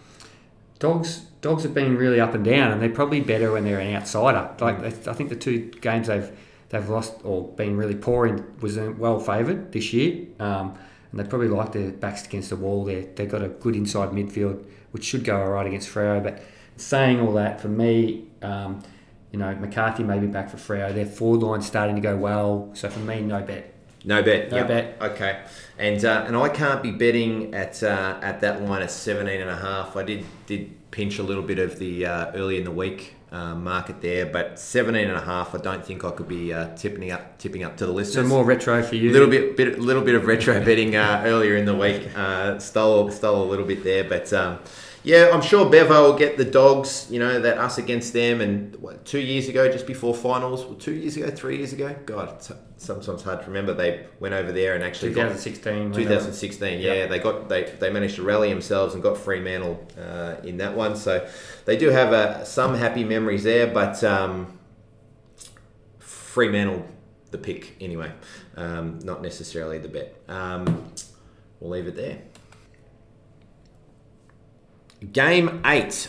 dogs, 0.79 1.27
dogs 1.43 1.63
have 1.65 1.75
been 1.75 1.97
really 1.97 2.21
up 2.21 2.35
and 2.35 2.45
down, 2.45 2.73
and 2.73 2.81
they're 2.81 2.89
probably 2.89 3.21
better 3.21 3.53
when 3.53 3.65
they're 3.65 3.79
an 3.79 3.95
outsider. 3.95 4.51
Like 4.61 4.81
they- 4.81 5.11
I 5.11 5.15
think 5.15 5.29
the 5.29 5.37
two 5.37 5.71
games 5.81 6.07
they've 6.09 6.31
they've 6.71 6.89
lost 6.89 7.13
or 7.23 7.49
been 7.49 7.77
really 7.77 7.95
poor 7.95 8.27
in 8.27 8.43
was 8.63 8.79
uh, 8.79 8.91
well 8.97 9.21
favoured 9.21 9.73
this 9.73 9.93
year, 9.93 10.25
um, 10.41 10.75
and 11.11 11.21
they 11.21 11.25
probably 11.25 11.49
like 11.49 11.73
their 11.73 11.91
backs 11.91 12.25
against 12.25 12.49
the 12.49 12.57
wall. 12.57 12.87
There, 12.87 13.05
they've 13.15 13.29
got 13.29 13.43
a 13.43 13.49
good 13.49 13.77
inside 13.77 14.09
midfield, 14.13 14.65
which 14.93 15.05
should 15.05 15.23
go 15.23 15.37
alright 15.37 15.67
against 15.67 15.91
Freo. 15.91 16.23
But 16.23 16.43
saying 16.79 17.21
all 17.21 17.35
that, 17.35 17.61
for 17.61 17.69
me, 17.69 18.25
um, 18.41 18.83
you 19.33 19.39
know, 19.39 19.55
McCarthy 19.57 20.03
may 20.05 20.19
be 20.19 20.27
back 20.29 20.51
for 20.51 20.57
Freo. 20.59 20.95
Their 20.95 21.07
forward 21.07 21.41
line's 21.43 21.67
starting 21.67 21.97
to 21.97 22.03
go 22.03 22.17
well, 22.17 22.71
so 22.75 22.89
for 22.89 23.01
me, 23.01 23.21
no 23.23 23.41
bet. 23.43 23.73
No 24.05 24.23
bet. 24.23 24.51
No 24.51 24.57
Yep. 24.59 24.69
bet. 24.69 24.97
Okay. 25.01 25.41
And 25.79 26.05
uh, 26.05 26.25
and 26.27 26.37
I 26.37 26.49
can't 26.49 26.83
be 26.83 26.91
betting 26.91 27.55
at 27.55 27.83
uh, 27.83 28.19
at 28.23 28.41
that 28.41 28.63
line 28.63 28.83
at 28.83 28.91
17 28.91 29.41
and 29.41 29.49
a 29.51 29.57
half. 29.57 29.97
I 29.97 30.03
did 30.03 30.25
did 30.47 30.91
pinch 30.91 31.19
a 31.19 31.23
little 31.23 31.43
bit 31.43 31.59
of 31.59 31.79
the 31.79 32.05
uh, 32.07 32.33
early 32.35 32.59
in 32.59 32.65
the 32.65 32.71
week 32.71 33.15
uh, 33.31 33.55
market 33.55 34.03
there, 34.03 34.27
but 34.27 34.59
17 34.59 35.09
and 35.09 35.17
a 35.17 35.21
half 35.23 35.55
I 35.55 35.59
don't 35.59 35.83
think 35.87 36.05
I 36.05 36.11
could 36.11 36.29
be 36.29 36.53
uh, 36.53 36.75
tipping 36.77 37.11
up 37.13 37.39
tipping 37.39 37.63
up 37.63 37.77
to 37.79 37.87
the 37.87 37.93
So 37.93 37.97
listeners. 37.97 38.29
more 38.29 38.45
retro 38.45 38.83
for 38.83 38.97
you. 38.97 39.11
A 39.11 39.13
little 39.13 39.29
bit, 39.31 39.57
bit, 39.57 39.79
little 39.79 40.03
bit 40.03 40.17
of 40.17 40.27
retro 40.27 40.63
betting 40.65 40.97
uh, 40.97 41.23
earlier 41.25 41.57
in 41.57 41.65
the 41.65 41.75
week. 41.75 42.09
Uh, 42.17 42.59
stole, 42.59 43.09
stole 43.11 43.45
a 43.45 43.49
little 43.49 43.65
bit 43.65 43.85
there, 43.85 44.03
but 44.05 44.31
um, 44.33 44.59
yeah, 45.05 45.31
I'm 45.33 45.43
sure 45.43 45.69
Bevo 45.69 46.11
will 46.11 46.19
get 46.19 46.37
the 46.37 46.45
dogs. 46.45 47.09
You 47.11 47.19
know 47.19 47.41
that 47.41 47.59
us 47.59 47.79
against 47.79 48.13
them, 48.13 48.41
and 48.41 48.75
what, 48.77 49.05
two 49.05 49.19
years 49.21 49.49
ago, 49.49 49.71
just 49.71 49.87
before 49.87 50.15
finals, 50.15 50.65
or 50.65 50.75
two 50.75 50.93
years 50.93 51.17
ago, 51.17 51.31
three 51.31 51.57
years 51.59 51.73
ago. 51.73 51.95
God, 52.07 52.31
it's 52.37 52.51
sometimes 52.77 53.23
hard 53.23 53.41
to 53.41 53.47
remember. 53.47 53.75
They 53.75 54.07
went 54.21 54.35
over 54.35 54.53
there 54.53 54.75
and 54.75 54.83
actually 54.85 55.13
got 55.13 55.23
2016. 55.33 55.73
when 55.73 55.93
they 55.93 55.99
were- 56.01 56.05
2016, 56.05 56.81
yeah, 56.81 56.93
Yeah. 56.95 57.07
they 57.07 57.19
got 57.19 57.49
they, 57.49 57.65
they 57.81 57.91
managed 57.91 58.17
to 58.17 58.23
rally 58.23 58.49
themselves 58.49 58.95
and 58.95 59.03
got 59.03 59.17
Fremantle 59.19 59.87
uh, 59.99 60.37
in 60.45 60.57
that 60.59 60.77
one. 60.77 60.97
So 60.97 61.27
they 61.65 61.77
do 61.77 61.89
have 61.91 62.13
uh, 62.13 62.45
some 62.45 62.75
happy 62.75 63.05
memories 63.05 63.43
there, 63.45 63.67
but 63.67 64.03
um, 64.05 64.59
Fremantle 65.99 66.87
the 67.31 67.39
pick 67.39 67.77
anyway, 67.81 68.13
um, 68.57 68.99
not 69.03 69.23
necessarily 69.23 69.79
the 69.79 69.89
bet. 69.89 70.15
Um, 70.29 70.93
we'll 71.61 71.71
leave 71.71 71.87
it 71.87 71.97
there. 71.97 72.19
Game 75.11 75.61
eight. 75.65 76.09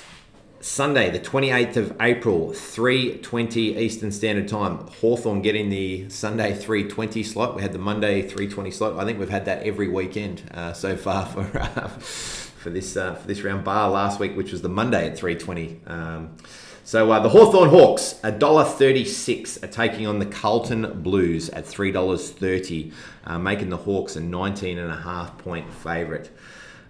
Sunday, 0.59 1.09
the 1.09 1.19
28th 1.19 1.75
of 1.75 1.97
April, 1.99 2.51
3.20 2.51 3.57
Eastern 3.77 4.13
Standard 4.13 4.47
Time. 4.47 4.87
Hawthorn 5.01 5.41
getting 5.41 5.69
the 5.69 6.07
Sunday 6.09 6.53
3.20 6.53 7.25
slot. 7.25 7.53
We 7.53 7.61
had 7.61 7.73
the 7.73 7.79
Monday 7.79 8.25
3.20 8.25 8.71
slot. 8.71 8.97
I 8.97 9.03
think 9.03 9.19
we've 9.19 9.29
had 9.29 9.43
that 9.43 9.63
every 9.63 9.89
weekend 9.89 10.49
uh, 10.53 10.71
so 10.71 10.95
far 10.95 11.25
for 11.33 11.59
uh, 11.59 11.89
for 11.89 12.69
this 12.69 12.95
uh, 12.95 13.15
for 13.15 13.27
this 13.27 13.41
round 13.41 13.65
bar 13.65 13.89
last 13.89 14.21
week, 14.21 14.37
which 14.37 14.53
was 14.53 14.61
the 14.61 14.69
Monday 14.69 15.09
at 15.09 15.17
3.20. 15.17 15.89
Um, 15.89 16.37
so 16.85 17.11
uh, 17.11 17.19
the 17.19 17.29
Hawthorn 17.29 17.69
Hawks, 17.69 18.15
$1.36 18.23 19.63
are 19.63 19.67
taking 19.67 20.05
on 20.05 20.19
the 20.19 20.25
Carlton 20.25 21.01
Blues 21.01 21.49
at 21.49 21.63
$3.30, 21.65 22.93
uh, 23.25 23.39
making 23.39 23.69
the 23.69 23.77
Hawks 23.77 24.17
a 24.17 24.19
19.5 24.19 25.37
point 25.37 25.73
favourite. 25.73 26.29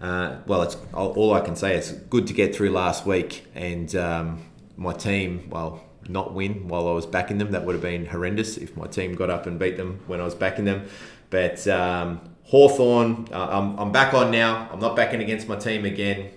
Uh, 0.04 0.36
well, 0.48 0.62
it's 0.64 0.76
all 0.94 1.34
I 1.34 1.40
can 1.40 1.56
say. 1.56 1.76
It's 1.78 1.92
good 1.92 2.28
to 2.28 2.34
get 2.34 2.54
through 2.54 2.72
last 2.72 3.06
week, 3.06 3.46
and 3.56 3.96
um, 3.96 4.44
my 4.76 4.92
team, 4.92 5.48
well, 5.50 5.82
not 6.10 6.34
win 6.34 6.68
while 6.68 6.90
I 6.90 6.92
was 6.92 7.06
backing 7.06 7.38
them. 7.38 7.52
That 7.52 7.66
would 7.66 7.74
have 7.74 7.82
been 7.82 8.06
horrendous 8.06 8.58
if 8.58 8.76
my 8.76 8.86
team 8.86 9.16
got 9.16 9.30
up 9.30 9.48
and 9.48 9.58
beat 9.58 9.78
them 9.78 10.02
when 10.08 10.20
I 10.20 10.26
was 10.26 10.36
backing 10.36 10.66
them. 10.66 10.88
But 11.30 11.66
um, 11.70 12.20
Hawthorn, 12.44 13.30
uh, 13.32 13.48
I'm, 13.50 13.80
I'm 13.80 13.92
back 13.94 14.14
on 14.14 14.30
now. 14.30 14.68
I'm 14.74 14.80
not 14.80 14.98
backing 14.98 15.22
against 15.22 15.48
my 15.48 15.56
team 15.56 15.86
again. 15.86 16.32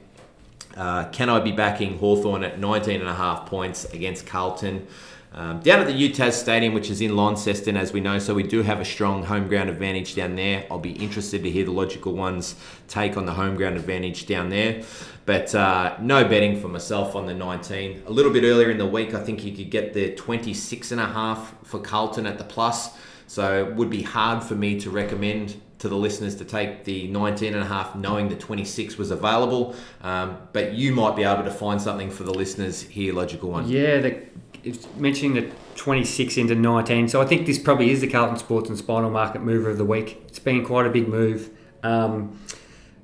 Uh, 0.76 1.04
can 1.06 1.30
I 1.30 1.40
be 1.40 1.52
backing 1.52 1.98
Hawthorn 1.98 2.44
at 2.44 2.58
19 2.58 3.00
and 3.00 3.08
a 3.08 3.14
half 3.14 3.46
points 3.46 3.86
against 3.86 4.26
Carlton? 4.26 4.86
Um, 5.32 5.60
down 5.60 5.80
at 5.80 5.86
the 5.86 5.92
UTAS 5.92 6.32
Stadium, 6.32 6.72
which 6.72 6.90
is 6.90 7.02
in 7.02 7.14
Launceston, 7.14 7.76
as 7.76 7.92
we 7.92 8.00
know, 8.00 8.18
so 8.18 8.32
we 8.32 8.42
do 8.42 8.62
have 8.62 8.80
a 8.80 8.84
strong 8.84 9.22
home 9.22 9.48
ground 9.48 9.68
advantage 9.68 10.14
down 10.14 10.34
there. 10.34 10.66
I'll 10.70 10.78
be 10.78 10.92
interested 10.92 11.42
to 11.42 11.50
hear 11.50 11.64
the 11.64 11.72
logical 11.72 12.14
ones 12.14 12.54
take 12.88 13.18
on 13.18 13.26
the 13.26 13.34
home 13.34 13.54
ground 13.56 13.76
advantage 13.76 14.26
down 14.26 14.48
there. 14.48 14.82
But 15.26 15.54
uh, 15.54 15.96
no 16.00 16.24
betting 16.24 16.58
for 16.58 16.68
myself 16.68 17.14
on 17.14 17.26
the 17.26 17.34
19. 17.34 18.04
A 18.06 18.10
little 18.10 18.32
bit 18.32 18.44
earlier 18.44 18.70
in 18.70 18.78
the 18.78 18.86
week, 18.86 19.12
I 19.12 19.22
think 19.22 19.44
you 19.44 19.54
could 19.54 19.70
get 19.70 19.92
the 19.92 20.14
26 20.14 20.92
and 20.92 21.00
a 21.00 21.06
half 21.06 21.54
for 21.64 21.80
Carlton 21.80 22.24
at 22.24 22.38
the 22.38 22.44
plus. 22.44 22.96
So 23.26 23.66
it 23.66 23.74
would 23.74 23.90
be 23.90 24.02
hard 24.02 24.42
for 24.42 24.54
me 24.54 24.80
to 24.80 24.88
recommend 24.88 25.60
to 25.86 25.90
the 25.90 25.96
listeners 25.96 26.34
to 26.36 26.44
take 26.44 26.84
the 26.84 27.06
19 27.08 27.54
and 27.54 27.62
a 27.62 27.66
half 27.66 27.94
knowing 27.94 28.28
the 28.28 28.36
26 28.36 28.98
was 28.98 29.10
available. 29.10 29.74
Um, 30.02 30.38
but 30.52 30.74
you 30.74 30.92
might 30.92 31.16
be 31.16 31.22
able 31.22 31.44
to 31.44 31.50
find 31.50 31.80
something 31.80 32.10
for 32.10 32.24
the 32.24 32.34
listeners 32.34 32.82
here 32.82 33.14
logical 33.14 33.50
one. 33.50 33.68
Yeah 33.68 34.00
the, 34.00 34.22
it's 34.64 34.86
mentioning 34.96 35.34
the 35.34 35.50
26 35.76 36.38
into 36.38 36.54
19 36.56 37.06
so 37.06 37.20
i 37.20 37.24
think 37.24 37.46
this 37.46 37.58
probably 37.58 37.90
is 37.90 38.00
the 38.00 38.08
carlton 38.08 38.36
sports 38.36 38.68
and 38.68 38.76
spinal 38.76 39.10
market 39.10 39.40
mover 39.42 39.70
of 39.70 39.78
the 39.78 39.84
week. 39.84 40.22
It's 40.26 40.38
been 40.38 40.64
quite 40.64 40.86
a 40.86 40.90
big 40.90 41.08
move. 41.08 41.50
Um, 41.82 42.38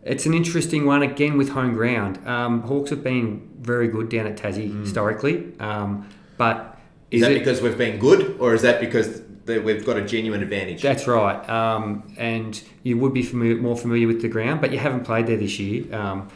it's 0.03 0.27
an 0.27 0.35
interesting 0.35 0.85
one 0.85 1.03
again 1.03 1.39
with 1.39 1.51
home 1.51 1.75
ground. 1.75 2.27
Um, 2.27 2.63
hawks 2.63 2.91
have 2.91 3.05
been 3.05 3.49
very 3.61 3.87
good 3.87 4.09
down 4.09 4.27
at 4.27 4.37
tassie 4.37 4.71
mm. 4.71 4.81
historically. 4.81 5.53
Um, 5.61 6.09
but 6.37 6.81
is, 7.13 7.23
is 7.23 7.29
that 7.29 7.33
it, 7.33 7.39
because 7.39 7.63
we've 7.63 7.79
been 7.79 8.01
good 8.01 8.37
or 8.41 8.55
is 8.55 8.63
that 8.63 8.81
because 8.81 9.22
that 9.47 9.65
we've 9.65 9.85
got 9.85 9.97
a 9.97 10.03
genuine 10.03 10.43
advantage. 10.43 10.83
That's 10.83 11.07
right, 11.07 11.49
um, 11.49 12.15
and 12.17 12.63
you 12.83 12.97
would 12.99 13.15
be 13.15 13.23
familiar, 13.23 13.57
more 13.57 13.77
familiar 13.77 14.07
with 14.07 14.23
the 14.23 14.29
ground, 14.29 14.61
but 14.61 14.73
you 14.73 14.79
haven't 14.79 15.05
played 15.05 15.27
there 15.27 15.37
this 15.37 15.59
year. 15.59 15.95
Um, 15.95 16.29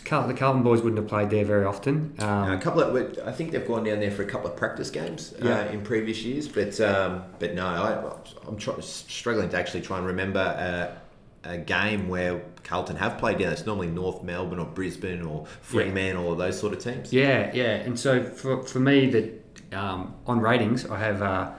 the 0.00 0.34
Carlton 0.34 0.62
boys 0.62 0.80
wouldn't 0.80 0.98
have 0.98 1.08
played 1.08 1.30
there 1.30 1.44
very 1.44 1.64
often. 1.64 2.14
Um, 2.18 2.52
a 2.52 2.58
couple 2.58 2.80
of, 2.80 3.18
I 3.26 3.32
think 3.32 3.52
they've 3.52 3.66
gone 3.66 3.84
down 3.84 4.00
there 4.00 4.10
for 4.10 4.22
a 4.22 4.26
couple 4.26 4.50
of 4.50 4.56
practice 4.56 4.90
games 4.90 5.34
uh, 5.34 5.46
yeah. 5.46 5.70
in 5.70 5.82
previous 5.82 6.22
years, 6.22 6.48
but 6.48 6.80
um, 6.80 7.24
but 7.38 7.54
no, 7.54 7.66
I, 7.66 8.48
am 8.48 8.56
try, 8.56 8.78
struggling 8.80 9.50
to 9.50 9.58
actually 9.58 9.82
try 9.82 9.98
and 9.98 10.06
remember 10.06 10.40
a, 10.40 11.50
a, 11.50 11.58
game 11.58 12.08
where 12.08 12.42
Carlton 12.64 12.96
have 12.96 13.18
played 13.18 13.38
down. 13.38 13.52
It's 13.52 13.66
normally 13.66 13.88
North 13.88 14.22
Melbourne 14.22 14.58
or 14.58 14.66
Brisbane 14.66 15.22
or 15.22 15.46
Fremantle 15.60 16.24
yeah. 16.24 16.28
or 16.30 16.36
those 16.36 16.58
sort 16.58 16.72
of 16.72 16.78
teams. 16.78 17.12
Yeah, 17.12 17.50
yeah, 17.52 17.74
and 17.74 17.98
so 17.98 18.24
for, 18.24 18.62
for 18.62 18.80
me, 18.80 19.10
that 19.10 19.74
um, 19.76 20.14
on 20.26 20.40
ratings, 20.40 20.86
I 20.86 20.98
have. 20.98 21.22
Uh, 21.22 21.52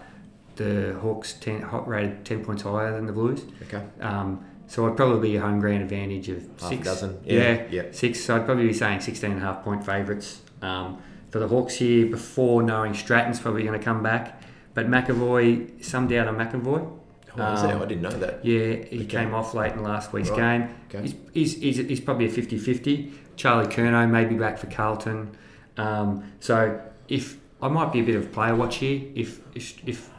the 0.55 0.97
Hawks 1.01 1.33
ten, 1.33 1.61
hot 1.61 1.87
rated 1.87 2.25
ten 2.25 2.43
points 2.43 2.63
higher 2.63 2.91
than 2.93 3.05
the 3.05 3.13
Blues. 3.13 3.45
Okay. 3.63 3.83
Um, 4.01 4.45
so 4.67 4.87
I'd 4.87 4.97
probably 4.97 5.29
be 5.29 5.35
a 5.35 5.41
home 5.41 5.59
ground 5.59 5.83
advantage 5.83 6.29
of 6.29 6.47
Half 6.59 6.69
six. 6.69 6.83
dozen. 6.83 7.19
Yeah, 7.25 7.63
yeah, 7.69 7.83
six. 7.91 8.23
So 8.23 8.35
I'd 8.35 8.45
probably 8.45 8.67
be 8.67 8.73
saying 8.73 9.01
16 9.01 9.31
and 9.31 9.41
a 9.41 9.43
half 9.43 9.63
point 9.63 9.85
favourites 9.85 10.41
um, 10.61 11.01
for 11.29 11.39
the 11.39 11.47
Hawks 11.47 11.75
here 11.75 12.05
before 12.07 12.63
knowing 12.63 12.93
Stratton's 12.93 13.39
probably 13.39 13.63
going 13.63 13.77
to 13.77 13.83
come 13.83 14.01
back. 14.01 14.41
But 14.73 14.87
McEvoy, 14.87 15.83
some 15.83 16.07
doubt 16.07 16.27
on 16.27 16.37
McEvoy. 16.37 16.99
Oh, 17.35 17.41
um, 17.41 17.81
I 17.81 17.85
didn't 17.85 18.01
know 18.01 18.11
that. 18.11 18.45
Yeah, 18.45 18.75
he 18.75 18.99
okay. 18.99 19.05
came 19.05 19.33
off 19.33 19.53
late 19.53 19.73
in 19.73 19.83
last 19.83 20.13
week's 20.13 20.29
right. 20.29 20.59
game. 20.59 20.75
Okay. 20.89 21.01
He's, 21.01 21.15
he's, 21.33 21.77
he's, 21.77 21.87
he's, 21.89 21.99
probably 21.99 22.27
a 22.27 22.29
50 22.29 22.57
50. 22.57 23.13
Charlie 23.35 23.67
Curnow 23.67 24.09
may 24.09 24.25
be 24.25 24.35
back 24.35 24.57
for 24.57 24.67
Carlton. 24.67 25.35
Um, 25.77 26.31
so 26.39 26.79
if 27.07 27.37
I 27.63 27.69
might 27.69 27.93
be 27.93 28.01
a 28.01 28.03
bit 28.03 28.15
of 28.15 28.29
player 28.33 28.53
watch 28.53 28.77
here. 28.77 29.01
If, 29.15 29.39
if, 29.55 29.87
if 29.87 30.09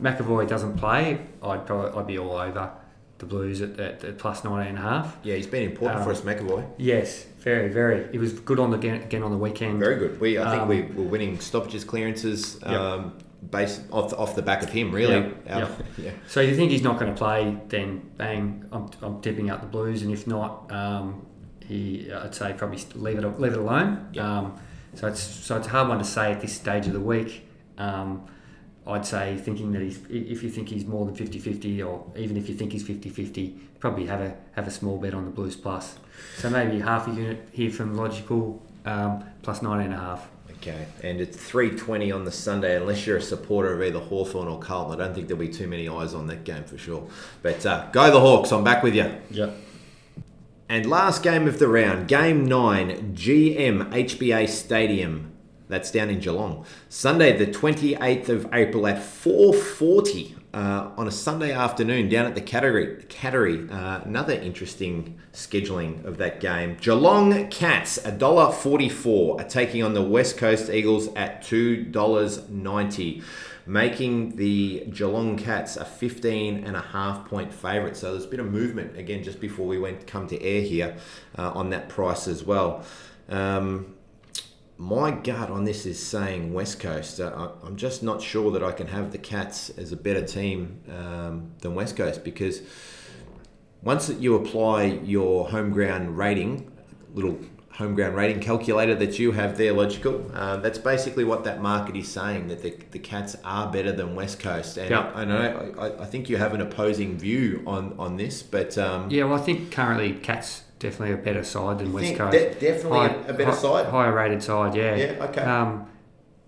McEvoy 0.00 0.48
doesn't 0.48 0.76
play, 0.76 1.20
I'd 1.42 1.66
probably 1.66 1.98
I'd 1.98 2.06
be 2.06 2.18
all 2.18 2.36
over 2.36 2.72
the 3.18 3.26
Blues 3.26 3.60
at, 3.60 3.78
at, 3.78 4.04
at 4.04 4.18
plus 4.18 4.44
19 4.44 4.68
and 4.68 4.78
a 4.78 4.80
half. 4.80 5.16
Yeah, 5.22 5.36
he's 5.36 5.46
been 5.46 5.70
important 5.70 6.00
um, 6.00 6.04
for 6.04 6.10
us, 6.10 6.22
McEvoy. 6.22 6.66
Yes, 6.78 7.24
very, 7.38 7.68
very. 7.68 8.10
He 8.10 8.18
was 8.18 8.32
good 8.32 8.58
on 8.58 8.70
the 8.70 8.76
again, 8.76 9.22
on 9.22 9.30
the 9.30 9.38
weekend. 9.38 9.78
Very 9.78 9.96
good. 9.96 10.20
We 10.20 10.38
I 10.38 10.50
think 10.50 10.62
um, 10.62 10.68
we 10.68 10.82
were 10.82 11.08
winning 11.08 11.38
stoppages, 11.40 11.84
clearances. 11.84 12.58
Yep. 12.62 12.70
Um, 12.70 13.18
based 13.50 13.82
off, 13.92 14.12
off 14.14 14.34
the 14.34 14.42
back 14.42 14.62
of 14.62 14.70
him, 14.70 14.90
really. 14.90 15.14
Yep. 15.14 15.46
Yep. 15.46 15.82
yeah. 15.98 16.10
So 16.26 16.40
you 16.40 16.56
think 16.56 16.70
he's 16.70 16.82
not 16.82 16.98
going 16.98 17.12
to 17.12 17.18
play? 17.18 17.56
Then 17.68 18.10
bang, 18.16 18.64
I'm, 18.72 18.90
I'm 19.02 19.20
tipping 19.20 19.50
out 19.50 19.60
the 19.60 19.66
Blues, 19.66 20.02
and 20.02 20.12
if 20.12 20.26
not, 20.26 20.70
um, 20.72 21.26
he 21.66 22.10
I'd 22.12 22.34
say 22.34 22.54
probably 22.56 22.78
leave 22.94 23.18
it 23.18 23.40
leave 23.40 23.52
it 23.52 23.58
alone. 23.58 24.12
Um, 24.18 24.58
so 24.94 25.08
it's 25.08 25.20
so 25.20 25.56
it's 25.56 25.66
a 25.66 25.70
hard 25.70 25.88
one 25.88 25.98
to 25.98 26.04
say 26.04 26.32
at 26.32 26.40
this 26.40 26.54
stage 26.54 26.86
of 26.86 26.92
the 26.92 27.00
week. 27.00 27.46
Um, 27.78 28.26
I'd 28.86 29.06
say 29.06 29.36
thinking 29.36 29.72
that 29.72 29.82
he's 29.82 29.98
if 30.10 30.42
you 30.42 30.50
think 30.50 30.68
he's 30.68 30.84
more 30.84 31.06
than 31.06 31.16
50-50 31.16 31.86
or 31.86 32.04
even 32.16 32.36
if 32.36 32.48
you 32.48 32.54
think 32.54 32.72
he's 32.72 32.84
50-50 32.84 33.58
probably 33.80 34.06
have 34.06 34.20
a 34.20 34.36
have 34.52 34.66
a 34.66 34.70
small 34.70 34.98
bet 34.98 35.14
on 35.14 35.24
the 35.24 35.30
Blues 35.30 35.56
plus. 35.56 35.96
So 36.36 36.50
maybe 36.50 36.80
half 36.80 37.08
a 37.08 37.10
unit 37.10 37.48
here 37.52 37.70
from 37.70 37.96
logical 37.96 38.62
um, 38.84 39.24
plus 39.42 39.62
19 39.62 39.86
and 39.86 39.94
a 39.94 39.98
half. 39.98 40.28
Okay 40.56 40.86
and 41.02 41.20
it's 41.20 41.36
320 41.36 42.12
on 42.12 42.24
the 42.24 42.30
Sunday 42.30 42.76
unless 42.76 43.06
you're 43.06 43.16
a 43.16 43.22
supporter 43.22 43.72
of 43.72 43.82
either 43.82 44.00
Hawthorn 44.00 44.48
or 44.48 44.58
Carlton. 44.58 45.00
I 45.00 45.04
don't 45.04 45.14
think 45.14 45.28
there'll 45.28 45.40
be 45.40 45.48
too 45.48 45.66
many 45.66 45.88
eyes 45.88 46.12
on 46.12 46.26
that 46.26 46.44
game 46.44 46.64
for 46.64 46.76
sure. 46.76 47.08
But 47.42 47.64
uh, 47.64 47.88
go 47.90 48.10
the 48.10 48.20
Hawks 48.20 48.52
I'm 48.52 48.64
back 48.64 48.82
with 48.82 48.94
you 48.94 49.10
yep. 49.30 49.56
And 50.68 50.86
last 50.86 51.22
game 51.22 51.48
of 51.48 51.58
the 51.58 51.68
round 51.68 52.06
game 52.06 52.44
9 52.44 53.14
GM 53.14 53.90
HBA 53.90 54.48
Stadium 54.48 55.33
that's 55.68 55.90
down 55.90 56.10
in 56.10 56.20
Geelong. 56.20 56.64
Sunday, 56.88 57.36
the 57.36 57.46
28th 57.46 58.28
of 58.28 58.48
April 58.52 58.86
at 58.86 58.98
4:40 58.98 60.34
uh, 60.54 60.90
on 60.96 61.08
a 61.08 61.10
Sunday 61.10 61.52
afternoon 61.52 62.08
down 62.08 62.26
at 62.26 62.34
the 62.34 62.40
Cattery. 62.40 63.04
Cattery. 63.08 63.70
Uh, 63.70 64.02
another 64.04 64.34
interesting 64.34 65.18
scheduling 65.32 66.04
of 66.04 66.18
that 66.18 66.40
game. 66.40 66.76
Geelong 66.80 67.48
Cats, 67.48 67.98
$1.44, 67.98 69.40
are 69.40 69.48
taking 69.48 69.82
on 69.82 69.94
the 69.94 70.02
West 70.02 70.36
Coast 70.36 70.70
Eagles 70.70 71.08
at 71.14 71.42
$2.90 71.42 73.22
making 73.66 74.36
the 74.36 74.84
Geelong 74.92 75.36
Cats 75.36 75.76
a 75.76 75.84
15 75.84 76.64
and 76.64 76.76
a 76.76 76.80
half 76.80 77.26
point 77.26 77.52
favourite. 77.52 77.96
So 77.96 78.12
there's 78.12 78.26
a 78.26 78.28
bit 78.28 78.40
of 78.40 78.52
movement 78.52 78.98
again 78.98 79.22
just 79.22 79.40
before 79.40 79.66
we 79.66 79.78
went 79.78 80.06
come 80.06 80.26
to 80.28 80.42
air 80.42 80.60
here 80.60 80.96
uh, 81.38 81.52
on 81.52 81.70
that 81.70 81.88
price 81.88 82.28
as 82.28 82.44
well. 82.44 82.84
Um, 83.28 83.94
my 84.76 85.12
gut 85.12 85.50
on 85.50 85.64
this 85.64 85.86
is 85.86 86.04
saying 86.04 86.52
West 86.52 86.80
Coast. 86.80 87.20
Uh, 87.20 87.50
I'm 87.62 87.76
just 87.76 88.02
not 88.02 88.20
sure 88.20 88.50
that 88.52 88.62
I 88.62 88.72
can 88.72 88.88
have 88.88 89.12
the 89.12 89.18
Cats 89.18 89.70
as 89.70 89.92
a 89.92 89.96
better 89.96 90.24
team 90.24 90.80
um, 90.88 91.52
than 91.60 91.74
West 91.74 91.96
Coast 91.96 92.24
because 92.24 92.62
once 93.82 94.08
that 94.08 94.18
you 94.18 94.34
apply 94.34 94.84
your 95.04 95.48
home 95.48 95.70
ground 95.70 96.18
rating, 96.18 96.72
little 97.12 97.38
home 97.74 97.94
ground 97.94 98.16
rating 98.16 98.40
calculator 98.40 98.94
that 98.96 99.18
you 99.18 99.32
have 99.32 99.56
there, 99.58 99.72
logical, 99.72 100.28
uh, 100.34 100.56
that's 100.56 100.78
basically 100.78 101.24
what 101.24 101.44
that 101.44 101.60
market 101.60 101.96
is 101.96 102.08
saying 102.08 102.48
that 102.48 102.62
the, 102.62 102.76
the 102.90 102.98
Cats 102.98 103.36
are 103.44 103.70
better 103.70 103.92
than 103.92 104.16
West 104.16 104.40
Coast. 104.40 104.76
And 104.76 104.90
yep. 104.90 105.12
I 105.14 105.24
know 105.24 105.74
I, 105.78 106.02
I, 106.02 106.06
think 106.06 106.28
you 106.28 106.36
have 106.36 106.52
an 106.52 106.60
opposing 106.60 107.16
view 107.16 107.62
on 107.64 107.94
on 107.98 108.16
this, 108.16 108.42
but 108.42 108.76
um, 108.76 109.08
yeah, 109.10 109.24
well, 109.24 109.38
I 109.38 109.42
think 109.42 109.70
currently 109.70 110.14
Cats 110.14 110.63
definitely 110.78 111.14
a 111.14 111.18
better 111.18 111.42
side 111.44 111.78
than 111.78 111.92
West 111.92 112.16
Coast. 112.16 112.32
De- 112.32 112.54
definitely 112.54 112.98
high, 112.98 113.14
a 113.28 113.32
better 113.32 113.44
high, 113.46 113.56
side. 113.56 113.86
Higher 113.86 114.12
rated 114.14 114.42
side, 114.42 114.74
yeah. 114.74 114.94
Yeah, 114.96 115.24
okay. 115.24 115.42
Um, 115.42 115.88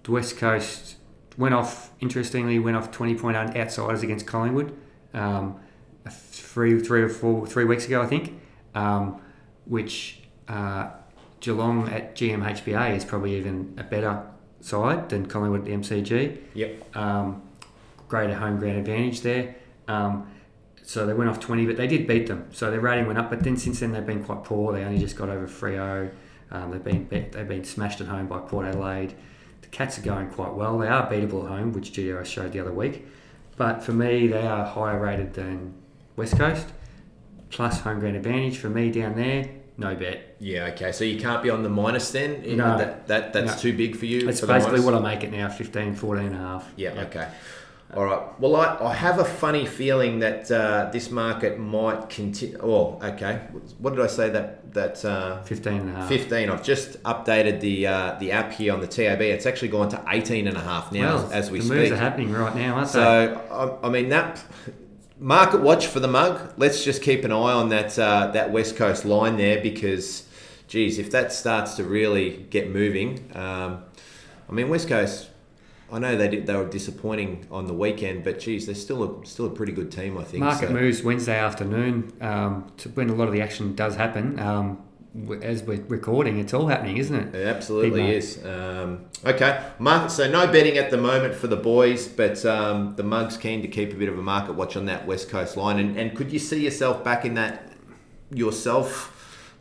the 0.02 0.12
West 0.12 0.36
Coast 0.36 0.96
went 1.36 1.54
off. 1.54 1.90
Interestingly, 2.00 2.58
went 2.58 2.76
off 2.76 2.90
twenty 2.90 3.14
point 3.14 3.36
outsiders 3.36 4.02
against 4.02 4.26
Collingwood. 4.26 4.76
Um, 5.14 5.58
three, 6.08 6.78
three 6.78 7.02
or 7.02 7.08
four, 7.08 7.46
three 7.46 7.64
weeks 7.64 7.86
ago, 7.86 8.02
I 8.02 8.06
think. 8.06 8.40
Um, 8.74 9.20
which 9.64 10.20
uh, 10.48 10.90
Geelong 11.40 11.88
at 11.88 12.14
GMHBA 12.14 12.96
is 12.96 13.04
probably 13.04 13.36
even 13.36 13.74
a 13.78 13.82
better 13.82 14.22
side 14.60 15.08
than 15.08 15.26
Collingwood 15.26 15.60
at 15.60 15.66
the 15.66 15.72
MCG. 15.72 16.38
Yep. 16.54 16.96
Um, 16.96 17.42
greater 18.08 18.34
home 18.34 18.58
ground 18.58 18.78
advantage 18.78 19.22
there. 19.22 19.56
Um, 19.88 20.30
so 20.86 21.04
they 21.04 21.12
went 21.12 21.28
off 21.28 21.40
20, 21.40 21.66
but 21.66 21.76
they 21.76 21.88
did 21.88 22.06
beat 22.06 22.28
them. 22.28 22.46
So 22.52 22.70
their 22.70 22.78
rating 22.80 23.06
went 23.08 23.18
up. 23.18 23.28
But 23.28 23.40
then 23.40 23.56
since 23.56 23.80
then, 23.80 23.90
they've 23.92 24.06
been 24.06 24.22
quite 24.22 24.44
poor. 24.44 24.72
They 24.72 24.84
only 24.84 25.00
just 25.00 25.16
got 25.16 25.28
over 25.28 25.46
Freo. 25.48 26.10
Um, 26.52 26.70
they've 26.70 26.82
been 26.82 27.08
they've 27.32 27.48
been 27.48 27.64
smashed 27.64 28.00
at 28.00 28.06
home 28.06 28.28
by 28.28 28.38
Port 28.38 28.66
Adelaide. 28.66 29.14
The 29.62 29.66
Cats 29.68 29.98
are 29.98 30.02
going 30.02 30.30
quite 30.30 30.54
well. 30.54 30.78
They 30.78 30.86
are 30.86 31.10
beatable 31.10 31.42
at 31.44 31.48
home, 31.50 31.72
which 31.72 31.92
GWS 31.92 32.26
showed 32.26 32.52
the 32.52 32.60
other 32.60 32.72
week. 32.72 33.04
But 33.56 33.82
for 33.82 33.92
me, 33.92 34.28
they 34.28 34.46
are 34.46 34.64
higher 34.64 35.00
rated 35.00 35.34
than 35.34 35.74
West 36.14 36.38
Coast. 36.38 36.68
Plus 37.50 37.80
home 37.80 37.98
ground 37.98 38.14
advantage 38.16 38.58
for 38.58 38.68
me 38.70 38.90
down 38.92 39.16
there. 39.16 39.48
No 39.78 39.94
bet. 39.96 40.36
Yeah, 40.38 40.66
okay. 40.66 40.92
So 40.92 41.04
you 41.04 41.18
can't 41.20 41.42
be 41.42 41.50
on 41.50 41.62
the 41.62 41.68
minus 41.68 42.10
then? 42.12 42.42
No. 42.56 42.78
That, 42.78 43.08
that, 43.08 43.32
that's 43.32 43.56
No. 43.56 43.58
too 43.70 43.76
big 43.76 43.96
for 43.96 44.06
you? 44.06 44.24
That's 44.24 44.40
for 44.40 44.46
basically 44.46 44.80
what 44.80 44.94
I 44.94 45.00
make 45.00 45.22
it 45.24 45.32
now 45.32 45.48
15, 45.48 45.94
14 45.96 46.26
and 46.26 46.34
a 46.34 46.38
half. 46.38 46.72
Yeah, 46.76 46.90
okay. 47.06 47.28
All 47.94 48.04
right. 48.04 48.40
Well, 48.40 48.56
I, 48.56 48.76
I 48.80 48.94
have 48.94 49.20
a 49.20 49.24
funny 49.24 49.64
feeling 49.64 50.18
that 50.18 50.50
uh, 50.50 50.90
this 50.92 51.10
market 51.10 51.58
might 51.58 52.08
continue. 52.08 52.58
Oh, 52.60 52.98
okay. 53.02 53.42
What 53.78 53.94
did 53.94 54.04
I 54.04 54.08
say 54.08 54.28
that 54.30 54.74
that 54.74 55.04
uh, 55.04 55.42
15 55.42 55.72
and 55.72 55.90
a 55.90 55.92
half. 55.94 56.08
15? 56.08 56.50
I've 56.50 56.64
just 56.64 57.02
updated 57.04 57.60
the 57.60 57.86
uh, 57.86 58.16
the 58.18 58.32
app 58.32 58.52
here 58.52 58.72
on 58.72 58.80
the 58.80 58.88
TAB. 58.88 59.20
It's 59.22 59.46
actually 59.46 59.68
gone 59.68 59.88
to 59.90 60.02
18 60.08 60.48
and 60.48 60.56
a 60.56 60.60
half 60.60 60.90
now 60.90 61.16
Well, 61.16 61.32
as 61.32 61.50
we 61.50 61.60
the 61.60 61.74
moves 61.74 61.92
are 61.92 61.96
happening 61.96 62.32
right 62.32 62.54
now, 62.56 62.74
aren't 62.74 62.88
they? 62.88 62.92
So 62.92 63.78
I, 63.82 63.86
I 63.86 63.90
mean 63.90 64.08
that 64.08 64.42
market 65.18 65.60
watch 65.62 65.86
for 65.86 66.00
the 66.00 66.08
mug. 66.08 66.54
Let's 66.56 66.84
just 66.84 67.02
keep 67.02 67.24
an 67.24 67.32
eye 67.32 67.52
on 67.52 67.68
that 67.70 67.98
uh, 67.98 68.28
that 68.32 68.50
West 68.50 68.76
Coast 68.76 69.04
line 69.04 69.36
there 69.36 69.62
because, 69.62 70.26
geez, 70.66 70.98
if 70.98 71.10
that 71.12 71.32
starts 71.32 71.74
to 71.74 71.84
really 71.84 72.46
get 72.50 72.70
moving, 72.70 73.30
um, 73.34 73.84
I 74.48 74.52
mean 74.52 74.68
West 74.68 74.88
Coast. 74.88 75.30
I 75.90 75.98
know 75.98 76.16
they 76.16 76.28
did, 76.28 76.46
they 76.46 76.54
were 76.54 76.68
disappointing 76.68 77.46
on 77.50 77.66
the 77.66 77.74
weekend, 77.74 78.24
but 78.24 78.40
geez, 78.40 78.66
they're 78.66 78.74
still 78.74 79.22
a 79.22 79.26
still 79.26 79.46
a 79.46 79.50
pretty 79.50 79.72
good 79.72 79.92
team. 79.92 80.18
I 80.18 80.24
think. 80.24 80.42
Market 80.42 80.68
so. 80.68 80.74
moves 80.74 81.02
Wednesday 81.02 81.38
afternoon 81.38 82.12
um, 82.20 82.72
to 82.78 82.88
when 82.90 83.08
a 83.08 83.14
lot 83.14 83.28
of 83.28 83.34
the 83.34 83.40
action 83.40 83.74
does 83.74 83.94
happen. 83.94 84.38
Um, 84.40 84.82
as 85.40 85.62
we're 85.62 85.82
recording, 85.84 86.38
it's 86.38 86.52
all 86.52 86.66
happening, 86.66 86.98
isn't 86.98 87.14
it? 87.14 87.34
It 87.34 87.46
absolutely 87.46 88.16
is. 88.16 88.44
Um, 88.44 89.06
okay, 89.24 89.64
market. 89.78 90.10
So 90.10 90.30
no 90.30 90.46
betting 90.46 90.76
at 90.76 90.90
the 90.90 90.98
moment 90.98 91.34
for 91.34 91.46
the 91.46 91.56
boys, 91.56 92.08
but 92.08 92.44
um, 92.44 92.96
the 92.96 93.02
mugs 93.02 93.36
keen 93.36 93.62
to 93.62 93.68
keep 93.68 93.92
a 93.92 93.96
bit 93.96 94.08
of 94.08 94.18
a 94.18 94.22
market 94.22 94.54
watch 94.54 94.76
on 94.76 94.86
that 94.86 95.06
West 95.06 95.30
Coast 95.30 95.56
line. 95.56 95.78
And, 95.78 95.96
and 95.96 96.16
could 96.16 96.32
you 96.32 96.38
see 96.38 96.62
yourself 96.62 97.02
back 97.04 97.24
in 97.24 97.34
that 97.34 97.72
yourself? 98.30 99.12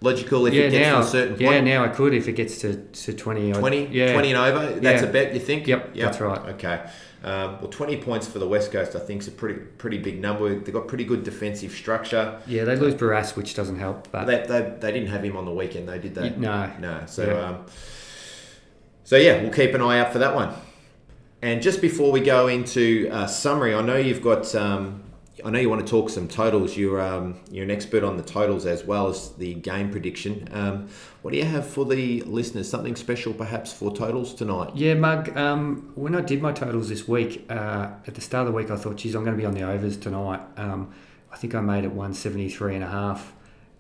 Logical 0.06 0.46
if 0.46 0.54
yeah, 0.54 0.64
it 0.64 0.72
gets 0.72 0.88
now, 0.88 1.00
to 1.00 1.06
a 1.06 1.10
certain 1.10 1.40
yeah, 1.40 1.60
now 1.62 1.84
I 1.84 1.88
could 1.90 2.14
if 2.14 2.28
it 2.28 2.34
gets 2.34 2.60
to, 2.60 2.76
to 2.76 3.14
20. 3.14 3.52
I'd- 3.52 3.60
20, 3.60 3.88
yeah. 3.88 4.14
20 4.14 4.32
and 4.32 4.38
over. 4.38 4.80
That's 4.80 5.02
Yeah. 5.02 5.10
a 5.10 5.12
bet. 5.12 5.34
You 5.34 5.40
think? 5.40 5.68
Yep, 5.68 5.96
that's 5.96 6.20
right. 6.22 6.40
Okay. 6.54 6.82
Um, 7.24 7.58
well, 7.60 7.70
twenty 7.72 7.98
points 7.98 8.28
for 8.28 8.38
the 8.38 8.48
West 8.48 8.72
Coast, 8.72 8.96
I 8.96 9.00
think, 9.00 9.22
is 9.24 9.28
a 9.28 9.32
pretty 9.32 9.60
pretty 9.80 9.98
big 9.98 10.22
number. 10.22 10.48
They've 10.60 10.72
got 10.72 10.88
pretty 10.88 11.06
good 11.06 11.24
defensive 11.24 11.72
structure. 11.72 12.40
Yeah, 12.46 12.66
they 12.66 12.76
lose 12.76 12.94
Barrass, 12.94 13.36
which 13.36 13.56
doesn't 13.56 13.80
help. 13.80 14.12
But 14.12 14.26
They, 14.28 14.46
they, 14.48 14.76
they 14.80 14.92
didn't 14.92 15.08
have 15.10 15.24
him 15.26 15.36
on 15.36 15.46
the 15.46 15.52
weekend, 15.52 15.90
though, 15.90 15.98
did 15.98 16.14
they? 16.14 16.30
no, 16.30 16.70
No. 16.80 17.02
So, 17.08 17.26
Yeah. 17.26 17.50
um, 17.50 17.66
so 19.04 19.16
yeah, 19.18 19.42
we'll 19.42 19.52
keep 19.52 19.74
an 19.74 19.82
eye 19.82 19.98
out 20.00 20.14
for 20.14 20.20
that 20.20 20.36
one. 20.36 20.54
And 21.42 21.64
just 21.64 21.82
before 21.82 22.12
we 22.12 22.20
go 22.20 22.48
into 22.48 23.10
uh, 23.12 23.26
summary, 23.26 23.74
I 23.74 23.82
know 23.82 23.98
you've 23.98 24.22
got. 24.22 24.54
Um, 24.54 25.02
I 25.46 25.52
know 25.52 25.60
you 25.60 25.70
want 25.70 25.86
to 25.86 25.88
talk 25.88 26.10
some 26.10 26.28
totals. 26.28 26.76
You're 26.76 27.00
um, 27.00 27.40
you're 27.52 27.66
an 27.66 27.70
expert 27.70 28.04
on 28.04 28.18
the 28.18 28.24
totals 28.24 28.66
as 28.66 28.84
well 28.84 29.08
as 29.08 29.30
the 29.34 29.54
game 29.54 29.92
prediction. 29.92 30.50
Um, 30.52 30.90
what 31.22 31.32
do 31.32 31.38
you 31.38 31.46
have 31.46 31.68
for 31.68 31.86
the 31.86 32.22
listeners? 32.22 32.68
Something 32.68 32.96
special, 32.96 33.32
perhaps, 33.32 33.72
for 33.72 33.96
totals 33.96 34.34
tonight? 34.34 34.72
Yeah, 34.74 34.96
Mug. 34.96 35.38
Um, 35.38 35.92
when 35.94 36.16
I 36.16 36.22
did 36.22 36.42
my 36.42 36.52
totals 36.52 36.90
this 36.90 37.08
week, 37.08 37.46
uh, 37.48 37.90
at 38.08 38.16
the 38.16 38.22
start 38.22 38.48
of 38.48 38.54
the 38.54 38.58
week, 38.58 38.72
I 38.72 38.76
thought, 38.76 38.96
geez, 38.96 39.14
I'm 39.14 39.24
going 39.24 39.38
to 39.38 39.40
be 39.40 39.46
on 39.46 39.54
the 39.54 39.62
overs 39.62 39.98
tonight. 39.98 40.42
Um, 40.58 40.92
I 41.32 41.38
think 41.38 41.54
I 41.54 41.62
made 41.62 41.84
it 41.84 41.90
173 41.90 42.76
and 42.76 42.84
a 42.84 42.88
half, 42.88 43.32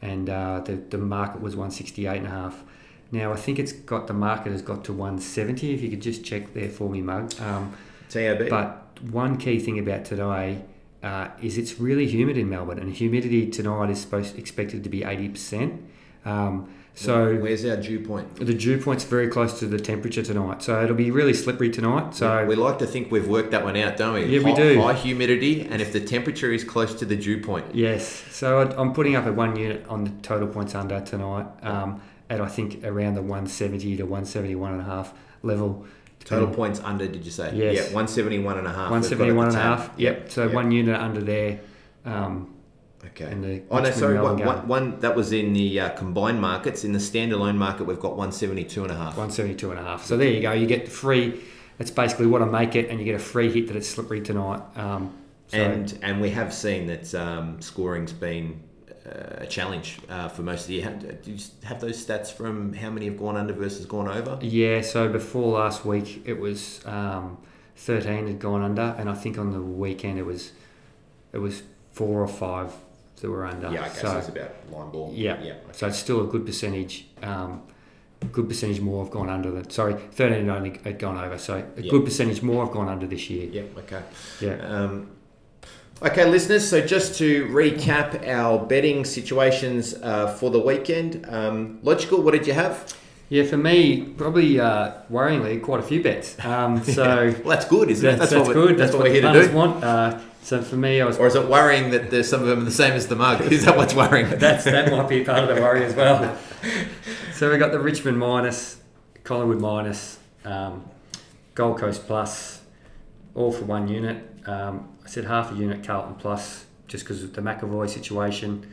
and 0.03 0.29
uh, 0.29 0.59
the, 0.59 0.75
the 0.75 0.99
market 0.99 1.41
was 1.41 1.55
168 1.55 2.17
and 2.17 2.27
a 2.27 2.29
half. 2.29 2.63
Now, 3.11 3.33
I 3.33 3.37
think 3.37 3.57
it's 3.57 3.71
got 3.71 4.05
the 4.05 4.13
market 4.13 4.51
has 4.51 4.61
got 4.61 4.83
to 4.83 4.93
170. 4.93 5.73
If 5.73 5.81
you 5.81 5.89
could 5.89 6.01
just 6.01 6.23
check 6.23 6.53
there 6.53 6.69
for 6.69 6.91
me, 6.91 7.01
Mug. 7.01 7.33
Um, 7.41 7.73
TAB. 8.09 8.49
but 8.49 9.01
one 9.01 9.37
key 9.37 9.57
thing 9.57 9.79
about 9.79 10.05
today 10.05 10.61
uh, 11.05 11.29
is 11.39 11.57
it's 11.57 11.79
really 11.79 12.07
humid 12.07 12.35
in 12.35 12.49
Melbourne, 12.49 12.79
and 12.79 12.91
humidity 12.91 13.47
tonight 13.47 13.91
is 13.91 14.01
supposed 14.01 14.37
expected 14.39 14.83
to 14.83 14.89
be 14.89 15.01
80%. 15.01 15.79
Um, 16.25 16.67
so 16.95 17.35
where's 17.35 17.63
our 17.65 17.75
dew 17.75 17.99
point? 17.99 18.37
the 18.37 18.53
dew 18.53 18.81
point's 18.81 19.03
very 19.03 19.27
close 19.27 19.59
to 19.59 19.67
the 19.67 19.77
temperature 19.77 20.23
tonight, 20.23 20.63
so 20.63 20.81
it'll 20.81 20.95
be 20.95 21.11
really 21.11 21.33
slippery 21.33 21.69
tonight. 21.69 22.15
So 22.15 22.45
we 22.45 22.55
like 22.55 22.79
to 22.79 22.87
think 22.87 23.11
we've 23.11 23.27
worked 23.27 23.51
that 23.51 23.63
one 23.63 23.77
out, 23.77 23.97
don't 23.97 24.15
we? 24.15 24.25
Yeah, 24.25 24.39
we 24.39 24.51
high, 24.51 24.57
do. 24.57 24.81
High 24.81 24.93
humidity, 24.93 25.61
and 25.61 25.79
if 25.81 25.93
the 25.93 25.99
temperature 25.99 26.51
is 26.51 26.63
close 26.63 26.95
to 26.95 27.05
the 27.05 27.15
dew 27.17 27.39
point, 27.41 27.65
yes, 27.73 28.23
so 28.31 28.61
I- 28.61 28.81
I'm 28.81 28.93
putting 28.93 29.15
up 29.15 29.27
a 29.27 29.33
one 29.33 29.55
unit 29.57 29.85
on 29.87 30.05
the 30.05 30.11
total 30.23 30.47
points 30.47 30.73
under 30.73 30.99
tonight, 31.01 31.45
um, 31.61 32.01
at 32.29 32.41
I 32.41 32.47
think 32.47 32.83
around 32.83 33.13
the 33.13 33.21
170 33.21 33.97
to 33.97 34.03
171 34.03 34.71
and 34.71 34.81
a 34.81 34.85
half 34.85 35.13
level. 35.43 35.85
Total 36.25 36.47
points 36.53 36.81
under, 36.83 37.07
did 37.07 37.23
you 37.23 37.31
say? 37.31 37.55
Yes. 37.55 37.75
Yeah, 37.75 37.81
171 37.83 38.57
and 38.57 38.67
a 38.67 38.73
half. 38.73 38.91
One 38.91 39.01
we've 39.01 39.09
got 39.09 39.17
seventy 39.17 39.31
one 39.31 39.47
at 39.47 39.53
and 39.53 39.61
a 39.61 39.63
half. 39.63 39.91
Yep. 39.97 40.31
So 40.31 40.43
Yep. 40.43 40.53
one 40.53 40.71
unit 40.71 40.99
under 40.99 41.21
there. 41.21 41.59
Um, 42.03 42.51
Okay. 43.07 43.61
Oh 43.69 43.79
no, 43.79 43.91
sorry. 43.91 44.19
One, 44.19 44.43
one, 44.43 44.67
one 44.67 44.99
that 45.01 45.15
was 45.15 45.31
in 45.31 45.53
the 45.53 45.79
uh, 45.79 45.89
combined 45.89 46.41
markets. 46.41 46.83
In 46.83 46.91
the 46.91 46.99
standalone 46.99 47.55
market, 47.55 47.83
we've 47.85 47.99
got 47.99 48.17
172 48.17 48.81
and 48.83 48.91
a 48.91 48.95
half. 48.95 49.15
172 49.17 49.71
and 49.71 49.79
a 49.79 49.83
half. 49.83 50.05
So 50.05 50.17
there 50.17 50.27
you 50.29 50.41
go. 50.41 50.51
You 50.53 50.65
get 50.65 50.85
the 50.85 50.91
free. 50.91 51.39
That's 51.77 51.91
basically 51.91 52.27
what 52.27 52.41
I 52.41 52.45
make 52.45 52.75
it, 52.75 52.89
and 52.89 52.99
you 52.99 53.05
get 53.05 53.15
a 53.15 53.19
free 53.19 53.51
hit 53.51 53.67
that 53.67 53.75
it's 53.75 53.87
slippery 53.87 54.21
tonight. 54.21 54.61
Um, 54.75 55.13
so 55.47 55.57
And 55.57 55.97
and 56.01 56.21
we 56.21 56.31
have 56.31 56.53
seen 56.53 56.87
that 56.87 57.13
um, 57.13 57.61
scoring's 57.61 58.13
been 58.13 58.61
a 59.05 59.45
challenge 59.47 59.99
uh, 60.09 60.27
for 60.29 60.41
most 60.41 60.61
of 60.61 60.67
the 60.67 60.73
year. 60.75 60.89
Do 61.21 61.31
you 61.31 61.37
have 61.63 61.79
those 61.79 62.03
stats 62.05 62.31
from 62.31 62.73
how 62.73 62.89
many 62.89 63.05
have 63.05 63.17
gone 63.17 63.37
under 63.37 63.53
versus 63.53 63.85
gone 63.85 64.07
over? 64.07 64.39
yeah. 64.41 64.81
So 64.81 65.09
before 65.09 65.57
last 65.59 65.85
week, 65.85 66.23
it 66.25 66.39
was 66.39 66.85
um, 66.85 67.37
13 67.77 68.27
had 68.27 68.39
gone 68.39 68.61
under, 68.61 68.95
and 68.97 69.09
I 69.09 69.13
think 69.13 69.37
on 69.37 69.51
the 69.51 69.61
weekend 69.61 70.17
it 70.19 70.25
was 70.25 70.51
it 71.33 71.37
was 71.39 71.63
four 71.91 72.21
or 72.21 72.27
five 72.27 72.73
that 73.21 73.29
were 73.29 73.45
under. 73.45 73.71
Yeah, 73.71 73.81
okay, 73.85 73.89
so, 73.95 74.07
So 74.11 74.17
it's 74.17 74.29
about 74.29 74.51
line 74.71 74.91
ball. 74.91 75.11
Yeah. 75.13 75.41
yeah. 75.41 75.53
so 75.71 75.87
it's 75.87 75.97
still 75.97 76.21
a 76.21 76.27
good 76.27 76.45
percentage. 76.45 77.05
Um, 77.21 77.61
good 78.31 78.47
percentage 78.49 78.81
more 78.81 79.03
have 79.03 79.13
gone 79.13 79.29
under 79.29 79.51
than 79.51 79.69
sorry 79.69 79.93
13 79.93 80.47
had 80.47 80.57
only 80.57 80.79
had 80.83 80.97
gone 80.97 81.15
over 81.23 81.37
so 81.37 81.63
a 81.77 81.81
Yeah. 81.81 81.91
good 81.91 82.05
percentage 82.05 82.41
more 82.41 82.65
have 82.65 82.73
gone 82.73 82.87
under 82.87 83.05
this 83.05 83.29
year 83.29 83.47
Yeah, 83.51 83.61
okay. 83.77 84.01
yeah 84.41 84.55
Um, 84.67 85.11
okay, 86.01 86.25
listeners. 86.29 86.67
So 86.67 86.85
just 86.85 87.17
to 87.19 87.47
recap 87.47 88.27
our 88.27 88.63
betting 88.65 89.05
situations 89.05 89.93
uh, 89.95 90.27
for 90.27 90.49
the 90.51 90.59
weekend, 90.59 91.25
um, 91.29 91.79
logical. 91.83 92.21
What 92.21 92.31
did 92.31 92.47
you 92.47 92.53
have? 92.53 92.93
Yeah, 93.29 93.43
for 93.43 93.57
me, 93.57 94.03
probably 94.03 94.59
uh, 94.59 94.93
worryingly, 95.11 95.61
quite 95.61 95.79
a 95.79 95.83
few 95.83 96.03
bets. 96.03 96.37
Um, 96.45 96.83
so 96.83 97.33
Well, 97.43 97.55
that's 97.57 97.65
good, 97.65 97.89
isn't 97.89 98.07
it? 98.07 98.17
that's, 98.19 98.31
what 98.31 98.37
that's 98.45 98.47
we- 98.49 98.53
good. 98.53 98.77
That's, 98.77 98.93
what, 98.93 99.03
we're 99.03 99.11
here 99.13 99.21
to 99.21 99.47
do. 99.47 99.51
want. 99.55 99.83
Uh, 99.83 100.19
so 100.43 100.61
for 100.61 100.75
me, 100.75 101.01
I 101.01 101.05
was. 101.05 101.17
Or 101.17 101.25
is 101.25 101.33
it 101.35 101.47
worrying 101.47 101.89
that 101.89 102.11
there's 102.11 102.29
some 102.29 102.41
of 102.41 102.47
them 102.47 102.59
are 102.61 102.65
the 102.65 102.71
same 102.71 102.93
as 102.93 103.07
the 103.07 103.15
mug? 103.15 103.41
Is 103.51 103.65
that 103.65 103.75
what's 103.75 103.95
worrying? 103.95 104.29
That's 104.37 104.65
that 104.65 104.91
might 104.91 105.09
be 105.09 105.23
part 105.23 105.43
of 105.43 105.55
the 105.55 105.61
worry 105.61 105.83
as 105.85 105.95
well. 105.95 106.37
So 107.33 107.51
we 107.51 107.57
got 107.57 107.73
the 107.73 107.79
Richmond 107.79 108.17
minus, 108.17 108.77
Collingwood 109.25 109.59
minus, 109.59 110.17
um, 110.45 110.85
Gold 111.53 111.77
Coast 111.79 112.07
plus, 112.07 112.61
all 113.33 113.51
for 113.51 113.65
one 113.65 113.89
unit. 113.89 114.25
Um, 114.47 114.87
I 115.05 115.07
said 115.07 115.25
half 115.25 115.51
a 115.51 115.55
unit 115.55 115.85
Carlton 115.85 116.15
plus, 116.15 116.65
just 116.87 117.03
because 117.03 117.23
of 117.23 117.33
the 117.33 117.41
McEvoy 117.41 117.87
situation. 117.89 118.69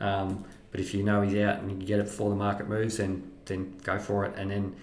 Um, 0.00 0.44
but 0.70 0.80
if 0.80 0.92
you 0.94 1.04
know 1.04 1.22
he's 1.22 1.36
out 1.40 1.60
and 1.60 1.70
you 1.70 1.76
can 1.76 1.86
get 1.86 2.00
it 2.00 2.06
before 2.06 2.30
the 2.30 2.36
market 2.36 2.68
moves, 2.68 2.96
then 2.96 3.30
then 3.44 3.76
go 3.84 3.98
for 3.98 4.24
it. 4.24 4.34
And 4.36 4.50
then 4.50 4.74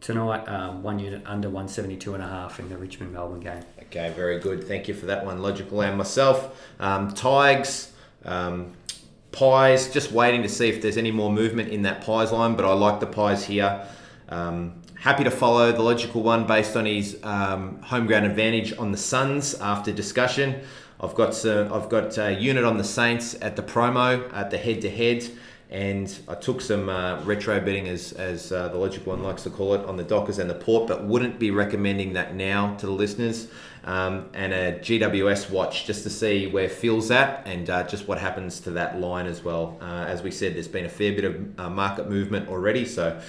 tonight, 0.00 0.48
um, 0.48 0.82
one 0.82 0.98
unit 0.98 1.22
under 1.26 1.48
172 1.48 2.14
and 2.14 2.22
a 2.22 2.26
half 2.26 2.58
in 2.58 2.68
the 2.68 2.76
Richmond 2.76 3.12
Melbourne 3.12 3.40
game. 3.40 3.62
Okay, 3.82 4.10
very 4.16 4.38
good. 4.38 4.66
Thank 4.66 4.88
you 4.88 4.94
for 4.94 5.06
that 5.06 5.24
one, 5.24 5.42
Logical. 5.42 5.82
And 5.82 5.98
myself, 5.98 6.58
um, 6.80 7.12
Tigers, 7.12 7.92
um, 8.24 8.72
Pies, 9.32 9.92
just 9.92 10.12
waiting 10.12 10.42
to 10.42 10.48
see 10.48 10.68
if 10.68 10.80
there's 10.80 10.96
any 10.96 11.10
more 11.10 11.30
movement 11.30 11.68
in 11.68 11.82
that 11.82 12.00
Pies 12.00 12.32
line, 12.32 12.56
but 12.56 12.64
I 12.64 12.72
like 12.72 13.00
the 13.00 13.06
Pies 13.06 13.44
here. 13.44 13.86
Um, 14.30 14.82
happy 14.98 15.24
to 15.24 15.30
follow 15.30 15.72
the 15.72 15.82
Logical 15.82 16.22
one 16.22 16.46
based 16.46 16.76
on 16.76 16.86
his 16.86 17.18
um, 17.22 17.80
home 17.82 18.06
ground 18.06 18.26
advantage 18.26 18.76
on 18.78 18.92
the 18.92 18.98
Suns 18.98 19.54
after 19.54 19.92
discussion. 19.92 20.60
I've 21.00 21.14
got 21.14 21.34
some, 21.34 21.72
I've 21.72 21.88
got 21.88 22.16
a 22.18 22.32
unit 22.32 22.64
on 22.64 22.78
the 22.78 22.84
Saints 22.84 23.36
at 23.42 23.56
the 23.56 23.62
promo 23.62 24.32
at 24.32 24.50
the 24.50 24.58
head 24.58 24.80
to 24.82 24.90
head, 24.90 25.28
and 25.70 26.16
I 26.28 26.34
took 26.34 26.60
some 26.60 26.88
uh, 26.88 27.22
retro 27.24 27.58
betting 27.60 27.88
as 27.88 28.12
as 28.12 28.52
uh, 28.52 28.68
the 28.68 28.78
logical 28.78 29.12
one 29.12 29.22
likes 29.22 29.42
to 29.44 29.50
call 29.50 29.74
it 29.74 29.84
on 29.84 29.96
the 29.96 30.04
Dockers 30.04 30.38
and 30.38 30.48
the 30.48 30.54
Port, 30.54 30.86
but 30.86 31.04
wouldn't 31.04 31.38
be 31.38 31.50
recommending 31.50 32.12
that 32.12 32.34
now 32.34 32.74
to 32.76 32.86
the 32.86 32.92
listeners. 32.92 33.48
Um, 33.84 34.30
and 34.34 34.52
a 34.52 34.80
GWS 34.80 35.48
watch 35.50 35.86
just 35.86 36.02
to 36.02 36.10
see 36.10 36.48
where 36.48 36.68
Phil's 36.68 37.12
at 37.12 37.46
and 37.46 37.70
uh, 37.70 37.84
just 37.84 38.08
what 38.08 38.18
happens 38.18 38.58
to 38.60 38.72
that 38.72 38.98
line 38.98 39.26
as 39.26 39.44
well. 39.44 39.78
Uh, 39.80 40.04
as 40.08 40.22
we 40.22 40.32
said, 40.32 40.56
there's 40.56 40.66
been 40.66 40.86
a 40.86 40.88
fair 40.88 41.12
bit 41.12 41.24
of 41.24 41.60
uh, 41.60 41.70
market 41.70 42.10
movement 42.10 42.48
already, 42.48 42.84
so 42.84 43.20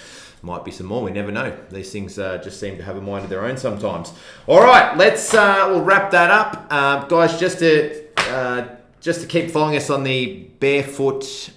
might 0.42 0.64
be 0.66 0.72
some 0.72 0.88
more. 0.88 1.04
We 1.04 1.12
never 1.12 1.32
know. 1.32 1.56
These 1.70 1.92
things 1.92 2.18
uh, 2.18 2.40
just 2.40 2.60
seem 2.60 2.78
to 2.78 2.84
have 2.84 2.98
a 2.98 3.02
mind 3.02 3.24
of 3.24 3.30
their 3.30 3.46
own 3.46 3.58
sometimes. 3.58 4.14
All 4.48 4.62
right, 4.62 4.98
let's 4.98 5.34
uh, 5.34 5.68
we'll 5.70 5.84
wrap 5.84 6.12
that 6.12 6.32
up, 6.32 6.68
uh, 6.70 7.06
guys. 7.06 7.40
Just 7.40 7.60
to 7.60 8.06
uh, 8.18 8.68
just 9.00 9.22
to 9.22 9.28
keep 9.28 9.52
following 9.52 9.76
us 9.76 9.90
on 9.90 10.04
the 10.04 10.48
barefoot 10.60 11.52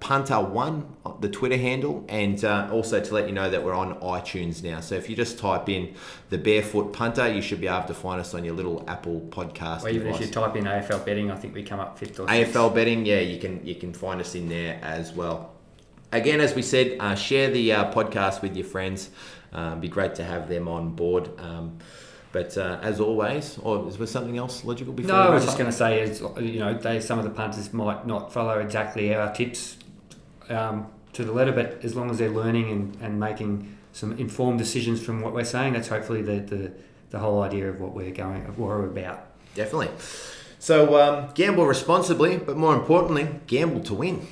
uh, 0.00 0.06
punter 0.06 0.40
one 0.40 0.96
the 1.20 1.28
Twitter 1.28 1.56
handle, 1.56 2.04
and 2.08 2.42
uh, 2.44 2.68
also 2.72 3.00
to 3.00 3.14
let 3.14 3.26
you 3.26 3.32
know 3.32 3.50
that 3.50 3.62
we're 3.62 3.74
on 3.74 3.94
iTunes 4.00 4.62
now. 4.62 4.80
So 4.80 4.94
if 4.94 5.08
you 5.08 5.16
just 5.16 5.38
type 5.38 5.68
in 5.68 5.94
the 6.30 6.38
Barefoot 6.38 6.92
Punter, 6.92 7.28
you 7.28 7.42
should 7.42 7.60
be 7.60 7.68
able 7.68 7.86
to 7.86 7.94
find 7.94 8.20
us 8.20 8.34
on 8.34 8.44
your 8.44 8.54
little 8.54 8.84
Apple 8.88 9.20
podcast. 9.30 9.84
Or 9.84 9.90
even 9.90 10.06
device. 10.06 10.20
if 10.20 10.26
you 10.26 10.32
type 10.32 10.56
in 10.56 10.64
AFL 10.64 11.04
betting, 11.04 11.30
I 11.30 11.36
think 11.36 11.54
we 11.54 11.62
come 11.62 11.80
up 11.80 11.98
fifth 11.98 12.20
or 12.20 12.28
sixth. 12.28 12.54
AFL 12.54 12.74
betting, 12.74 13.04
yeah, 13.06 13.20
you 13.20 13.38
can 13.38 13.64
you 13.66 13.74
can 13.74 13.92
find 13.92 14.20
us 14.20 14.34
in 14.34 14.48
there 14.48 14.78
as 14.82 15.12
well. 15.12 15.52
Again, 16.12 16.40
as 16.40 16.54
we 16.54 16.62
said, 16.62 16.96
uh, 16.98 17.14
share 17.14 17.50
the 17.50 17.72
uh, 17.72 17.92
podcast 17.92 18.42
with 18.42 18.56
your 18.56 18.66
friends. 18.66 19.10
Um, 19.52 19.80
be 19.80 19.88
great 19.88 20.14
to 20.16 20.24
have 20.24 20.48
them 20.48 20.68
on 20.68 20.90
board. 20.90 21.28
Um, 21.38 21.78
but 22.32 22.56
uh, 22.56 22.78
as 22.82 23.00
always, 23.00 23.58
or 23.58 23.88
is 23.88 23.96
there 23.96 24.06
something 24.06 24.38
else 24.38 24.64
logical 24.64 24.92
before? 24.92 25.12
No, 25.12 25.18
I 25.18 25.30
was 25.30 25.44
just 25.44 25.58
going 25.58 25.68
to 25.68 25.76
say, 25.76 26.00
is 26.00 26.20
you 26.20 26.60
know, 26.60 26.74
they 26.74 27.00
some 27.00 27.18
of 27.18 27.24
the 27.24 27.30
punters 27.30 27.72
might 27.72 28.06
not 28.06 28.32
follow 28.32 28.60
exactly 28.60 29.12
our 29.14 29.32
tips 29.34 29.76
um, 30.50 30.86
to 31.12 31.24
the 31.24 31.32
letter, 31.32 31.52
but 31.52 31.84
as 31.84 31.94
long 31.94 32.10
as 32.10 32.18
they're 32.18 32.30
learning 32.30 32.70
and, 32.70 32.96
and 33.00 33.20
making 33.20 33.76
some 33.92 34.16
informed 34.18 34.58
decisions 34.58 35.02
from 35.02 35.20
what 35.20 35.32
we're 35.32 35.44
saying, 35.44 35.72
that's 35.72 35.88
hopefully 35.88 36.22
the, 36.22 36.40
the, 36.40 36.72
the 37.10 37.18
whole 37.18 37.42
idea 37.42 37.68
of 37.68 37.80
what 37.80 37.92
we're 37.94 38.12
going, 38.12 38.46
of 38.46 38.58
what 38.58 38.68
we're 38.68 38.86
about. 38.86 39.26
Definitely. 39.54 39.90
So 40.58 41.00
um, 41.00 41.30
gamble 41.34 41.66
responsibly, 41.66 42.36
but 42.36 42.56
more 42.56 42.74
importantly, 42.74 43.28
gamble 43.46 43.80
to 43.84 43.94
win. 43.94 44.26